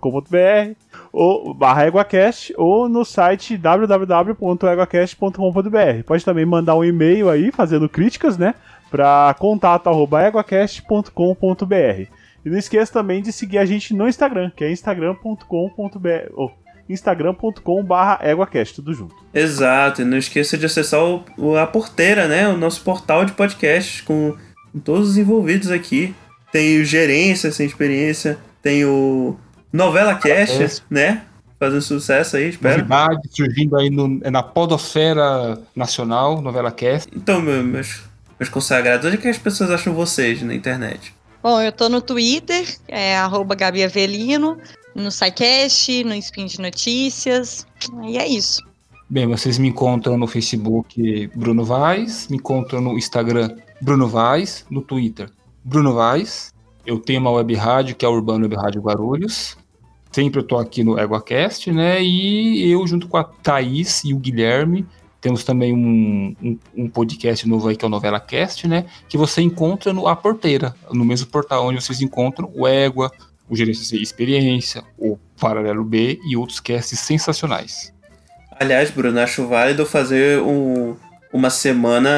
[1.13, 6.05] ou barra EguaCast, ou no site www.eguacast.com.br.
[6.07, 8.55] Pode também mandar um e-mail aí, fazendo críticas, né,
[8.89, 12.09] para contato@eguacast.com.br.
[12.45, 16.53] E não esqueça também de seguir a gente no Instagram, que é instagram.com.br, ou
[16.89, 19.15] instagram.com/barra EguaCast, tudo junto.
[19.33, 22.49] Exato, e não esqueça de acessar o, a porteira, né?
[22.49, 24.35] O nosso portal de podcasts com,
[24.73, 26.15] com todos os envolvidos aqui.
[26.53, 29.37] Tem o Gerência Sem Experiência, tem o
[29.73, 31.23] Novela Cast, né?
[31.59, 32.79] Fazendo sucesso aí, espero.
[32.79, 37.09] Novidade surgindo aí no- na podosfera nacional, novela cast.
[37.17, 38.03] Então, meu- meus,
[38.39, 41.15] meus consagrados, onde é que as pessoas acham vocês na internet?
[41.43, 44.59] Bom, eu tô no Twitter, é arroba Gabi Avelino,
[44.95, 47.67] no SciCast, no Spin de Notícias,
[48.05, 48.63] e é isso.
[49.09, 54.81] Bem, vocês me encontram no Facebook Bruno Vaz, me encontram no Instagram Bruno Vaz, no
[54.81, 55.31] Twitter
[55.63, 56.53] Bruno Vaz.
[56.87, 59.57] Eu tenho uma web rádio que é a Urbano Web Rádio Guarulhos.
[60.13, 62.03] Sempre eu tô aqui no EguaCast, né?
[62.03, 64.87] E eu, junto com a Thaís e o Guilherme,
[65.21, 68.85] temos também um, um, um podcast novo aí que é o Novela Cast, né?
[69.09, 73.11] Que você encontra no A Porteira, no mesmo portal onde vocês encontram o Égua,
[73.49, 77.93] o Gerência C Experiência, o Paralelo B e outros casts sensacionais.
[78.59, 80.97] Aliás, Bruno, acho válido fazer um,
[81.33, 82.11] uma semana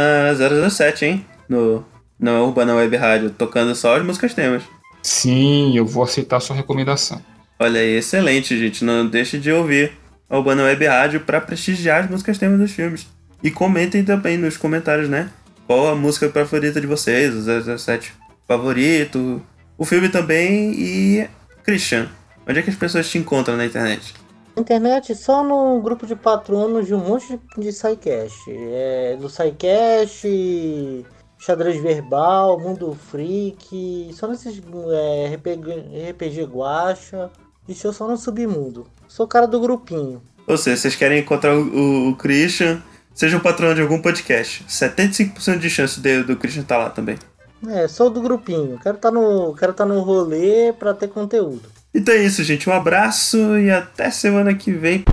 [0.70, 1.26] 007, hein?
[1.48, 1.84] No,
[2.18, 4.62] na Urbana Web Rádio, tocando só as músicas temas.
[5.02, 7.22] Sim, eu vou aceitar a sua recomendação.
[7.58, 8.84] Olha aí, excelente, gente.
[8.84, 9.92] Não deixe de ouvir
[10.28, 13.06] a Urbana Web Rádio para prestigiar as músicas temas dos filmes.
[13.42, 15.30] E comentem também nos comentários, né?
[15.66, 18.12] Qual a música favorita de vocês, o 007
[18.46, 19.42] favorito,
[19.78, 21.28] o filme também e.
[21.64, 22.08] Christian,
[22.48, 24.14] onde é que as pessoas te encontram na internet?
[24.56, 28.38] Internet só no grupo de patronos de um monte de, SciCast.
[28.48, 31.04] É, do SciCast,
[31.38, 34.62] Xadrez Verbal, Mundo Freak, só nesses
[34.92, 37.30] é, RPG, RPG Guacha.
[37.68, 38.86] E eu só no Submundo.
[39.08, 40.22] Sou o cara do grupinho.
[40.46, 42.80] Ou seja, vocês querem encontrar o, o- Christian,
[43.12, 44.64] seja um patrão de algum podcast.
[44.68, 47.18] 75% de chance de- do Christian estar lá também.
[47.68, 48.78] É, sou do grupinho.
[48.82, 51.62] Quero estar no, quero tá no rolê pra ter conteúdo.
[51.94, 52.68] Então é isso, gente.
[52.68, 55.04] Um abraço e até semana que vem.